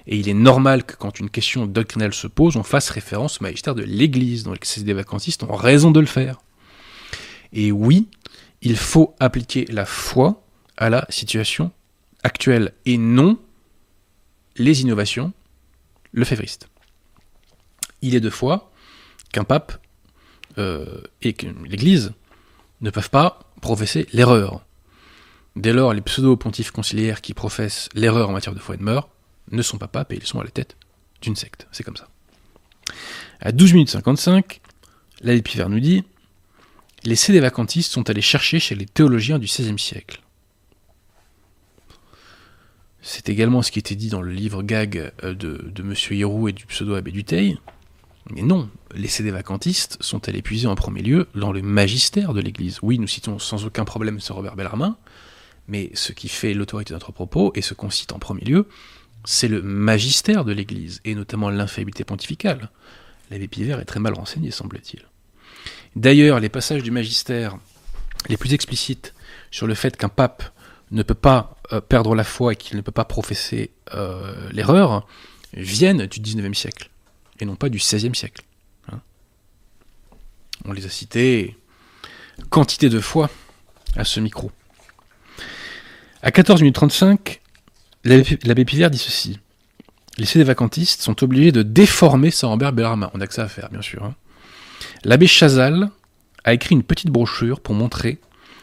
Et 0.07 0.17
il 0.17 0.31
est 0.31 0.35
normal 0.35 0.83
que 0.85 0.97
quand 0.97 1.21
une 1.21 1.29
question 1.29 1.67
doctrinale 1.67 2.15
se 2.15 2.27
pose, 2.27 2.57
on 2.57 2.63
fasse 2.63 2.89
référence 2.89 3.39
au 3.39 3.45
magistère 3.45 3.75
de 3.75 3.83
l'Église. 3.83 4.45
Donc 4.45 4.61
ces 4.63 4.83
vacancistes 4.95 5.43
ont 5.43 5.55
raison 5.55 5.91
de 5.91 6.01
le 6.01 6.07
faire. 6.07 6.41
Et 7.53 7.71
oui, 7.71 8.09
il 8.63 8.79
faut 8.79 9.15
appliquer 9.21 9.67
la 9.67 9.85
foi 9.85 10.43
à 10.79 10.89
la 10.89 11.05
situation 11.11 11.71
actuelle 12.23 12.73
et 12.87 12.97
non 12.97 13.39
les 14.57 14.81
innovations 14.81 15.35
le 16.13 16.25
févriste. 16.25 16.69
Il 18.01 18.15
est 18.15 18.21
de 18.21 18.31
foi 18.31 18.73
qu'un 19.33 19.45
pape 19.45 19.85
euh, 20.57 21.03
et 21.21 21.37
l'Église 21.69 22.15
ne 22.81 22.89
peuvent 22.89 23.11
pas 23.11 23.41
professer 23.61 24.07
l'erreur. 24.15 24.65
Dès 25.57 25.73
lors, 25.73 25.95
les 25.95 26.01
pseudo-pontifs 26.01 26.71
conciliaires 26.71 27.21
qui 27.21 27.33
professent 27.33 27.89
l'erreur 27.95 28.29
en 28.29 28.33
matière 28.33 28.55
de 28.55 28.61
foi 28.61 28.75
et 28.75 28.79
de 28.79 28.83
mœurs 28.83 29.09
ne 29.53 29.63
sont 29.63 29.79
pas 29.79 29.89
papes 29.89 30.13
et 30.13 30.17
ils 30.17 30.27
sont 30.27 30.41
à 30.41 30.45
la 30.45 30.51
tête 30.51 30.77
d'une 31.23 31.37
secte. 31.37 31.67
C'est 31.71 31.85
comme 31.85 31.97
ça. 31.97 32.09
À 33.41 33.53
12 33.53 33.73
minutes 33.73 33.91
55, 33.91 34.61
l'abbé 35.21 35.43
nous 35.69 35.81
dit 35.81 36.05
Les 37.05 37.17
cédévacantistes 37.17 37.93
sont 37.93 38.11
allés 38.11 38.23
chercher 38.23 38.59
chez 38.59 38.75
les 38.75 38.87
théologiens 38.87 39.39
du 39.39 39.47
XVIe 39.47 39.79
siècle. 39.79 40.21
C'est 43.01 43.29
également 43.29 43.63
ce 43.63 43.71
qui 43.71 43.79
était 43.79 43.95
dit 43.95 44.09
dans 44.09 44.23
le 44.23 44.33
livre 44.33 44.63
gag 44.63 45.13
euh, 45.23 45.35
de, 45.35 45.71
de 45.71 45.83
M. 45.83 45.95
Et 46.49 46.53
du 46.53 46.67
pseudo-abbé 46.67 47.13
Duteil. 47.13 47.59
Mais 48.31 48.41
non, 48.41 48.71
les 48.95 49.09
cédévacantistes 49.09 49.99
sont 50.01 50.27
allés 50.27 50.41
puiser 50.41 50.67
en 50.67 50.75
premier 50.75 51.03
lieu 51.03 51.29
dans 51.35 51.53
le 51.53 51.61
magistère 51.61 52.33
de 52.33 52.41
l'Église. 52.41 52.79
Oui, 52.83 52.99
nous 52.99 53.07
citons 53.07 53.39
sans 53.39 53.67
aucun 53.67 53.85
problème 53.85 54.21
ce 54.21 54.33
Robert 54.33 54.57
Bellarmin, 54.57 54.97
Mais 55.69 55.91
ce 55.95 56.12
qui 56.12 56.29
fait 56.29 56.55
l'autorité 56.55 56.91
de 56.91 56.97
notre 56.97 57.12
propos, 57.12 57.53
et 57.55 57.62
ce 57.62 57.75
qu'on 57.75 57.91
cite 57.91 58.12
en 58.12 58.19
premier 58.19 58.45
lieu, 58.45 58.69
c'est 59.25 59.49
le 59.49 59.62
magistère 59.62 60.45
de 60.45 60.53
l'Église, 60.53 61.01
et 61.05 61.15
notamment 61.15 61.51
l'infaillibilité 61.51 62.05
pontificale. 62.05 62.71
L'abbé 63.31 63.49
Pivert 63.49 63.81
est 63.81 63.87
très 63.87 64.01
mal 64.01 64.15
renseigné, 64.15 64.51
semble-t-il. 64.51 65.03
D'ailleurs, 65.97 66.41
les 66.41 66.49
passages 66.49 66.83
du 66.83 66.91
magistère 66.91 67.57
les 68.29 68.37
plus 68.37 68.53
explicites 68.53 69.15
sur 69.51 69.67
le 69.67 69.75
fait 69.75 69.97
qu'un 69.97 70.09
pape 70.09 70.43
ne 70.91 71.03
peut 71.03 71.15
pas 71.15 71.57
euh, 71.73 71.81
perdre 71.81 72.15
la 72.15 72.25
foi 72.25 72.53
et 72.53 72.57
qu'il 72.57 72.77
ne 72.77 72.83
peut 72.83 72.93
pas 72.93 73.05
professer 73.05 73.71
euh, 73.95 74.51
l'erreur 74.53 75.07
viennent 75.55 76.07
du 76.07 76.21
XIXe 76.21 76.57
siècle, 76.57 76.91
et 77.41 77.45
non 77.45 77.57
pas 77.57 77.69
du 77.69 77.79
XVIe 77.79 78.15
siècle. 78.15 78.43
Hein. 78.93 79.01
On 80.65 80.73
les 80.73 80.85
a 80.85 80.91
cités 80.91 81.57
quantité 82.51 82.89
de 82.89 83.01
fois 83.01 83.31
à 83.97 84.05
ce 84.05 84.21
micro. 84.21 84.51
À 86.25 86.31
14 86.31 86.62
minutes 86.62 86.77
35, 86.77 87.43
l'abbé 88.05 88.64
Pivert 88.64 88.89
dit 88.89 88.97
ceci. 88.97 89.41
Les 90.16 90.25
CD 90.25 90.43
vacantistes 90.43 91.03
sont 91.03 91.22
obligés 91.22 91.53
de 91.53 91.62
déformer 91.62 92.31
Saint-Rambert 92.31 92.72
Bellarmin. 92.72 93.11
On 93.12 93.20
a 93.20 93.27
que 93.27 93.35
ça 93.35 93.43
à 93.43 93.49
faire, 93.49 93.68
bien 93.68 93.83
sûr. 93.83 94.03
Hein. 94.03 94.14
L'abbé 95.05 95.27
Chazal 95.27 95.91
a 96.45 96.55
écrit 96.55 96.75
une 96.75 96.83
petite 96.83 97.11
brochure 97.11 97.61
pour 97.61 97.75
montrer 97.75 98.20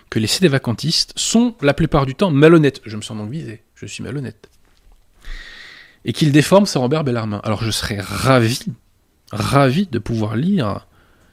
que 0.09 0.17
les 0.17 0.25
CD 0.25 0.47
vacantistes 0.47 1.13
sont 1.15 1.53
la 1.61 1.75
plupart 1.75 2.07
du 2.07 2.15
temps 2.15 2.31
malhonnêtes. 2.31 2.81
Je 2.83 2.97
me 2.97 3.03
sens 3.03 3.15
donc 3.15 3.29
visé, 3.29 3.61
je 3.75 3.85
suis 3.85 4.03
malhonnête. 4.03 4.49
Et 6.03 6.13
qu'ils 6.13 6.31
déforment 6.31 6.65
Saint-Rambert 6.65 7.03
Bellarmin. 7.03 7.41
Alors 7.43 7.63
je 7.63 7.69
serais 7.69 7.99
ravi, 8.01 8.59
ravi 9.31 9.85
de 9.85 9.99
pouvoir 9.99 10.35
lire 10.35 10.87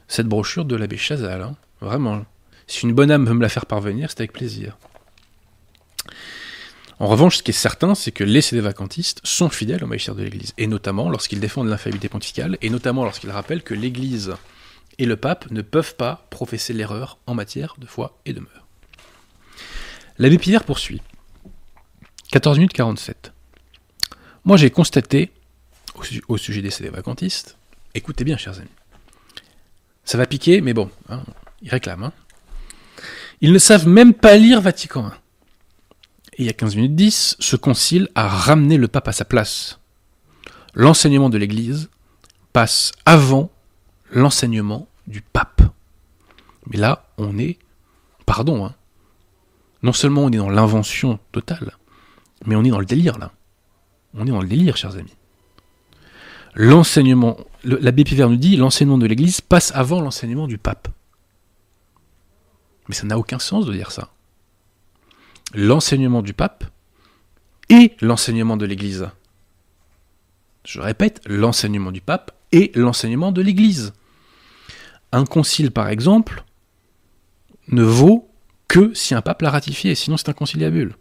cette 0.08 0.26
brochure 0.26 0.66
de 0.66 0.76
l'abbé 0.76 0.98
Chazal. 0.98 1.40
Hein. 1.40 1.56
Vraiment. 1.80 2.26
Si 2.66 2.84
une 2.84 2.92
bonne 2.92 3.10
âme 3.10 3.24
veut 3.24 3.32
me 3.32 3.40
la 3.40 3.48
faire 3.48 3.64
parvenir, 3.64 4.10
c'est 4.10 4.20
avec 4.20 4.34
plaisir. 4.34 4.76
En 7.00 7.06
revanche, 7.06 7.36
ce 7.38 7.42
qui 7.42 7.52
est 7.52 7.54
certain, 7.54 7.94
c'est 7.94 8.10
que 8.10 8.24
les 8.24 8.40
CD 8.40 8.60
vacantistes 8.60 9.20
sont 9.22 9.50
fidèles 9.50 9.84
au 9.84 9.86
magistère 9.86 10.16
de 10.16 10.22
l'Église, 10.24 10.52
et 10.58 10.66
notamment 10.66 11.08
lorsqu'ils 11.08 11.38
défendent 11.38 11.68
l'infaillibilité 11.68 12.08
pontificale, 12.08 12.58
et 12.60 12.70
notamment 12.70 13.04
lorsqu'ils 13.04 13.30
rappellent 13.30 13.62
que 13.62 13.74
l'Église 13.74 14.34
et 14.98 15.06
le 15.06 15.16
pape 15.16 15.50
ne 15.50 15.62
peuvent 15.62 15.94
pas 15.94 16.26
professer 16.30 16.72
l'erreur 16.72 17.18
en 17.26 17.34
matière 17.34 17.76
de 17.78 17.86
foi 17.86 18.18
et 18.24 18.32
de 18.32 18.40
mœurs. 18.40 18.66
L'abbé 20.18 20.38
Pierre 20.38 20.64
poursuit. 20.64 21.00
14 22.32 22.58
minutes 22.58 22.72
47. 22.72 23.32
Moi 24.44 24.56
j'ai 24.56 24.70
constaté, 24.70 25.30
au, 26.28 26.36
sujet 26.36 26.62
des 26.62 26.70
CD 26.70 26.90
vacantistes, 26.90 27.56
écoutez 27.94 28.24
bien 28.24 28.36
chers 28.36 28.58
amis, 28.58 28.68
ça 30.04 30.18
va 30.18 30.26
piquer, 30.26 30.60
mais 30.60 30.74
bon, 30.74 30.90
hein, 31.08 31.22
ils 31.62 31.70
réclament. 31.70 32.04
Hein. 32.04 32.12
Ils 33.40 33.52
ne 33.52 33.58
savent 33.58 33.86
même 33.86 34.14
pas 34.14 34.36
lire 34.36 34.60
Vatican 34.60 35.08
I. 35.08 35.12
Et 36.38 36.42
il 36.42 36.46
y 36.46 36.50
a 36.50 36.52
15 36.52 36.76
minutes 36.76 36.94
10, 36.94 37.36
ce 37.40 37.56
concile 37.56 38.08
a 38.14 38.28
ramené 38.28 38.76
le 38.76 38.86
pape 38.86 39.08
à 39.08 39.12
sa 39.12 39.24
place. 39.24 39.80
L'enseignement 40.72 41.30
de 41.30 41.38
l'Église 41.38 41.90
passe 42.52 42.92
avant 43.04 43.50
l'enseignement 44.12 44.88
du 45.08 45.20
pape. 45.20 45.62
Mais 46.68 46.76
là, 46.76 47.08
on 47.18 47.38
est, 47.38 47.58
pardon, 48.24 48.64
hein, 48.64 48.74
non 49.82 49.92
seulement 49.92 50.22
on 50.24 50.30
est 50.30 50.36
dans 50.36 50.48
l'invention 50.48 51.18
totale, 51.32 51.76
mais 52.46 52.54
on 52.54 52.62
est 52.62 52.70
dans 52.70 52.78
le 52.78 52.86
délire 52.86 53.18
là. 53.18 53.32
On 54.14 54.24
est 54.24 54.30
dans 54.30 54.40
le 54.40 54.48
délire, 54.48 54.76
chers 54.76 54.96
amis. 54.96 55.16
L'enseignement, 56.54 57.36
l'abbé 57.64 58.04
Pivert 58.04 58.30
nous 58.30 58.36
dit, 58.36 58.56
l'enseignement 58.56 58.98
de 58.98 59.06
l'Église 59.06 59.40
passe 59.40 59.72
avant 59.74 60.00
l'enseignement 60.00 60.46
du 60.46 60.56
pape. 60.56 60.88
Mais 62.88 62.94
ça 62.94 63.06
n'a 63.06 63.18
aucun 63.18 63.40
sens 63.40 63.66
de 63.66 63.72
dire 63.72 63.90
ça. 63.90 64.12
L'enseignement 65.54 66.22
du 66.22 66.34
pape 66.34 66.64
et 67.68 67.96
l'enseignement 68.00 68.56
de 68.56 68.66
l'Église. 68.66 69.08
Je 70.64 70.80
répète, 70.80 71.22
l'enseignement 71.26 71.92
du 71.92 72.00
pape 72.00 72.32
et 72.52 72.72
l'enseignement 72.74 73.32
de 73.32 73.40
l'Église. 73.40 73.92
Un 75.12 75.24
concile, 75.24 75.70
par 75.70 75.88
exemple, 75.88 76.44
ne 77.68 77.82
vaut 77.82 78.28
que 78.66 78.92
si 78.94 79.14
un 79.14 79.22
pape 79.22 79.42
l'a 79.42 79.50
ratifié, 79.50 79.94
sinon 79.94 80.16
c'est 80.16 80.28
inconciliable. 80.28 80.96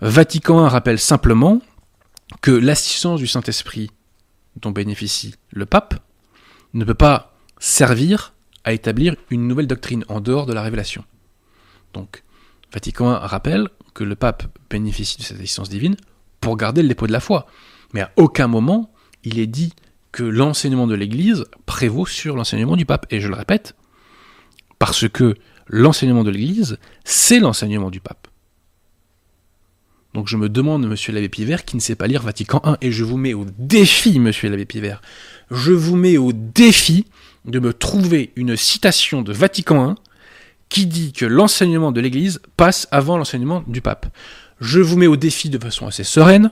Vatican 0.00 0.64
I 0.66 0.70
rappelle 0.70 1.00
simplement 1.00 1.60
que 2.40 2.52
l'assistance 2.52 3.18
du 3.18 3.26
Saint-Esprit 3.26 3.90
dont 4.56 4.70
bénéficie 4.70 5.34
le 5.50 5.66
pape 5.66 5.94
ne 6.74 6.84
peut 6.84 6.94
pas 6.94 7.36
servir 7.58 8.34
à 8.64 8.72
établir 8.72 9.16
une 9.30 9.48
nouvelle 9.48 9.66
doctrine 9.66 10.04
en 10.08 10.20
dehors 10.20 10.46
de 10.46 10.52
la 10.52 10.62
révélation. 10.62 11.04
Donc, 11.94 12.22
Vatican 12.72 13.12
I 13.12 13.18
rappelle 13.22 13.68
que 13.94 14.04
le 14.04 14.14
pape 14.14 14.44
bénéficie 14.70 15.18
de 15.18 15.22
cette 15.22 15.38
assistance 15.38 15.68
divine 15.68 15.96
pour 16.40 16.56
garder 16.56 16.82
le 16.82 16.88
dépôt 16.88 17.06
de 17.06 17.12
la 17.12 17.20
foi. 17.20 17.46
Mais 17.94 18.02
à 18.02 18.12
aucun 18.16 18.46
moment 18.46 18.90
il 19.24 19.38
est 19.38 19.46
dit 19.46 19.72
que 20.12 20.22
l'enseignement 20.22 20.86
de 20.86 20.94
l'Église 20.94 21.44
prévaut 21.66 22.06
sur 22.06 22.36
l'enseignement 22.36 22.76
du 22.76 22.86
pape. 22.86 23.06
Et 23.10 23.20
je 23.20 23.28
le 23.28 23.34
répète, 23.34 23.74
parce 24.78 25.08
que 25.08 25.34
l'enseignement 25.66 26.24
de 26.24 26.30
l'Église, 26.30 26.78
c'est 27.04 27.40
l'enseignement 27.40 27.90
du 27.90 28.00
pape. 28.00 28.28
Donc 30.14 30.26
je 30.26 30.36
me 30.36 30.48
demande, 30.48 30.86
monsieur 30.86 31.12
l'abbé 31.12 31.28
Pivert, 31.28 31.64
qui 31.64 31.76
ne 31.76 31.80
sait 31.80 31.94
pas 31.94 32.06
lire 32.06 32.22
Vatican 32.22 32.62
I, 32.64 32.86
et 32.86 32.92
je 32.92 33.04
vous 33.04 33.18
mets 33.18 33.34
au 33.34 33.44
défi, 33.58 34.18
monsieur 34.18 34.48
l'abbé 34.48 34.64
Pivert, 34.64 35.02
je 35.50 35.72
vous 35.72 35.96
mets 35.96 36.16
au 36.16 36.32
défi 36.32 37.06
de 37.44 37.58
me 37.60 37.72
trouver 37.72 38.32
une 38.36 38.56
citation 38.56 39.22
de 39.22 39.32
Vatican 39.32 39.92
I 39.92 39.94
qui 40.68 40.86
dit 40.86 41.12
que 41.12 41.24
l'enseignement 41.24 41.92
de 41.92 42.00
l'Église 42.00 42.40
passe 42.56 42.88
avant 42.90 43.16
l'enseignement 43.16 43.62
du 43.66 43.80
pape. 43.80 44.06
Je 44.60 44.80
vous 44.80 44.96
mets 44.96 45.06
au 45.06 45.16
défi 45.16 45.50
de 45.50 45.58
façon 45.58 45.86
assez 45.86 46.04
sereine, 46.04 46.50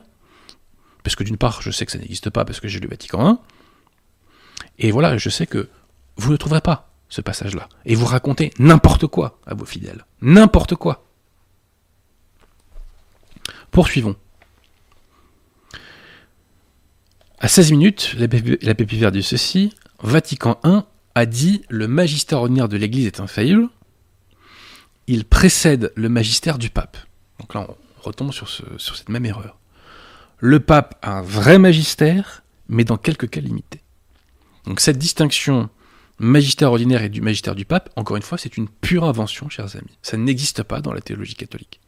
parce 1.02 1.16
que 1.16 1.24
d'une 1.24 1.36
part, 1.36 1.60
je 1.62 1.70
sais 1.70 1.86
que 1.86 1.92
ça 1.92 1.98
n'existe 1.98 2.30
pas 2.30 2.44
parce 2.44 2.60
que 2.60 2.68
j'ai 2.68 2.80
lu 2.80 2.88
Vatican 2.88 3.40
I, 4.78 4.86
et 4.86 4.90
voilà, 4.90 5.16
je 5.16 5.28
sais 5.28 5.46
que 5.46 5.68
vous 6.16 6.32
ne 6.32 6.36
trouverez 6.36 6.60
pas 6.60 6.92
ce 7.08 7.20
passage-là. 7.20 7.68
Et 7.84 7.94
vous 7.94 8.06
racontez 8.06 8.52
n'importe 8.58 9.06
quoi 9.06 9.38
à 9.46 9.54
vos 9.54 9.64
fidèles. 9.64 10.04
N'importe 10.20 10.74
quoi. 10.74 11.04
Poursuivons. 13.70 14.16
À 17.38 17.48
16 17.48 17.70
minutes, 17.72 18.16
l'abbé 18.18 18.86
Pivert 18.86 19.12
dit 19.12 19.22
ceci 19.22 19.74
Vatican 20.02 20.58
I 20.64 20.80
a 21.14 21.26
dit 21.26 21.62
le 21.68 21.86
magistère 21.86 22.38
ordinaire 22.38 22.68
de 22.68 22.76
l'Église 22.76 23.06
est 23.06 23.20
infaillible. 23.20 23.68
Il 25.06 25.24
précède 25.24 25.92
le 25.94 26.08
magistère 26.08 26.58
du 26.58 26.70
pape. 26.70 26.96
Donc 27.40 27.54
là, 27.54 27.66
on 27.68 28.02
retombe 28.02 28.32
sur, 28.32 28.48
cette 28.48 29.08
même 29.08 29.26
erreur. 29.26 29.58
Le 30.38 30.60
pape 30.60 30.98
a 31.02 31.18
un 31.18 31.22
vrai 31.22 31.58
magistère, 31.58 32.42
mais 32.68 32.84
dans 32.84 32.96
quelques 32.96 33.30
cas 33.30 33.40
limités. 33.40 33.80
Donc 34.66 34.80
cette 34.80 34.98
distinction 34.98 35.70
magistère 36.18 36.70
ordinaire 36.70 37.02
et 37.02 37.08
du 37.08 37.20
magistère 37.20 37.54
du 37.54 37.64
pape, 37.64 37.90
encore 37.96 38.16
une 38.16 38.22
fois, 38.22 38.38
c'est 38.38 38.56
une 38.56 38.68
pure 38.68 39.04
invention, 39.04 39.48
chers 39.48 39.76
amis. 39.76 39.98
Ça 40.02 40.16
n'existe 40.16 40.62
pas 40.62 40.80
dans 40.80 40.92
la 40.92 41.00
théologie 41.00 41.34
catholique. 41.34 41.80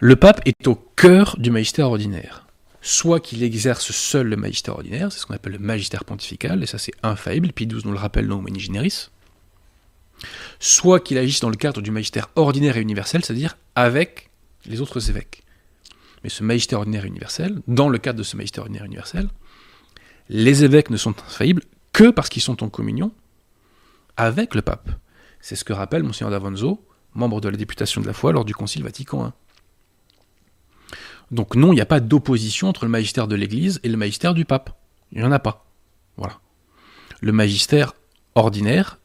Le 0.00 0.16
pape 0.16 0.42
est 0.44 0.66
au 0.66 0.74
cœur 0.74 1.36
du 1.38 1.50
magistère 1.50 1.88
ordinaire 1.88 2.44
soit 2.84 3.18
qu'il 3.18 3.42
exerce 3.42 3.90
seul 3.92 4.28
le 4.28 4.36
magistère 4.36 4.74
ordinaire, 4.74 5.10
c'est 5.10 5.18
ce 5.18 5.26
qu'on 5.26 5.34
appelle 5.34 5.54
le 5.54 5.58
magistère 5.58 6.04
pontifical, 6.04 6.62
et 6.62 6.66
ça 6.66 6.76
c'est 6.76 6.92
infaillible, 7.02 7.50
Pie 7.50 7.66
nous 7.66 7.80
le 7.90 7.98
rappelle 7.98 8.28
dans 8.28 8.38
Humani 8.38 8.68
soit 10.60 11.00
qu'il 11.00 11.18
agisse 11.18 11.40
dans 11.40 11.50
le 11.50 11.56
cadre 11.56 11.80
du 11.80 11.90
magistère 11.90 12.28
ordinaire 12.36 12.76
et 12.76 12.80
universel, 12.80 13.24
c'est-à-dire 13.24 13.56
avec 13.74 14.30
les 14.66 14.80
autres 14.80 15.10
évêques. 15.10 15.44
Mais 16.22 16.30
ce 16.30 16.42
magistère 16.42 16.78
ordinaire 16.78 17.04
et 17.04 17.08
universel, 17.08 17.60
dans 17.68 17.88
le 17.88 17.98
cadre 17.98 18.18
de 18.18 18.22
ce 18.22 18.36
magistère 18.36 18.62
ordinaire 18.62 18.84
et 18.84 18.86
universel, 18.86 19.28
les 20.28 20.64
évêques 20.64 20.90
ne 20.90 20.96
sont 20.96 21.14
infaillibles 21.26 21.62
que 21.92 22.10
parce 22.10 22.28
qu'ils 22.28 22.42
sont 22.42 22.62
en 22.62 22.68
communion 22.68 23.12
avec 24.16 24.54
le 24.54 24.62
pape. 24.62 24.90
C'est 25.40 25.56
ce 25.56 25.64
que 25.64 25.72
rappelle 25.72 26.02
Monseigneur 26.02 26.30
d'Avanzo, 26.30 26.86
membre 27.14 27.40
de 27.40 27.48
la 27.48 27.56
députation 27.56 28.00
de 28.00 28.06
la 28.06 28.14
foi 28.14 28.32
lors 28.32 28.44
du 28.44 28.54
Concile 28.54 28.82
Vatican 28.82 29.28
I. 29.28 29.30
Donc 31.30 31.56
non, 31.56 31.72
il 31.72 31.76
n'y 31.76 31.80
a 31.80 31.86
pas 31.86 32.00
d'opposition 32.00 32.68
entre 32.68 32.84
le 32.84 32.90
magistère 32.90 33.28
de 33.28 33.34
l'Église 33.34 33.80
et 33.82 33.88
le 33.88 33.96
magistère 33.96 34.34
du 34.34 34.44
pape. 34.44 34.78
Il 35.12 35.18
n'y 35.18 35.24
en 35.24 35.32
a 35.32 35.38
pas. 35.38 35.66
Voilà. 36.16 36.40
Le 37.20 37.32
magistère 37.32 37.92
ordinaire 38.34 38.98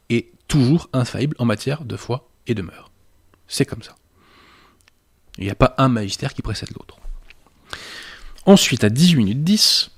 toujours 0.50 0.90
infaillible 0.92 1.36
en 1.38 1.44
matière 1.46 1.84
de 1.84 1.96
foi 1.96 2.28
et 2.48 2.54
de 2.54 2.60
mœurs. 2.60 2.90
C'est 3.46 3.64
comme 3.64 3.82
ça. 3.82 3.94
Il 5.38 5.44
n'y 5.44 5.50
a 5.50 5.54
pas 5.54 5.74
un 5.78 5.88
magistère 5.88 6.34
qui 6.34 6.42
précède 6.42 6.70
l'autre. 6.76 6.98
Ensuite, 8.44 8.82
à 8.82 8.90
18 8.90 9.16
minutes 9.16 9.44
10, 9.44 9.90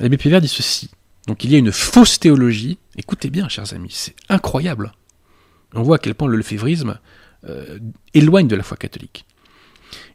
l'abbé 0.00 0.16
Pivert 0.16 0.40
dit 0.40 0.48
ceci. 0.48 0.90
Donc 1.26 1.44
il 1.44 1.52
y 1.52 1.54
a 1.56 1.58
une 1.58 1.72
fausse 1.72 2.18
théologie. 2.18 2.78
Écoutez 2.96 3.28
bien, 3.28 3.48
chers 3.48 3.74
amis, 3.74 3.92
c'est 3.92 4.16
incroyable. 4.30 4.92
On 5.74 5.82
voit 5.82 5.96
à 5.96 5.98
quel 5.98 6.14
point 6.14 6.28
le 6.28 6.38
lefévrisme 6.38 6.98
euh, 7.44 7.78
éloigne 8.14 8.48
de 8.48 8.56
la 8.56 8.62
foi 8.62 8.78
catholique. 8.78 9.26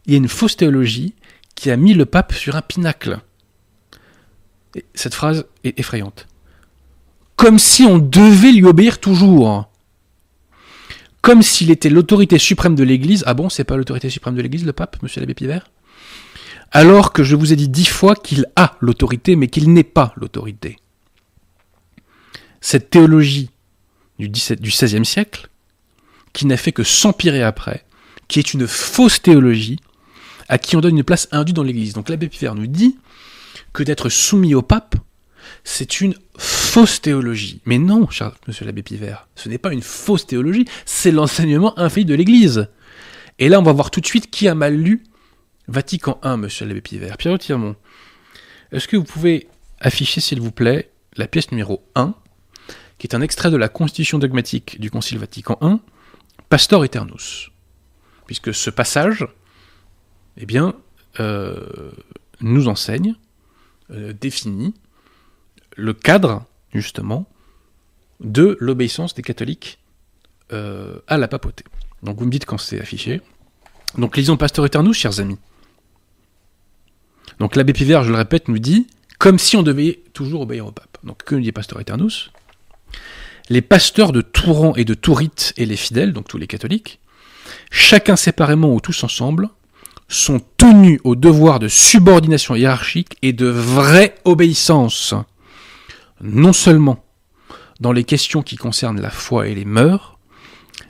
Il 0.06 0.14
y 0.14 0.16
a 0.16 0.18
une 0.18 0.28
fausse 0.28 0.58
théologie 0.58 1.14
qui 1.54 1.70
a 1.70 1.78
mis 1.78 1.94
le 1.94 2.08
pape 2.08 2.34
sur 2.34 2.56
un 2.56 2.64
pinacle. 2.64 3.20
Et 4.76 4.86
cette 4.96 5.14
phrase 5.14 5.46
est 5.64 5.80
effrayante. 5.80 6.28
Comme 7.36 7.60
si 7.60 7.84
on 7.84 7.98
devait 7.98 8.52
lui 8.52 8.66
obéir 8.66 9.00
toujours. 9.00 9.68
comme 11.22 11.44
s'il 11.44 11.70
était 11.70 11.90
l'autorité 11.90 12.40
suprême 12.40 12.74
de 12.74 12.84
l'Église. 12.84 13.24
Ah 13.28 13.36
bon, 13.36 13.48
c'est 13.48 13.64
pas 13.64 13.78
l'autorité 13.78 14.10
suprême 14.10 14.36
de 14.36 14.42
l'Église, 14.42 14.66
le 14.66 14.74
pape, 14.74 15.02
monsieur 15.04 15.22
l'abbé 15.22 15.36
Pivert? 15.36 15.70
Alors 16.72 17.14
que 17.14 17.24
je 17.24 17.36
vous 17.36 17.52
ai 17.52 17.56
dit 17.56 17.68
dix 17.68 17.86
fois 17.86 18.16
qu'il 18.16 18.48
a 18.56 18.76
l'autorité, 18.80 19.36
mais 19.36 19.48
qu'il 19.48 19.72
n'est 19.72 19.84
pas 19.84 20.14
l'autorité. 20.16 20.78
Cette 22.62 22.90
théologie 22.90 23.52
du, 24.18 24.30
XVIe 24.30 25.06
siècle, 25.06 25.50
qui 26.34 26.46
n'a 26.46 26.58
fait 26.58 26.72
que 26.72 26.84
s'empirer 26.84 27.44
après, 27.44 27.84
qui 28.28 28.40
est 28.40 28.54
une 28.54 28.68
fausse 28.68 29.22
théologie, 29.22 29.80
à 30.48 30.58
qui 30.58 30.76
on 30.76 30.82
donne 30.82 30.98
une 30.98 31.04
place 31.04 31.28
indue 31.32 31.54
dans 31.54 31.64
l'Église. 31.64 31.94
Donc 31.94 32.10
l'abbé 32.10 32.30
Pivert 32.30 32.56
nous 32.56 32.68
dit 32.68 32.98
que 33.74 33.84
d'être 33.84 34.10
soumis 34.10 34.56
au 34.56 34.62
pape, 34.62 34.96
c'est 35.64 36.02
une 36.02 36.16
fausse 36.38 37.02
théologie. 37.02 37.62
Mais 37.66 37.78
non, 37.78 38.10
cher 38.10 38.34
monsieur 38.48 38.66
l'abbé 38.66 38.84
Pivert, 38.84 39.28
ce 39.36 39.50
n'est 39.50 39.58
pas 39.58 39.74
une 39.74 39.82
fausse 39.82 40.26
théologie, 40.26 40.66
c'est 40.86 41.12
l'enseignement 41.12 41.78
infaillible 41.78 42.12
de 42.12 42.16
l'Église. 42.16 42.68
Et 43.40 43.50
là, 43.50 43.60
on 43.60 43.64
va 43.64 43.74
voir 43.74 43.92
tout 43.92 44.02
de 44.02 44.06
suite 44.06 44.30
qui 44.30 44.48
a 44.48 44.56
mal 44.56 44.76
lu 44.76 45.04
Vatican 45.68 46.20
I, 46.24 46.38
monsieur 46.38 46.66
l'abbé 46.66 46.82
Pivert. 46.82 47.18
Pierre 47.18 47.40
Tirmont, 47.40 47.76
est-ce 48.72 48.88
que 48.88 48.98
vous 48.98 49.04
pouvez 49.04 49.48
afficher, 49.80 50.22
s'il 50.22 50.40
vous 50.40 50.52
plaît, 50.52 50.92
la 51.18 51.28
pièce 51.28 51.52
numéro 51.52 51.84
1, 51.96 52.14
qui 52.98 53.08
est 53.08 53.16
un 53.16 53.22
extrait 53.22 53.52
de 53.52 53.58
la 53.58 53.70
Constitution 53.70 54.20
dogmatique 54.20 54.80
du 54.80 54.90
Concile 54.92 55.18
Vatican 55.18 55.58
I, 55.62 55.78
Pastor 56.50 56.86
Eternus? 56.86 57.52
Puisque 58.26 58.54
ce 58.54 58.70
passage, 58.70 59.28
eh 60.38 60.46
bien, 60.46 60.76
euh, 61.20 61.92
nous 62.40 62.68
enseigne, 62.68 63.16
euh, 63.92 64.14
définit 64.14 64.74
le 65.76 65.94
cadre, 65.94 66.46
justement, 66.74 67.28
de 68.20 68.58
l'obéissance 68.60 69.14
des 69.14 69.22
catholiques 69.22 69.80
euh, 70.52 71.00
à 71.08 71.18
la 71.18 71.28
papauté. 71.28 71.64
Donc 72.04 72.20
vous 72.20 72.26
me 72.26 72.32
dites 72.32 72.46
quand 72.46 72.58
c'est 72.58 72.80
affiché. 72.80 73.22
Donc 73.98 74.18
lisons 74.18 74.38
Pasteur 74.38 74.66
Eternus, 74.66 74.98
chers 74.98 75.20
amis. 75.20 75.38
Donc 77.40 77.56
l'abbé 77.56 77.74
Pivert, 77.74 78.04
je 78.04 78.12
le 78.12 78.18
répète, 78.18 78.48
nous 78.48 78.60
dit 78.60 78.88
comme 79.18 79.38
si 79.38 79.56
on 79.56 79.62
devait 79.62 80.02
toujours 80.14 80.42
obéir 80.42 80.66
au 80.66 80.72
pape. 80.72 80.98
Donc 81.04 81.24
que 81.24 81.36
nous 81.36 81.42
dit 81.42 81.52
Pasteur 81.52 81.80
Eternus? 81.80 82.32
Les 83.50 83.62
pasteurs 83.62 84.14
de 84.14 84.22
Touran 84.22 84.76
et 84.76 84.86
de 84.86 84.94
Tourite 84.94 85.54
et 85.58 85.66
les 85.66 85.76
fidèles, 85.76 86.12
donc 86.12 86.28
tous 86.28 86.38
les 86.40 86.48
catholiques, 86.48 87.00
chacun 87.70 88.16
séparément 88.16 88.74
ou 88.74 88.80
tous 88.80 89.04
ensemble, 89.04 89.50
sont 90.08 90.42
tenus 90.58 91.00
au 91.04 91.16
devoir 91.16 91.60
de 91.60 91.68
subordination 91.68 92.56
hiérarchique 92.56 93.18
et 93.22 93.32
de 93.32 93.46
vraie 93.46 94.16
obéissance 94.26 95.14
non 96.22 96.54
seulement 96.54 97.04
dans 97.80 97.92
les 97.92 98.04
questions 98.04 98.44
qui 98.44 98.56
concernent 98.56 99.02
la 99.02 99.10
foi 99.10 99.48
et 99.48 99.56
les 99.56 99.66
mœurs, 99.66 100.18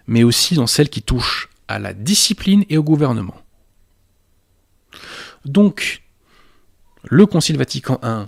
mais 0.07 0.23
aussi 0.23 0.55
dans 0.55 0.67
celles 0.67 0.89
qui 0.89 1.01
touchent 1.01 1.49
à 1.67 1.79
la 1.79 1.93
discipline 1.93 2.65
et 2.69 2.77
au 2.77 2.84
gouvernement. 2.84 3.38
Donc, 5.45 6.03
le 7.03 7.25
Concile 7.25 7.57
Vatican 7.57 7.99
I, 8.03 8.25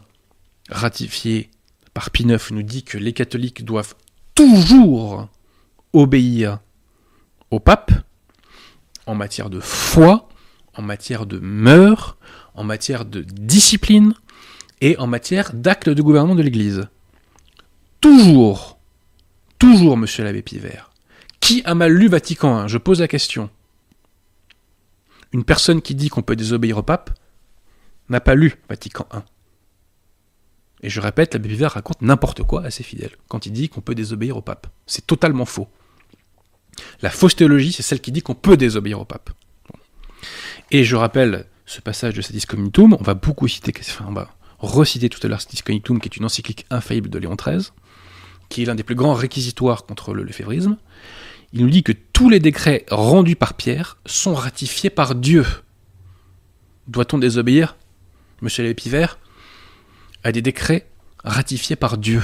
ratifié 0.70 1.52
par 1.94 2.10
Pie 2.10 2.26
nous 2.26 2.64
dit 2.64 2.84
que 2.84 2.98
les 2.98 3.14
catholiques 3.14 3.66
doivent 3.66 3.96
toujours 4.34 5.28
obéir 5.92 6.60
au 7.52 7.60
pape 7.60 7.92
en 9.06 9.16
matière 9.16 9.50
de 9.50 9.60
foi, 9.60 10.30
en 10.76 10.82
matière 10.82 11.26
de 11.26 11.38
mœurs, 11.40 12.18
en 12.56 12.64
matière 12.64 13.06
de 13.06 13.22
discipline, 13.22 14.14
et 14.82 14.98
en 14.98 15.08
matière 15.08 15.54
d'actes 15.54 15.90
de 15.90 16.02
gouvernement 16.02 16.36
de 16.36 16.42
l'Église. 16.42 16.88
Toujours, 18.04 18.80
toujours, 19.58 19.96
monsieur 19.96 20.26
l'abbé 20.26 20.42
Pivert, 20.42 20.92
qui 21.40 21.62
a 21.64 21.74
mal 21.74 21.94
lu 21.94 22.10
Vatican 22.10 22.66
I 22.66 22.68
Je 22.68 22.78
pose 22.78 23.00
la 23.00 23.08
question. 23.08 23.50
Une 25.32 25.46
personne 25.46 25.82
qui 25.82 25.96
dit 25.96 26.10
qu'on 26.10 26.22
peut 26.22 26.36
désobéir 26.36 26.80
au 26.80 26.84
pape 26.84 27.18
n'a 28.10 28.20
pas 28.20 28.36
lu 28.36 28.56
Vatican 28.68 29.08
I. 29.14 29.20
Et 30.82 30.90
je 30.90 31.00
répète, 31.00 31.34
l'abbé 31.34 31.48
Pivert 31.48 31.72
raconte 31.72 32.02
n'importe 32.02 32.44
quoi 32.44 32.66
à 32.66 32.72
ses 32.72 32.84
fidèles 32.84 33.16
quand 33.30 33.46
il 33.46 33.54
dit 33.54 33.70
qu'on 33.70 33.80
peut 33.80 33.96
désobéir 33.96 34.36
au 34.36 34.42
pape. 34.42 34.68
C'est 34.86 35.08
totalement 35.08 35.46
faux. 35.46 35.70
La 37.02 37.10
fausse 37.10 37.38
théologie, 37.38 37.72
c'est 37.72 37.84
celle 37.84 38.02
qui 38.02 38.12
dit 38.12 38.22
qu'on 38.22 38.36
peut 38.36 38.58
désobéir 38.58 39.00
au 39.00 39.06
pape. 39.06 39.30
Et 40.72 40.84
je 40.84 40.98
rappelle 40.98 41.46
ce 41.66 41.80
passage 41.80 42.16
de 42.16 42.22
Sadis 42.22 42.42
Communitum, 42.42 42.98
on 43.00 43.04
va 43.04 43.14
beaucoup 43.14 43.48
citer, 43.48 43.72
enfin, 43.80 44.14
on 44.60 44.68
recité 44.68 45.08
tout 45.08 45.20
à 45.24 45.30
l'heure 45.30 45.40
Communitum, 45.64 46.02
qui 46.02 46.10
est 46.10 46.18
une 46.18 46.26
encyclique 46.26 46.66
infaillible 46.70 47.10
de 47.10 47.18
Léon 47.18 47.36
XIII, 47.36 47.72
qui 48.54 48.62
est 48.62 48.66
l'un 48.66 48.76
des 48.76 48.84
plus 48.84 48.94
grands 48.94 49.16
réquisitoires 49.16 49.84
contre 49.84 50.14
le 50.14 50.22
lefévrisme. 50.22 50.78
Il 51.54 51.64
nous 51.64 51.72
dit 51.72 51.82
que 51.82 51.92
tous 51.92 52.30
les 52.30 52.40
décrets 52.40 52.86
rendus 52.92 53.36
par 53.36 53.56
Pierre 53.56 53.98
sont 54.06 54.36
ratifiés 54.36 54.92
par 54.92 55.16
Dieu. 55.16 55.44
Doit-on 56.88 57.18
désobéir, 57.18 57.76
monsieur 58.42 58.64
l'épivert, 58.64 59.18
à 60.24 60.32
des 60.32 60.44
décrets 60.44 60.88
ratifiés 61.24 61.76
par 61.76 61.98
Dieu? 61.98 62.22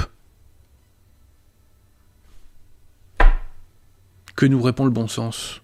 Que 4.36 4.46
nous 4.46 4.62
répond 4.62 4.86
le 4.86 4.92
bon 4.92 5.08
sens? 5.08 5.62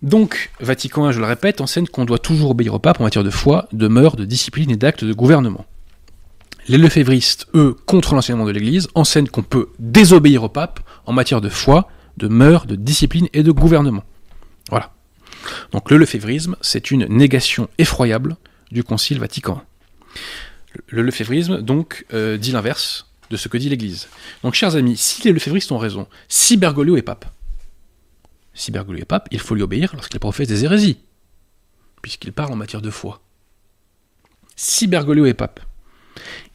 Donc, 0.00 0.50
Vatican 0.58 1.10
I, 1.10 1.12
je 1.12 1.20
le 1.20 1.26
répète, 1.26 1.60
enseigne 1.60 1.86
qu'on 1.86 2.06
doit 2.06 2.18
toujours 2.18 2.50
obéir 2.50 2.72
au 2.72 2.78
pape 2.78 3.00
en 3.00 3.04
matière 3.04 3.24
de 3.24 3.30
foi, 3.30 3.68
de 3.72 3.88
mœurs, 3.88 4.16
de 4.16 4.24
discipline 4.24 4.70
et 4.70 4.76
d'actes 4.76 5.04
de 5.04 5.12
gouvernement. 5.12 5.66
Les 6.68 6.78
lefévristes, 6.78 7.48
eux, 7.54 7.76
contre 7.86 8.14
l'enseignement 8.14 8.46
de 8.46 8.52
l'Église, 8.52 8.88
enseignent 8.94 9.28
qu'on 9.28 9.42
peut 9.42 9.68
désobéir 9.78 10.44
au 10.44 10.48
pape 10.48 10.80
en 11.06 11.12
matière 11.12 11.40
de 11.40 11.48
foi, 11.48 11.88
de 12.16 12.28
mœurs, 12.28 12.66
de 12.66 12.76
discipline 12.76 13.28
et 13.32 13.42
de 13.42 13.50
gouvernement. 13.50 14.04
Voilà. 14.70 14.92
Donc 15.72 15.90
le 15.90 15.96
lefévrisme, 15.96 16.56
c'est 16.60 16.90
une 16.90 17.06
négation 17.06 17.68
effroyable 17.78 18.36
du 18.70 18.84
Concile 18.84 19.18
Vatican. 19.18 19.62
Le 20.86 21.02
lefévrisme, 21.02 21.60
donc, 21.60 22.06
euh, 22.12 22.38
dit 22.38 22.52
l'inverse 22.52 23.10
de 23.30 23.36
ce 23.36 23.48
que 23.48 23.58
dit 23.58 23.68
l'Église. 23.68 24.08
Donc, 24.42 24.54
chers 24.54 24.76
amis, 24.76 24.96
si 24.96 25.22
les 25.22 25.32
lefévristes 25.32 25.72
ont 25.72 25.78
raison, 25.78 26.06
si 26.28 26.56
Bergoglio 26.56 26.96
est 26.96 27.02
pape, 27.02 27.26
si 28.54 28.70
Bergoglio 28.70 29.02
est 29.02 29.06
pape, 29.06 29.28
il 29.30 29.40
faut 29.40 29.54
lui 29.54 29.62
obéir 29.62 29.92
lorsqu'il 29.94 30.20
professe 30.20 30.48
des 30.48 30.64
hérésies, 30.64 30.98
puisqu'il 32.02 32.32
parle 32.32 32.52
en 32.52 32.56
matière 32.56 32.82
de 32.82 32.90
foi. 32.90 33.22
Si 34.54 34.86
Bergoglio 34.86 35.26
est 35.26 35.34
pape, 35.34 35.60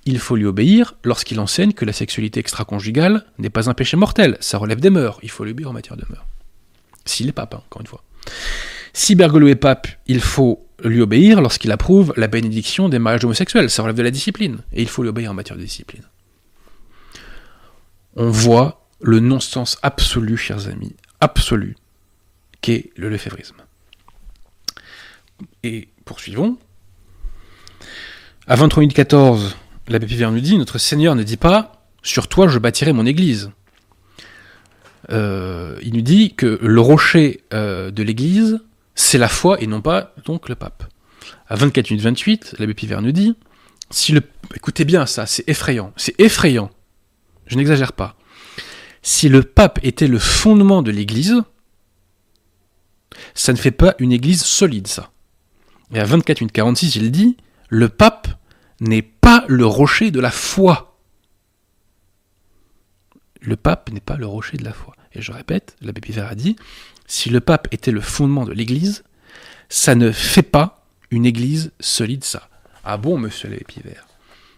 il 0.07 0.19
faut 0.19 0.37
lui 0.37 0.45
obéir 0.45 0.95
lorsqu'il 1.03 1.39
enseigne 1.39 1.73
que 1.73 1.83
la 1.83 1.91
sexualité 1.91 2.39
extra-conjugale 2.39 3.25
n'est 3.39 3.49
pas 3.49 3.69
un 3.69 3.73
péché 3.73 3.97
mortel, 3.97 4.37
ça 4.39 4.57
relève 4.57 4.79
des 4.79 4.89
mœurs, 4.89 5.19
il 5.21 5.29
faut 5.29 5.43
lui 5.43 5.51
obéir 5.51 5.69
en 5.69 5.73
matière 5.73 5.97
de 5.97 6.05
mœurs. 6.09 6.25
S'il 7.03 7.27
est 7.27 7.33
pape, 7.33 7.55
hein, 7.55 7.61
encore 7.65 7.81
une 7.81 7.87
fois. 7.87 8.03
Si 8.93 9.15
Bergoglio 9.15 9.49
est 9.49 9.55
pape, 9.55 9.87
il 10.07 10.21
faut 10.21 10.65
lui 10.83 11.01
obéir 11.01 11.41
lorsqu'il 11.41 11.71
approuve 11.71 12.13
la 12.15 12.27
bénédiction 12.27 12.87
des 12.87 12.99
mariages 12.99 13.25
homosexuels, 13.25 13.69
ça 13.69 13.83
relève 13.83 13.97
de 13.97 14.01
la 14.01 14.11
discipline, 14.11 14.59
et 14.71 14.81
il 14.81 14.87
faut 14.87 15.03
lui 15.03 15.09
obéir 15.09 15.31
en 15.31 15.33
matière 15.33 15.57
de 15.57 15.63
discipline. 15.63 16.03
On 18.15 18.29
voit 18.29 18.87
le 19.01 19.19
non-sens 19.19 19.77
absolu, 19.83 20.37
chers 20.37 20.69
amis, 20.69 20.95
absolu, 21.19 21.75
qu'est 22.61 22.91
le 22.95 23.09
lefévrisme. 23.09 23.57
Et 25.63 25.89
poursuivons. 26.05 26.57
À 28.47 28.55
23 28.55 28.87
014, 28.87 29.57
l'abbé 29.87 30.05
Pivert 30.05 30.31
nous 30.31 30.39
dit 30.39 30.57
Notre 30.57 30.77
Seigneur 30.77 31.15
ne 31.15 31.23
dit 31.23 31.37
pas 31.37 31.83
Sur 32.03 32.27
toi 32.27 32.47
je 32.47 32.59
bâtirai 32.59 32.93
mon 32.93 33.05
église. 33.05 33.51
Euh, 35.09 35.77
il 35.81 35.93
nous 35.93 36.01
dit 36.01 36.33
que 36.33 36.59
le 36.61 36.81
rocher 36.81 37.43
euh, 37.53 37.91
de 37.91 38.03
l'église, 38.03 38.59
c'est 38.95 39.17
la 39.17 39.29
foi 39.29 39.61
et 39.61 39.67
non 39.67 39.81
pas 39.81 40.13
donc 40.25 40.49
le 40.49 40.55
pape. 40.55 40.83
À 41.47 41.55
24 41.55 41.93
28, 41.93 42.55
l'abbé 42.59 42.73
Pivert 42.73 43.01
nous 43.01 43.11
dit 43.11 43.35
si 43.89 44.11
le, 44.11 44.21
écoutez 44.53 44.83
bien 44.83 45.05
ça, 45.05 45.25
c'est 45.25 45.47
effrayant, 45.47 45.93
c'est 45.95 46.19
effrayant. 46.19 46.69
Je 47.45 47.55
n'exagère 47.55 47.93
pas. 47.93 48.17
Si 49.01 49.29
le 49.29 49.43
pape 49.43 49.79
était 49.83 50.07
le 50.07 50.19
fondement 50.19 50.81
de 50.81 50.91
l'église, 50.91 51.41
ça 53.33 53.53
ne 53.53 53.57
fait 53.57 53.71
pas 53.71 53.95
une 53.99 54.11
église 54.11 54.43
solide, 54.43 54.87
ça. 54.87 55.11
Et 55.93 55.99
à 55.99 56.03
24 56.03 56.51
46, 56.51 56.97
il 56.97 57.11
dit 57.11 57.37
Le 57.69 57.87
pape 57.87 58.27
n'est 58.79 59.01
pas 59.01 59.43
le 59.47 59.65
rocher 59.65 60.11
de 60.11 60.19
la 60.19 60.31
foi. 60.31 60.99
Le 63.41 63.55
pape 63.55 63.91
n'est 63.91 63.99
pas 63.99 64.17
le 64.17 64.25
rocher 64.25 64.57
de 64.57 64.63
la 64.63 64.73
foi. 64.73 64.93
Et 65.13 65.21
je 65.21 65.31
répète, 65.31 65.75
l'abbé 65.81 66.01
Pivert 66.01 66.27
a 66.27 66.35
dit 66.35 66.55
Si 67.07 67.29
le 67.29 67.39
pape 67.39 67.67
était 67.71 67.91
le 67.91 68.01
fondement 68.01 68.45
de 68.45 68.53
l'église, 68.53 69.03
ça 69.69 69.95
ne 69.95 70.11
fait 70.11 70.43
pas 70.43 70.85
une 71.11 71.25
église 71.25 71.71
solide, 71.79 72.23
ça. 72.23 72.49
Ah 72.83 72.97
bon, 72.97 73.17
monsieur 73.17 73.49
l'abbé 73.49 73.63
Pivert 73.63 74.07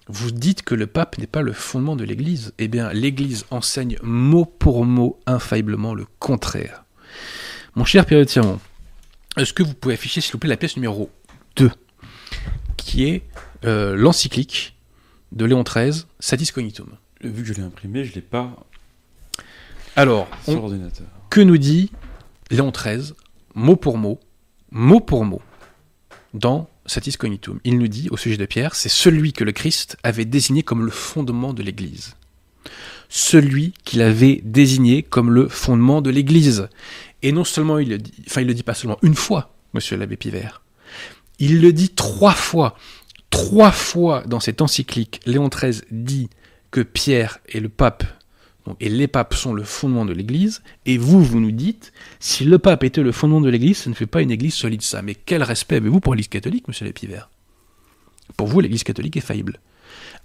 vous 0.10 0.32
dites 0.32 0.64
que 0.64 0.74
le 0.74 0.88
pape 0.88 1.20
n'est 1.20 1.28
pas 1.28 1.44
le 1.44 1.54
fondement 1.54 1.96
de 1.96 2.04
l'Église. 2.04 2.54
Eh 2.58 2.68
bien, 2.68 2.92
l'Église 2.92 3.46
enseigne 3.52 3.98
mot 4.02 4.44
pour 4.44 4.84
mot, 4.84 5.20
infailliblement, 5.28 5.94
le 5.94 6.06
contraire. 6.18 6.84
Mon 7.76 7.86
cher 7.86 8.08
Pierre 8.08 8.26
Tiron, 8.26 8.60
est-ce 9.38 9.54
que 9.54 9.62
vous 9.62 9.76
pouvez 9.76 9.94
afficher, 9.94 10.20
s'il 10.20 10.32
vous 10.32 10.40
plaît, 10.40 10.50
la 10.50 10.58
pièce 10.58 10.76
numéro 10.76 11.12
2, 11.58 11.70
qui 12.76 13.06
est 13.06 13.22
euh, 13.66 13.96
l'encyclique 13.96 14.76
de 15.32 15.46
Léon 15.46 15.64
XIII, 15.64 16.06
Satis 16.20 16.52
Cognitum 16.52 16.90
Vu 17.22 17.44
que 17.44 17.48
je 17.50 17.54
l'ai 17.54 17.64
imprimé, 17.64 18.04
je 18.06 18.12
ne 18.12 18.16
l'ai 18.16 18.22
pas. 18.22 18.56
Alors, 19.96 20.28
Sur 20.46 20.62
on- 20.62 20.64
ordinateur. 20.66 21.08
que 21.30 21.42
nous 21.42 21.58
dit 21.58 21.92
Léon 22.52 22.72
XIII, 22.72 23.14
mot 23.56 23.76
pour 23.76 23.98
mot, 23.98 24.20
mot 24.72 25.00
pour 25.00 25.26
mot, 25.26 25.42
dans 26.34 26.70
Satis 26.86 27.18
Cognitum 27.18 27.60
Il 27.64 27.78
nous 27.78 27.88
dit, 27.88 28.08
au 28.12 28.18
sujet 28.18 28.38
de 28.38 28.46
Pierre, 28.46 28.76
c'est 28.76 28.90
celui 28.90 29.34
que 29.34 29.44
le 29.44 29.52
Christ 29.52 29.98
avait 30.04 30.26
désigné 30.26 30.64
comme 30.64 30.86
le 30.86 30.92
fondement 30.92 31.54
de 31.54 31.62
l'Église. 31.64 32.16
Celui 33.10 33.74
qu'il 33.84 34.02
avait 34.02 34.42
désigné 34.44 35.02
comme 35.04 35.32
le 35.32 35.48
fondement 35.50 36.02
de 36.02 36.10
l'Église. 36.12 36.70
Et 37.24 37.32
non 37.32 37.44
seulement 37.44 37.80
il 37.80 37.90
le 37.90 37.98
dit, 37.98 38.14
enfin 38.28 38.42
il 38.42 38.48
le 38.48 38.54
dit 38.54 38.64
pas 38.64 38.74
seulement 38.76 38.98
une 39.02 39.16
fois, 39.16 39.54
monsieur 39.74 39.98
l'abbé 39.98 40.16
Pivert, 40.16 40.62
il 41.40 41.62
le 41.62 41.74
dit 41.74 41.90
trois 41.90 42.34
fois. 42.34 42.78
Trois 43.30 43.72
fois 43.72 44.24
dans 44.26 44.40
cette 44.40 44.62
encyclique, 44.62 45.22
Léon 45.26 45.50
XIII 45.50 45.82
dit 45.92 46.30
que 46.72 46.82
Pierre 46.82 47.40
et 47.48 47.60
le 47.60 47.70
pape 47.70 48.04
et 48.80 48.90
les 48.90 49.08
papes 49.08 49.34
sont 49.34 49.54
le 49.54 49.64
fondement 49.64 50.06
de 50.06 50.14
l'Église, 50.14 50.62
et 50.86 50.98
vous, 50.98 51.24
vous 51.24 51.40
nous 51.40 51.52
dites, 51.52 51.92
si 52.20 52.44
le 52.44 52.60
pape 52.60 52.84
était 52.84 53.02
le 53.02 53.12
fondement 53.12 53.42
de 53.42 53.50
l'Église, 53.50 53.80
ça 53.80 53.90
ne 53.90 53.96
fait 53.96 54.06
pas 54.06 54.22
une 54.22 54.32
Église 54.32 54.54
solide 54.54 54.82
ça. 54.82 55.02
Mais 55.02 55.16
quel 55.16 55.44
respect 55.44 55.78
avez-vous 55.78 56.00
pour 56.00 56.14
l'Église 56.14 56.28
catholique, 56.28 56.68
monsieur 56.68 56.86
Lépivert 56.86 57.30
Pour 58.38 58.48
vous, 58.48 58.60
l'Église 58.60 58.84
catholique 58.84 59.18
est 59.18 59.22
faillible. 59.22 59.60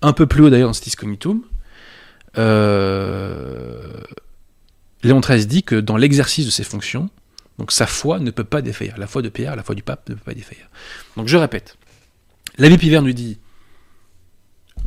Un 0.03 0.13
peu 0.13 0.27
plus 0.27 0.43
haut 0.43 0.51
d'ailleurs 0.51 0.69
dans 0.69 0.75
Stis 0.75 0.93
Cognitum, 0.93 1.43
euh, 2.37 4.01
Léon 5.03 5.21
XIII 5.21 5.47
dit 5.47 5.63
que 5.63 5.77
dans 5.77 5.97
l'exercice 5.97 6.47
de 6.47 6.51
ses 6.51 6.65
fonctions, 6.65 7.09
donc 7.59 7.71
sa 7.73 7.87
foi 7.87 8.19
ne 8.19 8.31
peut 8.31 8.45
pas 8.45 8.63
défaillir. 8.63 8.99
La 8.99 9.07
foi 9.07 9.23
de 9.23 9.29
Pierre, 9.29 9.55
la 9.55 9.63
foi 9.63 9.75
du 9.75 9.83
pape 9.83 10.09
ne 10.09 10.15
peut 10.15 10.25
pas 10.25 10.35
défaillir. 10.35 10.69
Donc 11.17 11.29
je 11.29 11.37
répète, 11.37 11.77
l'abbé 12.59 12.79
Pivert 12.79 13.03
nous 13.03 13.13
dit, 13.13 13.39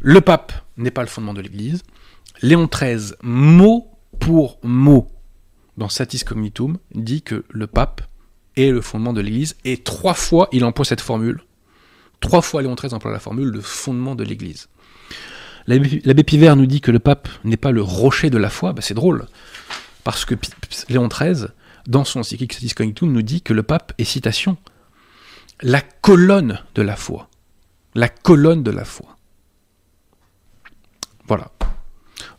le 0.02 0.22
pape 0.22 0.54
n'est 0.78 0.92
pas 0.92 1.02
le 1.02 1.08
fondement 1.08 1.34
de 1.34 1.42
l'Église, 1.42 1.84
Léon 2.42 2.68
XIII, 2.72 3.14
mot 3.24 3.90
pour 4.20 4.60
mot, 4.64 5.08
dans 5.78 5.90
Satis 5.90 6.24
Cognitum, 6.24 6.78
dit 6.94 7.22
que 7.22 7.46
le 7.50 7.68
pape 7.68 8.02
est 8.56 8.72
le 8.72 8.82
fondement 8.82 9.14
de 9.14 9.22
l'Église, 9.22 9.56
et 9.66 9.78
trois 9.78 10.14
fois 10.14 10.50
il 10.52 10.64
emploie 10.66 10.86
cette 10.86 11.02
formule. 11.02 11.42
Trois 12.20 12.42
fois 12.42 12.62
Léon 12.62 12.76
XIII 12.76 12.94
emploie 12.94 13.12
la 13.12 13.20
formule 13.20 13.52
de 13.52 13.62
fondement 13.62 14.16
de 14.16 14.24
l'Église. 14.24 14.70
L'abbé 15.68 16.24
Pivert 16.24 16.56
nous 16.56 16.66
dit 16.66 16.82
que 16.82 16.92
le 16.92 17.00
pape 17.00 17.28
n'est 17.44 17.58
pas 17.58 17.72
le 17.72 17.82
rocher 17.82 18.30
de 18.30 18.38
la 18.38 18.50
foi, 18.50 18.74
bah 18.74 18.82
c'est 18.82 18.94
drôle, 18.94 19.28
parce 20.04 20.26
que 20.26 20.36
Léon 20.90 21.10
XIII, 21.10 21.48
dans 21.88 22.06
son 22.06 22.22
encyclique 22.22 22.54
Satis 22.54 22.74
Cognitum, 22.74 23.12
nous 23.12 23.22
dit 23.22 23.42
que 23.42 23.54
le 23.54 23.64
pape 23.64 23.94
est, 23.98 24.04
citation, 24.04 24.58
la 25.62 25.82
colonne 25.82 26.60
de 26.76 26.82
la 26.82 26.96
foi. 26.96 27.30
La 27.98 28.10
colonne 28.10 28.62
de 28.62 28.70
la 28.70 28.86
foi. 28.86 29.18
Voilà. 31.28 31.52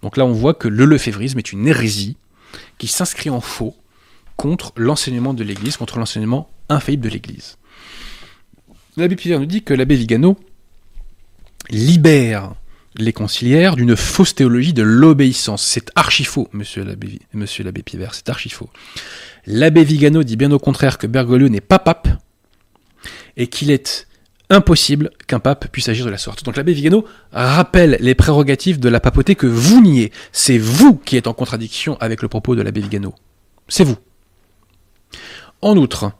Donc 0.03 0.17
là, 0.17 0.25
on 0.25 0.33
voit 0.33 0.55
que 0.55 0.69
le 0.69 0.85
lefévrisme 0.85 1.37
est 1.39 1.51
une 1.51 1.67
hérésie 1.67 2.17
qui 2.79 2.87
s'inscrit 2.87 3.29
en 3.29 3.41
faux 3.41 3.77
contre 4.37 4.73
l'enseignement 4.77 5.35
de 5.35 5.43
l'Église, 5.43 5.77
contre 5.77 5.99
l'enseignement 5.99 6.49
infaillible 6.69 7.03
de 7.03 7.09
l'Église. 7.09 7.59
L'abbé 8.97 9.17
Pivert 9.17 9.41
nous 9.41 9.47
dit 9.47 9.65
que 9.65 9.75
l'abbé 9.75 9.97
Vigano 9.97 10.39
libère 11.71 12.55
les 12.95 13.13
conciliaires 13.13 13.75
d'une 13.75 13.97
fausse 13.97 14.37
théologie 14.37 14.73
de 14.73 14.85
l'obéissance. 14.85 15.65
C'est 15.65 15.91
archi 15.97 16.23
faux, 16.23 16.49
monsieur 16.53 16.85
l'abbé, 16.85 17.19
monsieur 17.33 17.65
Pivert, 17.65 18.15
c'est 18.15 18.29
archi 18.29 18.49
faux. 18.49 18.71
L'abbé 19.45 19.83
Vigano 19.83 20.23
dit 20.23 20.37
bien 20.37 20.53
au 20.53 20.61
contraire 20.61 20.99
que 20.99 21.09
Bergoglio 21.09 21.49
n'est 21.49 21.61
pas 21.61 21.81
pape 21.81 22.07
et 23.37 23.49
qu'il 23.49 23.73
est 23.73 24.08
impossible 24.51 25.11
qu'un 25.27 25.41
pape 25.41 25.69
puisse 25.69 25.89
agir 25.89 26.07
de 26.07 26.11
la 26.11 26.19
sorte. 26.19 26.45
Donc 26.45 26.57
l'abbé 26.57 26.73
Vigano 26.73 27.05
rappelle 27.33 27.99
les 28.01 28.15
prérogatives 28.15 28.81
de 28.81 28.89
la 28.89 29.01
papauté 29.01 29.35
que 29.35 29.47
vous 29.47 29.81
niez. 29.83 30.13
C'est 30.33 30.59
vous 30.59 30.97
qui 30.97 31.17
êtes 31.17 31.27
en 31.27 31.35
contradiction 31.35 31.97
avec 32.01 32.23
le 32.23 32.29
propos 32.29 32.57
de 32.57 32.63
l'abbé 32.63 32.81
Vigano. 32.81 33.15
C'est 33.69 33.85
vous. 33.85 33.99
En 35.61 35.77
outre, 35.77 36.13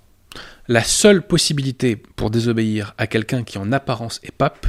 la 0.66 0.85
seule 0.85 1.26
possibilité 1.26 1.97
pour 1.97 2.31
désobéir 2.31 2.95
à 2.99 3.07
quelqu'un 3.07 3.45
qui 3.45 3.59
en 3.59 3.72
apparence 3.72 4.20
est 4.22 4.33
pape 4.33 4.66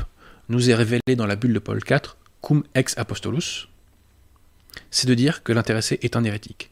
nous 0.48 0.70
est 0.70 0.76
révélée 0.76 1.16
dans 1.16 1.28
la 1.28 1.36
bulle 1.36 1.54
de 1.54 1.60
Paul 1.60 1.80
IV, 1.88 2.16
cum 2.42 2.64
ex 2.74 2.98
apostolus, 2.98 3.68
c'est 4.92 5.08
de 5.08 5.14
dire 5.14 5.44
que 5.44 5.52
l'intéressé 5.52 6.00
est 6.02 6.16
un 6.16 6.24
hérétique. 6.24 6.72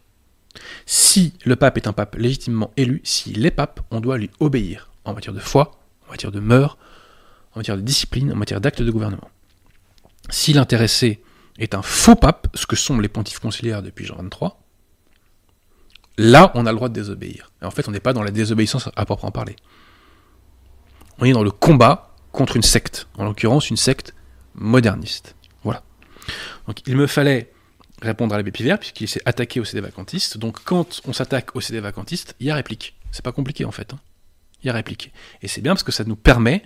Si 0.85 1.33
le 1.45 1.55
pape 1.55 1.77
est 1.77 1.87
un 1.87 1.93
pape 1.93 2.15
légitimement 2.15 2.71
élu, 2.77 3.01
s'il 3.03 3.45
est 3.45 3.51
pape, 3.51 3.81
on 3.91 3.99
doit 3.99 4.17
lui 4.17 4.29
obéir 4.39 4.91
en 5.03 5.13
matière 5.13 5.33
de 5.33 5.39
foi, 5.39 5.76
en 6.07 6.11
matière 6.11 6.31
de 6.31 6.39
mœurs, 6.39 6.77
en 7.53 7.59
matière 7.59 7.77
de 7.77 7.81
discipline, 7.81 8.31
en 8.31 8.35
matière 8.35 8.61
d'actes 8.61 8.81
de 8.81 8.91
gouvernement. 8.91 9.29
Si 10.29 10.53
l'intéressé 10.53 11.21
est 11.57 11.73
un 11.73 11.81
faux 11.81 12.15
pape, 12.15 12.47
ce 12.53 12.65
que 12.65 12.75
sont 12.75 12.99
les 12.99 13.07
pontifes 13.09 13.39
conciliaires 13.39 13.81
depuis 13.81 14.05
Jean 14.05 14.17
23, 14.17 14.61
là, 16.17 16.51
on 16.55 16.65
a 16.65 16.71
le 16.71 16.75
droit 16.75 16.89
de 16.89 16.93
désobéir. 16.93 17.51
Et 17.61 17.65
en 17.65 17.71
fait, 17.71 17.87
on 17.87 17.91
n'est 17.91 17.99
pas 17.99 18.13
dans 18.13 18.23
la 18.23 18.31
désobéissance 18.31 18.89
à 18.95 19.05
proprement 19.05 19.31
parler. 19.31 19.55
On 21.19 21.25
est 21.25 21.31
dans 21.31 21.43
le 21.43 21.51
combat 21.51 22.15
contre 22.31 22.55
une 22.55 22.61
secte, 22.63 23.07
en 23.17 23.25
l'occurrence 23.25 23.69
une 23.69 23.77
secte 23.77 24.13
moderniste. 24.53 25.35
Voilà. 25.63 25.81
Donc 26.67 26.81
il 26.85 26.95
me 26.95 27.07
fallait 27.07 27.51
répondre 28.01 28.35
à 28.35 28.37
l'abbé 28.37 28.51
Pivert, 28.51 28.77
puisqu'il 28.77 29.07
s'est 29.07 29.21
attaqué 29.25 29.59
au 29.59 29.65
CD 29.65 29.81
vacantiste. 29.81 30.37
Donc 30.37 30.63
quand 30.63 31.01
on 31.05 31.13
s'attaque 31.13 31.55
au 31.55 31.61
CD 31.61 31.79
vacantiste, 31.79 32.35
il 32.39 32.47
y 32.47 32.51
a 32.51 32.55
réplique. 32.55 32.95
C'est 33.11 33.23
pas 33.23 33.31
compliqué 33.31 33.65
en 33.65 33.71
fait. 33.71 33.93
hein. 33.93 33.99
Il 34.63 34.69
y. 34.69 35.11
Et 35.41 35.47
c'est 35.47 35.61
bien 35.61 35.73
parce 35.73 35.83
que 35.83 35.91
ça 35.91 36.03
nous 36.03 36.15
permet 36.15 36.63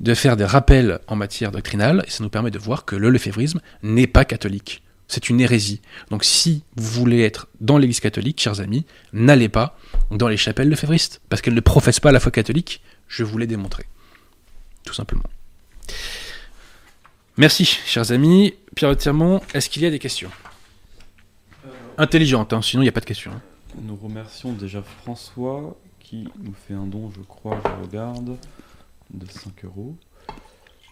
de 0.00 0.14
faire 0.14 0.36
des 0.36 0.44
rappels 0.44 1.00
en 1.06 1.16
matière 1.16 1.52
doctrinale, 1.52 2.04
et 2.06 2.10
ça 2.10 2.22
nous 2.22 2.30
permet 2.30 2.50
de 2.50 2.58
voir 2.58 2.84
que 2.84 2.96
le 2.96 3.08
lefévrisme 3.10 3.60
n'est 3.82 4.06
pas 4.06 4.24
catholique. 4.24 4.82
C'est 5.08 5.28
une 5.28 5.40
hérésie. 5.40 5.80
Donc 6.10 6.24
si 6.24 6.64
vous 6.76 6.90
voulez 6.90 7.22
être 7.22 7.48
dans 7.60 7.78
l'église 7.78 8.00
catholique, 8.00 8.40
chers 8.40 8.60
amis, 8.60 8.86
n'allez 9.12 9.48
pas 9.48 9.78
dans 10.10 10.28
les 10.28 10.36
chapelles 10.36 10.68
lefévristes, 10.68 11.20
parce 11.28 11.42
qu'elles 11.42 11.54
ne 11.54 11.60
professent 11.60 12.00
pas 12.00 12.12
la 12.12 12.20
foi 12.20 12.32
catholique, 12.32 12.82
je 13.08 13.24
vous 13.24 13.38
l'ai 13.38 13.46
démontré. 13.46 13.84
Tout 14.84 14.94
simplement. 14.94 15.24
Merci, 17.36 17.64
chers 17.64 18.10
amis. 18.12 18.54
Pierre 18.74 18.96
Tirmont, 18.96 19.40
est-ce 19.54 19.68
qu'il 19.70 19.82
y 19.82 19.86
a 19.86 19.90
des 19.90 19.98
questions? 19.98 20.30
Intelligentes, 21.98 22.52
hein, 22.52 22.62
sinon 22.62 22.82
il 22.82 22.86
n'y 22.86 22.88
a 22.88 22.92
pas 22.92 23.00
de 23.00 23.06
questions. 23.06 23.32
hein. 23.32 23.40
Nous 23.82 23.96
remercions 23.96 24.52
déjà 24.52 24.82
François 25.02 25.76
qui 26.12 26.28
nous 26.42 26.52
fait 26.52 26.74
un 26.74 26.84
don, 26.86 27.10
je 27.16 27.22
crois, 27.22 27.58
je 27.64 27.86
regarde, 27.86 28.36
de 29.14 29.26
5 29.26 29.64
euros. 29.64 29.96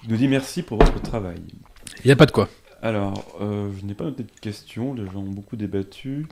Il 0.03 0.09
nous 0.09 0.17
dit 0.17 0.29
merci 0.29 0.63
pour 0.63 0.79
votre 0.79 0.99
travail. 1.03 1.43
Il 2.03 2.07
n'y 2.07 2.11
a 2.11 2.17
pas 2.17 2.25
de 2.25 2.31
quoi. 2.31 2.49
Alors, 2.81 3.37
euh, 3.43 3.71
je 3.79 3.85
n'ai 3.85 3.93
pas 3.93 4.05
noté 4.05 4.23
de 4.23 4.31
questions, 4.41 4.95
les 4.95 5.05
gens 5.05 5.19
ont 5.19 5.31
beaucoup 5.31 5.57
débattu. 5.57 6.27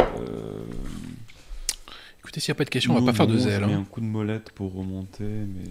Euh, 0.00 0.64
Écoutez, 2.18 2.40
s'il 2.40 2.50
n'y 2.50 2.56
a 2.56 2.58
pas 2.58 2.64
de 2.64 2.70
questions, 2.70 2.96
on 2.96 2.98
va 3.00 3.12
pas 3.12 3.16
faire 3.16 3.28
de 3.28 3.38
zèle. 3.38 3.62
hein. 3.62 3.78
un 3.78 3.84
coup 3.84 4.00
de 4.00 4.06
molette 4.06 4.50
pour 4.50 4.74
remonter, 4.74 5.22
mais 5.22 5.70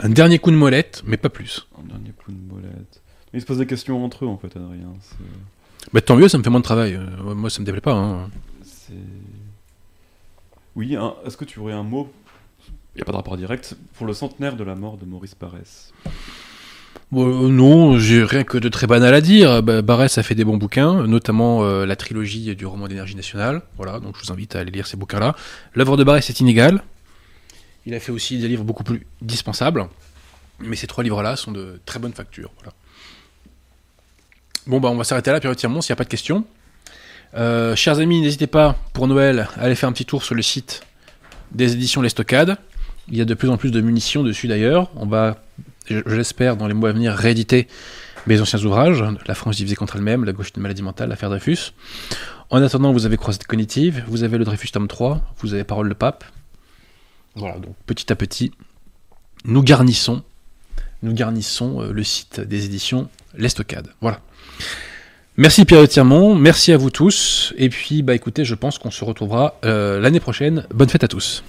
Un 0.00 0.08
dernier 0.08 0.38
coup 0.38 0.50
de 0.50 0.56
molette, 0.56 1.02
mais 1.04 1.18
pas 1.18 1.28
plus. 1.28 1.68
un 1.78 1.86
dernier 1.86 2.12
coup 2.12 2.32
de 2.32 2.40
molette. 2.50 3.02
Mais 3.34 3.40
ils 3.40 3.42
se 3.42 3.46
posent 3.46 3.58
des 3.58 3.66
questions 3.66 4.02
entre 4.02 4.24
eux, 4.24 4.28
en 4.28 4.38
fait, 4.38 4.56
Adrien. 4.56 4.94
Bah, 5.92 6.00
tant 6.00 6.16
mieux, 6.16 6.28
ça 6.28 6.38
me 6.38 6.42
fait 6.42 6.48
moins 6.48 6.60
de 6.60 6.64
travail. 6.64 6.94
Euh, 6.94 7.34
moi, 7.34 7.50
ça 7.50 7.60
me 7.60 7.66
déplaît 7.66 7.82
pas. 7.82 7.92
hein. 7.92 8.30
C'est. 8.62 8.94
Oui, 10.78 10.96
est-ce 11.26 11.36
que 11.36 11.44
tu 11.44 11.58
aurais 11.58 11.72
un 11.72 11.82
mot 11.82 12.08
Il 12.94 12.98
n'y 12.98 13.02
a 13.02 13.04
pas 13.04 13.10
de 13.10 13.16
rapport 13.16 13.36
direct 13.36 13.74
pour 13.94 14.06
le 14.06 14.12
centenaire 14.12 14.54
de 14.54 14.62
la 14.62 14.76
mort 14.76 14.96
de 14.96 15.06
Maurice 15.06 15.34
Parès. 15.34 15.92
Bon, 17.10 17.26
euh, 17.26 17.48
non, 17.48 17.98
j'ai 17.98 18.22
rien 18.22 18.44
que 18.44 18.58
de 18.58 18.68
très 18.68 18.86
banal 18.86 19.12
à 19.12 19.20
dire. 19.20 19.60
Bah, 19.60 19.82
Barès 19.82 20.16
a 20.18 20.22
fait 20.22 20.36
des 20.36 20.44
bons 20.44 20.56
bouquins, 20.56 21.04
notamment 21.08 21.64
euh, 21.64 21.84
la 21.84 21.96
trilogie 21.96 22.54
du 22.54 22.64
roman 22.64 22.86
d'énergie 22.86 23.16
nationale. 23.16 23.62
Voilà, 23.76 23.98
donc 23.98 24.14
je 24.16 24.24
vous 24.24 24.32
invite 24.32 24.54
à 24.54 24.60
aller 24.60 24.70
lire 24.70 24.86
ces 24.86 24.96
bouquins-là. 24.96 25.34
L'œuvre 25.74 25.96
de 25.96 26.04
Barès 26.04 26.30
est 26.30 26.38
inégale. 26.38 26.84
Il 27.84 27.92
a 27.92 27.98
fait 27.98 28.12
aussi 28.12 28.38
des 28.38 28.46
livres 28.46 28.62
beaucoup 28.62 28.84
plus 28.84 29.04
dispensables. 29.20 29.88
Mais 30.60 30.76
ces 30.76 30.86
trois 30.86 31.02
livres-là 31.02 31.34
sont 31.34 31.50
de 31.50 31.80
très 31.86 31.98
bonne 31.98 32.12
facture. 32.12 32.52
Bon, 34.68 34.78
bah, 34.78 34.90
on 34.90 34.96
va 34.96 35.02
s'arrêter 35.02 35.32
là, 35.32 35.40
Tirmont, 35.40 35.80
s'il 35.80 35.90
n'y 35.90 35.94
a 35.94 35.96
pas 35.96 36.04
de 36.04 36.08
questions. 36.08 36.44
Euh, 37.34 37.76
chers 37.76 37.98
amis, 37.98 38.20
n'hésitez 38.20 38.46
pas, 38.46 38.76
pour 38.92 39.06
Noël, 39.06 39.48
à 39.56 39.62
aller 39.62 39.74
faire 39.74 39.88
un 39.88 39.92
petit 39.92 40.06
tour 40.06 40.22
sur 40.22 40.34
le 40.34 40.42
site 40.42 40.82
des 41.52 41.72
éditions 41.74 42.02
Les 42.02 42.08
Stockades. 42.08 42.56
Il 43.08 43.16
y 43.16 43.20
a 43.20 43.24
de 43.24 43.34
plus 43.34 43.48
en 43.48 43.56
plus 43.56 43.70
de 43.70 43.80
munitions 43.80 44.22
dessus 44.22 44.48
d'ailleurs. 44.48 44.90
On 44.96 45.06
va 45.06 45.38
je 45.90 46.14
l'espère, 46.14 46.56
dans 46.56 46.66
les 46.66 46.74
mois 46.74 46.90
à 46.90 46.92
venir, 46.92 47.14
rééditer 47.14 47.66
mes 48.26 48.40
anciens 48.40 48.62
ouvrages, 48.64 49.02
La 49.26 49.34
France 49.34 49.56
divisée 49.56 49.76
contre 49.76 49.96
elle-même, 49.96 50.24
La 50.24 50.32
gauche 50.32 50.52
d'une 50.52 50.62
maladie 50.62 50.82
mentale, 50.82 51.08
L'affaire 51.08 51.30
Dreyfus. 51.30 51.72
En 52.50 52.62
attendant, 52.62 52.92
vous 52.92 53.06
avez 53.06 53.16
Croisette 53.16 53.46
cognitive, 53.46 54.04
vous 54.06 54.22
avez 54.22 54.38
le 54.38 54.44
Dreyfus 54.44 54.68
tome 54.68 54.88
3, 54.88 55.20
vous 55.38 55.54
avez 55.54 55.64
Parole 55.64 55.88
de 55.88 55.94
Pape. 55.94 56.24
Voilà, 57.34 57.58
donc 57.58 57.74
petit 57.86 58.12
à 58.12 58.16
petit, 58.16 58.52
nous 59.44 59.62
garnissons, 59.62 60.22
nous 61.02 61.12
garnissons 61.12 61.82
euh, 61.82 61.92
le 61.92 62.02
site 62.04 62.40
des 62.40 62.64
éditions 62.64 63.08
L'Estocade. 63.36 63.88
Voilà. 64.00 64.20
Merci 65.40 65.64
Pierre 65.64 65.86
Tirmont, 65.86 66.34
merci 66.34 66.72
à 66.72 66.76
vous 66.76 66.90
tous, 66.90 67.54
et 67.56 67.68
puis 67.68 68.02
bah 68.02 68.12
écoutez, 68.12 68.44
je 68.44 68.56
pense 68.56 68.76
qu'on 68.76 68.90
se 68.90 69.04
retrouvera 69.04 69.54
euh, 69.64 70.00
l'année 70.00 70.18
prochaine. 70.18 70.66
Bonne 70.74 70.88
fête 70.88 71.04
à 71.04 71.08
tous. 71.08 71.44